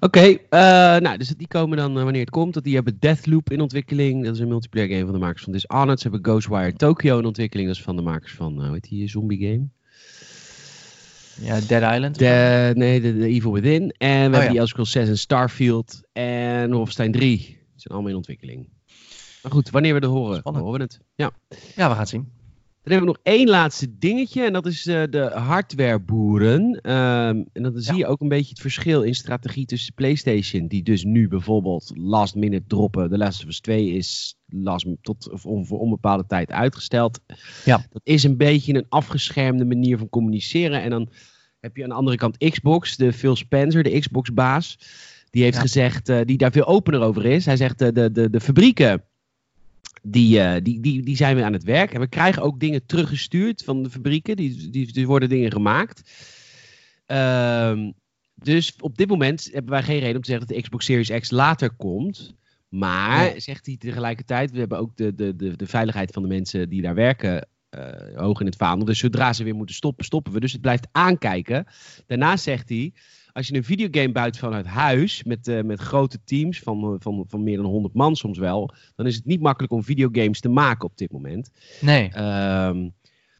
Oké, 0.00 0.20
eh, 0.20 0.60
nou, 0.96 1.16
dus 1.16 1.28
die 1.28 1.48
komen 1.48 1.76
dan 1.76 1.96
uh, 1.96 2.02
wanneer 2.02 2.20
het 2.20 2.30
komt. 2.30 2.54
Dat 2.54 2.64
die 2.64 2.74
hebben 2.74 2.96
Deathloop 2.98 3.50
in 3.50 3.60
ontwikkeling. 3.60 4.24
Dat 4.24 4.34
is 4.34 4.40
een 4.40 4.48
multiplayer 4.48 4.88
game 4.88 5.04
van 5.04 5.12
de 5.12 5.18
makers 5.18 5.42
van 5.42 5.52
Dishonored. 5.52 6.00
Ze 6.00 6.08
hebben 6.08 6.30
Ghostwire 6.30 6.72
Tokyo 6.72 7.18
in 7.18 7.24
ontwikkeling. 7.24 7.68
Dat 7.68 7.76
is 7.76 7.82
van 7.82 7.96
de 7.96 8.02
makers 8.02 8.32
van, 8.32 8.58
uh, 8.58 8.64
hoe 8.64 8.72
heet 8.72 8.88
die, 8.88 9.08
zombie 9.08 9.48
game? 9.48 9.68
Ja, 11.40 11.60
Dead 11.60 11.94
Island. 11.94 12.18
De, 12.18 12.70
nee, 12.74 13.00
de, 13.00 13.16
de, 13.18 13.26
Evil 13.26 13.52
Within. 13.52 13.94
En 13.98 14.08
we 14.08 14.14
Oh, 14.14 14.20
hebben 14.20 14.40
ja. 14.40 14.40
die 14.48 14.48
Elder 14.50 14.68
Scrolls 14.68 14.90
6 14.90 15.08
en 15.08 15.18
Starfield. 15.18 16.00
En 16.12 16.72
Wolfenstein 16.72 17.12
3. 17.12 17.36
Die 17.36 17.58
zijn 17.74 17.94
allemaal 17.94 18.10
in 18.10 18.16
ontwikkeling. 18.16 18.68
Maar 19.42 19.52
goed, 19.52 19.70
wanneer 19.70 19.94
we 19.94 20.00
dat 20.00 20.10
horen, 20.10 20.38
Spannend. 20.38 20.64
horen 20.64 20.78
we 20.80 20.84
het. 20.86 21.00
Ja. 21.14 21.30
Ja, 21.48 21.58
we 21.86 21.90
gaan 21.90 21.98
het 21.98 22.08
zien. 22.08 22.28
Dan 22.82 22.92
hebben 22.92 23.12
we 23.12 23.18
nog 23.18 23.34
één 23.34 23.48
laatste 23.48 23.98
dingetje. 23.98 24.44
En 24.44 24.52
dat 24.52 24.66
is 24.66 24.86
eh, 24.86 25.02
de 25.10 25.30
hardwareboeren. 25.34 26.80
Ehm, 26.82 27.42
en 27.52 27.62
dan 27.62 27.72
zie 27.76 27.96
je 27.96 28.06
ook 28.06 28.20
een 28.20 28.28
beetje 28.28 28.48
het 28.48 28.60
verschil 28.60 29.02
in 29.02 29.14
strategie 29.14 29.66
tussen 29.66 29.94
PlayStation. 29.94 30.66
Die 30.66 30.82
dus 30.82 31.04
nu 31.04 31.28
bijvoorbeeld 31.28 31.92
last 31.94 32.34
minute 32.34 32.66
droppen. 32.66 33.10
De 33.10 33.18
Last 33.18 33.42
of 33.42 33.48
Us 33.48 33.60
2 33.60 33.90
is 33.90 34.36
last, 34.46 34.86
tot, 35.02 35.30
of 35.30 35.46
on, 35.46 35.66
voor 35.66 35.78
onbepaalde 35.78 36.24
tijd 36.26 36.50
uitgesteld. 36.50 37.20
Ja. 37.64 37.86
Dat 37.90 38.02
is 38.04 38.22
een 38.22 38.36
beetje 38.36 38.74
een 38.74 38.86
afgeschermde 38.88 39.64
manier 39.64 39.98
van 39.98 40.08
communiceren. 40.08 40.82
En 40.82 40.90
dan 40.90 41.08
heb 41.60 41.76
je 41.76 41.82
aan 41.82 41.88
de 41.88 41.94
andere 41.94 42.16
kant 42.16 42.38
Xbox. 42.50 42.96
De 42.96 43.12
Phil 43.12 43.36
Spencer, 43.36 43.82
de 43.82 43.98
Xbox-baas. 43.98 44.78
Die 45.30 45.42
heeft 45.42 45.54
Ja. 45.56 45.60
gezegd, 45.60 46.08
eh, 46.08 46.20
die 46.24 46.36
daar 46.36 46.52
veel 46.52 46.66
opener 46.66 47.00
over 47.00 47.24
is. 47.26 47.44
Hij 47.46 47.56
zegt, 47.56 47.80
eh, 47.80 47.88
de, 47.92 48.12
de, 48.12 48.30
de 48.30 48.40
fabrieken 48.40 49.04
die, 50.02 50.40
eh, 50.40 50.62
die, 50.62 50.80
die, 50.80 51.02
die 51.02 51.16
zijn 51.16 51.34
weer 51.34 51.44
aan 51.44 51.52
het 51.52 51.64
werk. 51.64 51.92
En 51.92 52.00
we 52.00 52.08
krijgen 52.08 52.42
ook 52.42 52.60
dingen 52.60 52.86
teruggestuurd 52.86 53.62
van 53.64 53.82
de 53.82 53.90
fabrieken. 53.90 54.36
Die, 54.36 54.70
die, 54.70 54.92
die 54.92 55.06
worden 55.06 55.28
dingen 55.28 55.52
gemaakt. 55.52 56.10
Ehm, 57.06 57.90
dus 58.34 58.74
op 58.80 58.96
dit 58.96 59.08
moment 59.08 59.48
hebben 59.52 59.70
wij 59.70 59.82
geen 59.82 59.98
reden 59.98 60.16
om 60.16 60.22
te 60.22 60.30
zeggen 60.30 60.46
dat 60.46 60.56
de 60.56 60.62
Xbox 60.62 60.84
Series 60.84 61.10
X 61.20 61.30
later 61.30 61.70
komt. 61.70 62.34
Maar, 62.68 63.24
Ja. 63.34 63.40
zegt 63.40 63.66
hij 63.66 63.76
tegelijkertijd, 63.76 64.50
we 64.50 64.58
hebben 64.58 64.78
ook 64.78 64.96
de, 64.96 65.14
de, 65.14 65.36
de, 65.36 65.56
de 65.56 65.66
veiligheid 65.66 66.10
van 66.12 66.22
de 66.22 66.28
mensen 66.28 66.68
die 66.68 66.82
daar 66.82 66.94
werken 66.94 67.48
eh, 67.70 67.82
hoog 68.14 68.40
in 68.40 68.46
het 68.46 68.56
vaandel. 68.56 68.86
Dus 68.86 68.98
zodra 68.98 69.32
ze 69.32 69.44
weer 69.44 69.54
moeten 69.54 69.74
stoppen, 69.74 70.04
stoppen 70.04 70.32
we. 70.32 70.40
Dus 70.40 70.52
het 70.52 70.60
blijft 70.60 70.88
aankijken. 70.92 71.66
Daarnaast 72.06 72.44
zegt 72.44 72.68
hij, 72.68 72.92
als 73.32 73.48
je 73.48 73.54
een 73.54 73.64
videogame 73.64 74.12
buit 74.12 74.38
vanuit 74.38 74.66
huis, 74.66 75.22
met, 75.22 75.48
eh, 75.48 75.62
met 75.62 75.80
grote 75.80 76.18
teams 76.24 76.58
van, 76.58 76.82
eh, 76.84 76.94
van, 76.98 77.24
van 77.28 77.42
meer 77.42 77.56
dan 77.56 77.66
100 77.66 77.94
man 77.94 78.16
soms 78.16 78.38
wel, 78.38 78.74
dan 78.96 79.06
is 79.06 79.14
het 79.14 79.24
niet 79.24 79.40
makkelijk 79.40 79.72
om 79.72 79.84
videogames 79.84 80.40
te 80.40 80.48
maken 80.48 80.88
op 80.88 80.96
dit 80.98 81.12
moment. 81.12 81.50
Nee. 81.80 82.18
Um, 82.18 82.92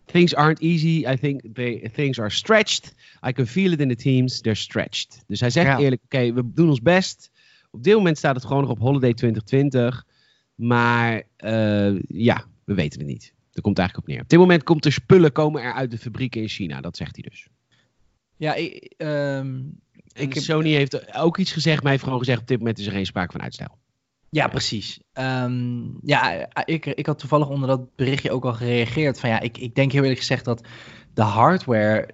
things 0.05 0.34
aren't 0.34 0.61
easy. 0.61 1.05
I 1.09 1.16
think 1.16 1.43
they, 1.55 1.91
things 1.95 2.20
are 2.20 2.30
stretched. 2.30 2.95
I 3.28 3.32
can 3.32 3.47
feel 3.47 3.72
it 3.72 3.80
in 3.80 3.88
the 3.88 3.97
teams. 3.97 4.41
They're 4.41 4.59
stretched. 4.59 5.24
Dus 5.26 5.41
hij 5.41 5.51
zegt 5.51 5.66
Ja. 5.66 5.78
eerlijk, 5.78 6.03
oké, 6.05 6.32
we 6.32 6.53
doen 6.55 6.68
ons 6.68 6.80
best. 6.80 7.30
Op 7.70 7.82
dit 7.82 7.95
moment 7.95 8.18
staat 8.18 8.34
het 8.34 8.45
gewoon 8.45 8.62
nog 8.62 8.70
op 8.70 8.78
Holiday 8.78 9.14
2020. 9.14 10.07
Maar 10.55 11.22
eh, 11.36 12.01
ja, 12.09 12.45
we 12.64 12.74
weten 12.74 12.99
het 12.99 13.09
niet. 13.09 13.34
Daar 13.51 13.62
komt 13.62 13.76
het 13.76 13.78
eigenlijk 13.78 13.99
op 13.99 14.07
neer. 14.07 14.22
Op 14.22 14.28
dit 14.28 14.38
moment 14.38 14.62
komt 14.62 14.84
er 14.84 14.93
spullen 14.93 15.32
komen 15.32 15.62
er 15.62 15.72
uit 15.72 15.91
de 15.91 15.99
fabrieken 15.99 16.41
in 16.41 16.49
China. 16.49 16.80
Dat 16.80 16.97
zegt 16.97 17.16
hij 17.16 17.30
dus. 17.30 17.49
Ja, 18.41 18.55
ik, 18.55 18.95
ehm, 18.97 19.59
ik 20.12 20.34
heb- 20.34 20.43
Sony 20.43 20.72
heeft 20.72 21.14
ook 21.14 21.38
iets 21.38 21.53
gezegd, 21.53 21.82
maar 21.82 21.93
heeft 21.93 22.05
gewoon 22.05 22.18
gezegd 22.18 22.41
op 22.41 22.47
dit 22.47 22.59
moment 22.59 22.78
is 22.78 22.86
er 22.86 22.93
geen 22.93 23.07
sprake 23.07 23.32
van 23.32 23.43
uitstel. 23.43 23.78
Ja, 24.30 24.49
precies. 24.49 25.01
Ehm, 25.12 25.82
ja, 26.03 26.49
ik, 26.64 26.86
ik 26.86 27.07
had 27.07 27.18
toevallig 27.18 27.49
onder 27.49 27.68
dat 27.68 27.97
berichtje 27.97 28.30
ook 28.30 28.45
al 28.45 28.53
gereageerd. 28.53 29.20
Van 29.20 29.30
ja, 29.30 29.41
ik, 29.41 29.59
ik 29.59 29.74
denk 29.74 29.93
heel 29.93 30.01
eerlijk 30.03 30.20
gezegd 30.20 30.45
dat 30.45 30.66
de 31.14 31.22
hardware. 31.22 32.09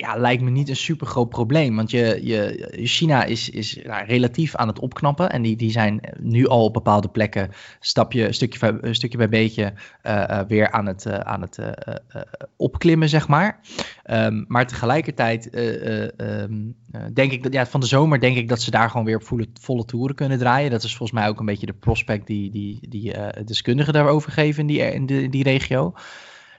Ja, 0.00 0.16
lijkt 0.16 0.42
me 0.42 0.50
niet 0.50 0.68
een 0.68 0.76
super 0.76 1.06
groot 1.06 1.28
probleem. 1.28 1.76
Want 1.76 1.90
je, 1.90 2.20
je, 2.22 2.68
China 2.86 3.24
is, 3.24 3.50
is 3.50 3.72
ja, 3.82 3.98
relatief 4.00 4.54
aan 4.56 4.68
het 4.68 4.78
opknappen. 4.78 5.30
En 5.30 5.42
die, 5.42 5.56
die 5.56 5.70
zijn 5.70 6.00
nu 6.20 6.46
al 6.46 6.64
op 6.64 6.72
bepaalde 6.72 7.08
plekken 7.08 7.50
stapje, 7.80 8.32
stukje, 8.32 8.58
bij- 8.80 8.92
stukje 8.94 9.18
bij 9.18 9.28
beetje 9.28 9.72
eh, 10.02 10.38
eh, 10.38 10.46
weer 10.48 10.70
aan 10.70 10.86
het, 10.86 11.06
eh, 11.06 11.18
aan 11.18 11.40
het 11.40 11.58
eh, 11.58 11.66
eh, 11.66 11.94
eh, 12.08 12.22
opklimmen, 12.56 13.08
zeg 13.08 13.28
maar. 13.28 13.60
Ehm, 14.02 14.44
maar 14.46 14.66
tegelijkertijd 14.66 15.50
eh, 15.50 16.02
eh, 16.04 16.10
ehm, 16.16 16.52
eh, 16.92 17.00
denk 17.14 17.32
ik 17.32 17.42
dat 17.42 17.52
ja, 17.52 17.66
van 17.66 17.80
de 17.80 17.86
zomer 17.86 18.20
denk 18.20 18.36
ik 18.36 18.48
dat 18.48 18.62
ze 18.62 18.70
daar 18.70 18.90
gewoon 18.90 19.06
weer 19.06 19.16
op 19.16 19.24
volle, 19.26 19.46
volle 19.60 19.84
toeren 19.84 20.16
kunnen 20.16 20.38
draaien. 20.38 20.70
Dat 20.70 20.82
is 20.82 20.96
volgens 20.96 21.18
mij 21.20 21.28
ook 21.28 21.40
een 21.40 21.46
beetje 21.46 21.66
de 21.66 21.72
prospect 21.72 22.26
die, 22.26 22.50
die, 22.50 22.78
die 22.88 23.12
eh, 23.12 23.44
deskundigen 23.46 23.92
daarover 23.92 24.32
geven 24.32 24.60
in 24.60 24.66
die, 25.06 25.16
in 25.22 25.30
die 25.30 25.42
regio. 25.42 25.94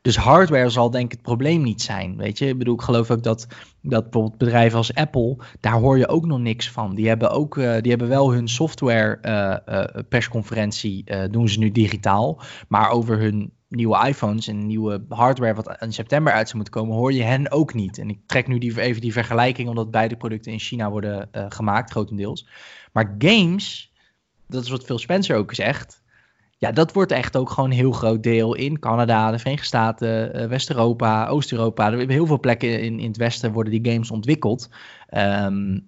Dus 0.02 0.18
hardware 0.18 0.70
zal 0.70 0.89
denk 0.89 1.06
ik 1.06 1.12
het 1.12 1.22
probleem 1.22 1.62
niet 1.62 1.82
zijn. 1.82 2.18
Weet 2.18 2.38
je, 2.38 2.47
ik 2.47 2.58
bedoel, 2.58 2.76
ik 2.76 2.82
geloof 2.82 3.12
ook 3.12 3.24
dat, 3.24 3.47
dat 3.82 4.04
bijvoorbeeld 4.04 4.38
bedrijven 4.38 4.78
als 4.78 4.93
Apple, 4.93 5.38
daar 5.60 5.74
hoor 5.74 5.97
je 5.97 6.08
ook 6.08 6.26
nog 6.26 6.39
niks 6.39 6.72
van. 6.72 6.95
Die 6.95 7.08
hebben 7.08 7.32
ook, 7.32 7.58
eh, 7.58 7.82
die 7.82 7.89
hebben 7.89 8.08
wel 8.08 8.32
hun 8.32 8.47
software 8.47 9.18
eh, 9.22 9.58
eh, 9.66 10.04
persconferentie, 10.10 11.04
doen 11.32 11.50
ze 11.50 11.60
nu 11.60 11.72
digitaal. 11.72 12.41
Maar 12.68 12.89
over 12.89 13.20
hun 13.20 13.52
nieuwe 13.68 14.08
iPhones 14.08 14.47
en 14.47 14.68
nieuwe 14.68 15.06
hardware 15.10 15.54
wat 15.54 15.76
in 15.80 15.93
september 15.93 16.34
uit 16.34 16.45
zou 16.45 16.56
moeten 16.56 16.82
komen, 16.82 16.95
hoor 16.95 17.14
je 17.14 17.24
hen 17.24 17.52
ook 17.52 17.74
niet. 17.74 17.97
En 17.97 18.10
ik 18.10 18.20
trek 18.26 18.47
nu 18.47 18.58
die, 18.58 18.82
even 18.82 19.02
die 19.02 19.14
vergelijking, 19.14 19.70
omdat 19.70 19.91
beide 19.91 20.18
producten 20.18 20.52
in 20.52 20.60
China 20.60 20.89
worden 20.89 21.30
gemaakt, 21.32 21.91
grotendeels. 21.91 22.47
Maar 22.91 23.16
games, 23.18 23.93
dat 24.47 24.64
is 24.64 24.70
wat 24.70 24.84
Phil 24.84 25.00
Spencer 25.00 25.38
ook 25.38 25.54
zegt. 25.54 25.99
Ja, 26.60 26.72
dat 26.72 26.93
wordt 26.93 27.12
echt 27.12 27.38
ook 27.38 27.49
gewoon 27.49 27.70
een 27.70 27.76
heel 27.76 27.91
groot 27.91 28.24
deel 28.24 28.55
in 28.55 28.80
Canada, 28.80 29.32
de 29.32 29.38
Verenigde 29.38 29.66
Staten, 29.66 30.34
eh, 30.34 30.47
West-Europa, 30.47 31.28
Oost-Europa. 31.28 31.97
Heel 31.97 32.26
veel 32.26 32.39
plekken 32.39 32.82
in, 32.82 32.99
in 32.99 33.07
het 33.07 33.18
Westen 33.18 33.51
worden 33.51 33.82
die 33.82 33.91
games 33.91 34.12
ontwikkeld. 34.12 34.70
Ehm, 35.07 35.80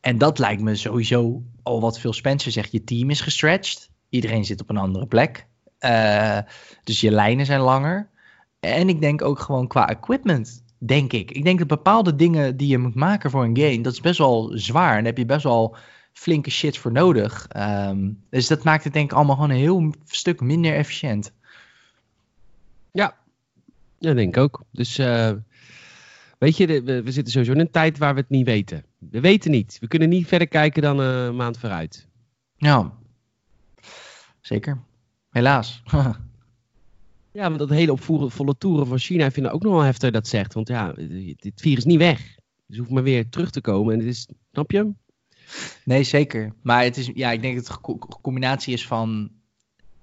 en 0.00 0.18
dat 0.18 0.38
lijkt 0.38 0.62
me 0.62 0.74
sowieso 0.74 1.42
al 1.62 1.80
wat 1.80 1.98
Phil 1.98 2.12
Spencer 2.12 2.52
zegt. 2.52 2.72
Je 2.72 2.84
team 2.84 3.10
is 3.10 3.20
gestretched. 3.20 3.90
Iedereen 4.08 4.44
zit 4.44 4.60
op 4.60 4.70
een 4.70 4.76
andere 4.76 5.06
plek. 5.06 5.46
Eh, 5.78 6.38
dus 6.84 7.00
je 7.00 7.10
lijnen 7.10 7.46
zijn 7.46 7.60
langer. 7.60 8.08
En 8.60 8.88
ik 8.88 9.00
denk 9.00 9.22
ook 9.22 9.38
gewoon 9.38 9.66
qua 9.66 9.88
equipment, 9.88 10.64
denk 10.78 11.12
ik. 11.12 11.30
Ik 11.30 11.44
denk 11.44 11.58
dat 11.58 11.68
bepaalde 11.68 12.16
dingen 12.16 12.56
die 12.56 12.68
je 12.68 12.78
moet 12.78 12.94
maken 12.94 13.30
voor 13.30 13.44
een 13.44 13.58
game, 13.58 13.80
dat 13.80 13.92
is 13.92 14.00
best 14.00 14.18
wel 14.18 14.50
zwaar. 14.54 14.98
En 14.98 15.04
heb 15.04 15.18
je 15.18 15.26
best 15.26 15.44
wel 15.44 15.76
flinke 16.12 16.50
shit 16.50 16.78
voor 16.78 16.92
nodig. 16.92 17.46
Ehm, 17.48 18.10
dus 18.30 18.46
dat 18.46 18.64
maakt 18.64 18.84
het 18.84 18.92
denk 18.92 19.10
ik 19.10 19.16
allemaal 19.16 19.34
gewoon 19.34 19.50
een 19.50 19.56
heel 19.56 19.94
stuk 20.06 20.40
minder 20.40 20.74
efficiënt. 20.74 21.32
Ja, 22.92 23.16
dat 23.98 24.16
denk 24.16 24.36
ik 24.36 24.42
ook. 24.42 24.62
Dus 24.72 24.98
eh, 24.98 25.32
weet 26.38 26.56
je, 26.56 26.66
de- 26.66 26.82
we, 26.82 27.02
we 27.02 27.12
zitten 27.12 27.32
sowieso 27.32 27.52
in 27.54 27.60
een 27.60 27.70
tijd 27.70 27.98
waar 27.98 28.14
we 28.14 28.20
het 28.20 28.28
niet 28.30 28.46
weten. 28.46 28.84
We 28.98 29.20
weten 29.20 29.50
niet. 29.50 29.76
We 29.80 29.88
kunnen 29.88 30.08
niet 30.08 30.26
verder 30.26 30.48
kijken 30.48 30.82
dan 30.82 30.98
een 30.98 31.36
maand 31.36 31.58
vooruit. 31.58 32.06
Ja, 32.56 32.92
zeker. 34.40 34.80
Helaas. 35.30 35.82
Ja, 37.32 37.42
want 37.46 37.58
dat 37.58 37.68
hele 37.70 37.92
opvoervolle 37.92 38.56
toeren 38.58 38.86
van 38.86 38.98
China 38.98 39.26
ik 39.26 39.32
vind 39.32 39.46
ik 39.46 39.52
ook 39.54 39.62
nog 39.62 39.72
wel 39.72 39.80
heftig 39.82 40.10
dat 40.10 40.28
zegt. 40.28 40.54
Want 40.54 40.68
ja, 40.68 40.92
dit 41.36 41.52
virus 41.60 41.78
is 41.78 41.84
niet 41.84 41.98
weg. 41.98 42.36
Dus 42.66 42.78
hoeft 42.78 42.90
maar 42.90 43.02
weer 43.02 43.28
terug 43.28 43.50
te 43.50 43.60
komen. 43.60 43.92
En 43.92 43.98
het 43.98 44.08
is, 44.08 44.28
snap 44.52 44.70
je? 44.70 44.90
Nee, 45.84 46.02
zeker. 46.02 46.52
Maar 46.62 46.82
het 46.82 46.96
is, 46.96 47.10
ja, 47.14 47.30
ik 47.30 47.42
denk 47.42 47.56
dat 47.56 47.68
het 47.68 47.78
een 47.86 47.98
combinatie 48.22 48.72
is 48.72 48.86
van 48.86 49.30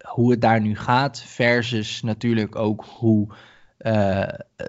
hoe 0.03 0.31
het 0.31 0.41
daar 0.41 0.61
nu 0.61 0.75
gaat, 0.75 1.21
versus 1.21 2.01
natuurlijk 2.01 2.55
ook 2.55 2.85
hoe. 2.89 3.27
Uh, 3.79 4.27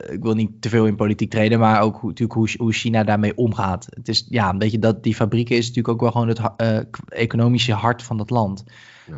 ik 0.09 0.23
wil 0.23 0.35
niet 0.35 0.63
te 0.63 0.69
veel 0.69 0.87
in 0.87 0.97
politiek 0.97 1.31
treden, 1.31 1.59
maar 1.59 1.81
ook 1.81 1.97
hoe, 1.97 2.09
natuurlijk 2.09 2.39
hoe, 2.39 2.49
hoe 2.57 2.73
China 2.73 3.05
daarmee 3.05 3.37
omgaat. 3.37 3.87
Het 3.91 4.09
is 4.09 4.27
ja, 4.29 4.49
een 4.49 4.59
beetje 4.59 4.79
dat 4.79 5.03
die 5.03 5.15
fabrieken 5.15 5.57
is 5.57 5.67
natuurlijk 5.67 5.89
ook 5.89 6.01
wel 6.01 6.11
gewoon 6.11 6.29
het 6.29 6.41
uh, 6.57 6.79
economische 7.09 7.73
hart 7.73 8.03
van 8.03 8.17
dat 8.17 8.31
land. 8.31 8.65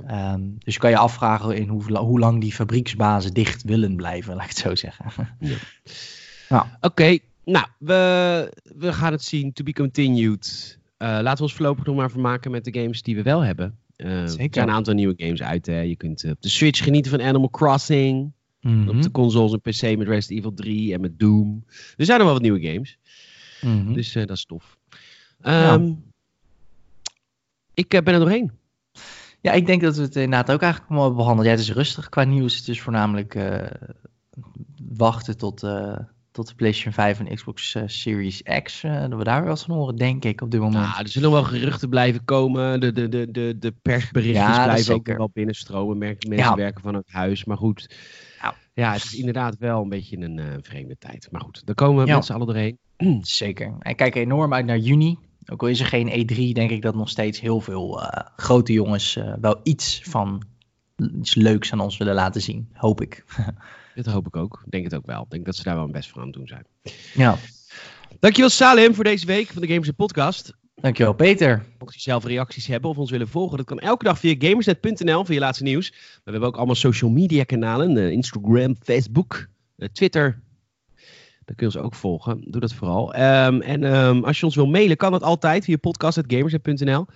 Ja. 0.07 0.33
Um, 0.33 0.57
dus 0.59 0.75
je 0.75 0.81
kan 0.81 0.91
je 0.91 0.97
afvragen 0.97 1.57
in 1.57 1.69
hoe, 1.69 1.99
hoe 1.99 2.19
lang 2.19 2.41
die 2.41 2.53
fabrieksbazen 2.53 3.35
dicht 3.35 3.63
willen 3.63 3.97
blijven, 3.97 4.35
laat 4.37 4.43
ik 4.43 4.49
het 4.49 4.59
zo 4.59 4.75
zeggen. 4.75 5.29
Ja. 5.39 5.57
Nou. 6.49 6.65
Oké, 6.81 6.87
okay, 6.87 7.21
nou, 7.45 7.67
we, 7.79 8.53
we 8.77 8.93
gaan 8.93 9.13
het 9.13 9.23
zien. 9.23 9.53
To 9.53 9.65
be 9.65 9.73
continued. 9.73 10.79
Uh, 11.03 11.09
laten 11.09 11.37
we 11.37 11.43
ons 11.43 11.55
voorlopig 11.55 11.85
nog 11.85 11.97
maar 11.97 12.11
vermaken 12.11 12.51
met 12.51 12.65
de 12.65 12.81
games 12.81 13.03
die 13.03 13.17
we 13.17 13.23
wel 13.23 13.41
hebben. 13.41 13.79
Uh, 13.97 14.23
er 14.23 14.29
zijn 14.29 14.51
een 14.53 14.71
aantal 14.71 14.95
nieuwe 14.95 15.15
games 15.17 15.43
uit. 15.43 15.67
Hè. 15.67 15.81
Je 15.81 15.97
kunt 15.97 16.25
uh, 16.25 16.31
op 16.31 16.43
de 16.43 16.49
Switch 16.49 16.85
genieten 16.85 17.11
van 17.11 17.23
Animal 17.23 17.51
Crossing. 17.51 18.33
Mm 18.61 18.79
-hmm. 18.79 18.89
Op 18.89 19.03
de 19.03 19.11
consoles 19.11 19.53
en 19.53 19.61
PC 19.61 19.99
met 19.99 20.09
Resident 20.09 20.39
Evil 20.39 20.55
3 20.55 20.95
en 20.95 21.01
met 21.01 21.19
Doom. 21.19 21.65
Er 21.97 22.05
zijn 22.05 22.19
nog 22.19 22.27
wel 22.27 22.37
wat 22.37 22.43
nieuwe 22.43 22.61
games. 22.61 22.99
Mm 23.61 23.85
-hmm. 23.85 23.95
Dus 23.95 24.13
dat 24.13 24.31
is 24.31 24.45
tof. 24.45 24.79
Um, 25.43 25.53
ja. 25.53 25.95
Ik 27.75 27.89
ben 27.89 28.07
er 28.07 28.19
doorheen. 28.19 28.51
Ja, 29.41 29.53
ik 29.53 29.67
denk 29.67 29.81
dat 29.81 29.97
we 29.97 30.03
het 30.03 30.17
inderdaad 30.17 30.51
ook 30.51 30.63
eigenlijk 30.63 30.93
allemaal 30.93 31.15
behandeld. 31.15 31.47
Ja, 31.47 31.53
het 31.53 31.61
is 31.61 31.73
rustig 31.73 32.09
qua 32.09 32.25
nieuws. 32.25 32.57
Het 32.57 32.69
is 32.69 32.81
voornamelijk 32.81 33.39
wachten 34.97 35.37
tot 35.37 35.61
tot 36.33 36.49
de 36.49 36.55
PlayStation 36.55 36.93
5 36.93 37.21
en 37.21 37.35
Xbox 37.35 37.75
uh, 37.75 37.83
Series 37.87 38.43
X. 38.63 38.83
Uh, 38.83 39.01
dat 39.01 39.19
we 39.19 39.25
daar 39.25 39.43
wel 39.43 39.51
eens 39.51 39.65
van 39.65 39.77
horen, 39.77 39.97
denk 39.97 40.25
ik, 40.25 40.41
op 40.41 40.51
dit 40.51 40.61
moment. 40.61 40.85
Ja, 40.85 40.99
er 40.99 41.09
zullen 41.09 41.31
wel 41.31 41.45
geruchten 41.45 41.89
blijven 41.89 42.25
komen. 42.25 42.81
De, 42.81 42.93
de, 42.93 43.09
de, 43.09 43.31
de, 43.31 43.57
de 43.59 43.75
persberichtjes 43.83 44.57
ja, 44.57 44.65
blijven 44.65 44.95
ook 44.95 45.07
wel 45.07 45.31
binnenstromen. 45.33 45.99
Mensen 45.99 46.37
ja. 46.37 46.55
werken 46.55 46.83
van 46.83 46.95
het 46.95 47.11
huis. 47.11 47.45
Maar 47.45 47.57
goed, 47.57 47.97
ja. 48.43 48.55
ja, 48.75 48.93
het 48.93 49.05
is 49.05 49.15
inderdaad 49.15 49.57
wel 49.59 49.83
een 49.83 49.89
beetje 49.89 50.17
een 50.17 50.37
uh, 50.37 50.45
vreemde 50.61 50.97
tijd. 50.99 51.29
Maar 51.31 51.41
goed, 51.41 51.67
daar 51.67 51.75
komen 51.75 52.05
we 52.05 52.13
met 52.13 52.25
z'n 52.25 52.33
allen 52.33 52.47
doorheen. 52.47 52.79
Zeker. 53.23 53.77
En 53.79 53.97
kijk 53.97 54.15
enorm 54.15 54.55
uit 54.55 54.67
naar 54.67 54.79
juni. 54.79 55.19
Ook 55.53 55.63
al 55.63 55.69
is 55.69 55.81
er 55.81 55.87
geen 55.87 56.09
E3, 56.09 56.53
denk 56.53 56.71
ik 56.71 56.83
dat 56.83 56.95
nog 56.95 57.09
steeds 57.09 57.41
heel 57.41 57.61
veel 57.61 58.01
grote 58.37 58.73
jongens 58.73 59.19
wel 59.41 59.61
iets 59.63 60.01
van 60.05 60.43
iets 61.19 61.35
leuks 61.35 61.73
aan 61.73 61.81
ons 61.81 61.97
willen 61.97 62.15
laten 62.15 62.41
zien. 62.41 62.69
Hoop 62.73 63.01
ik. 63.01 63.25
Dat 63.95 64.07
hoop 64.07 64.27
ik 64.27 64.37
ook. 64.37 64.63
Ik 64.65 64.71
denk 64.71 64.85
het 64.85 64.95
ook 64.95 65.07
wel. 65.07 65.23
Ik 65.23 65.31
denk 65.31 65.45
dat 65.45 65.57
ze 65.57 65.63
daar 65.63 65.75
wel 65.75 65.85
een 65.85 65.93
best 65.93 66.11
voor 66.11 66.21
aan 66.21 66.27
het 66.27 66.37
doen 66.37 66.47
zijn. 66.47 66.67
Ja. 67.15 67.37
Dankjewel 68.21 68.51
Salim 68.51 68.95
voor 68.95 69.05
deze 69.05 69.27
week 69.27 69.49
van 69.49 69.63
de 69.63 69.69
Gamers 69.69 69.91
Podcast. 69.91 70.59
Dankjewel 70.75 71.13
Peter. 71.13 71.65
Mocht 71.79 71.95
je 71.95 72.01
zelf 72.01 72.25
reacties 72.25 72.67
hebben 72.67 72.91
of 72.91 72.99
ons 72.99 73.11
willen 73.11 73.29
volgen, 73.29 73.57
dat 73.57 73.67
kan 73.67 73.79
elke 73.79 74.05
dag 74.05 74.19
via 74.19 74.35
gamersnet.nl 74.39 75.25
voor 75.25 75.35
je 75.35 75.41
laatste 75.41 75.65
nieuws. 75.65 75.91
Maar 75.91 76.21
we 76.25 76.31
hebben 76.31 76.49
ook 76.49 76.57
allemaal 76.57 76.75
social 76.75 77.11
media 77.11 77.45
kanalen. 77.45 78.13
Instagram, 78.13 78.77
Facebook, 78.83 79.47
eh, 79.77 79.89
Twitter. 79.89 80.43
Daar 81.45 81.57
kun 81.57 81.69
je 81.69 81.77
ons 81.77 81.85
ook 81.87 81.95
volgen. 81.95 82.41
Doe 82.51 82.61
dat 82.61 82.75
vooral. 82.75 83.15
Um, 83.15 83.61
en 83.61 83.85
um, 83.85 84.25
als 84.25 84.41
je 84.41 84.47
ons 84.47 84.55
wil 84.55 84.67
mailen, 84.67 84.97
kan 84.97 85.13
dat 85.13 85.23
altijd 85.23 85.65
via 85.65 85.77
podcast.gamersnet.nl. 85.77 87.07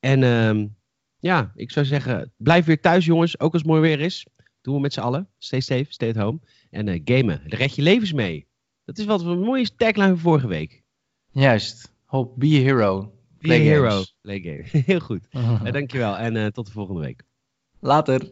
En 0.00 0.22
um, 0.22 0.76
ja, 1.18 1.52
ik 1.54 1.70
zou 1.70 1.86
zeggen, 1.86 2.32
blijf 2.36 2.64
weer 2.64 2.80
thuis 2.80 3.04
jongens, 3.04 3.40
ook 3.40 3.52
als 3.52 3.62
het 3.62 3.70
mooi 3.70 3.80
weer 3.80 4.00
is. 4.00 4.26
Doen 4.62 4.74
we 4.74 4.80
met 4.80 4.92
z'n 4.92 5.00
allen. 5.00 5.28
Stay 5.38 5.60
safe, 5.60 5.86
stay 5.88 6.08
at 6.08 6.16
home. 6.16 6.40
En 6.70 6.86
uh, 6.86 7.00
gamen. 7.04 7.42
Daar 7.46 7.58
red 7.58 7.74
je 7.74 7.82
levens 7.82 8.12
mee. 8.12 8.46
Dat 8.84 8.98
is 8.98 9.04
wat 9.04 9.20
een 9.20 9.40
mooie 9.40 9.74
tagline 9.76 10.08
van 10.08 10.18
vorige 10.18 10.46
week. 10.46 10.82
Juist. 11.30 11.92
Hope, 12.04 12.38
be 12.38 12.46
a 12.46 12.48
hero. 12.48 13.12
Play 13.38 13.58
be 13.58 13.64
a 13.64 13.68
hero. 13.68 14.02
Play 14.20 14.40
game. 14.40 14.82
Heel 14.86 15.00
goed. 15.00 15.26
uh, 15.30 15.72
dankjewel. 15.72 16.16
En 16.16 16.34
uh, 16.34 16.46
tot 16.46 16.66
de 16.66 16.72
volgende 16.72 17.00
week. 17.00 17.22
Later. 17.80 18.30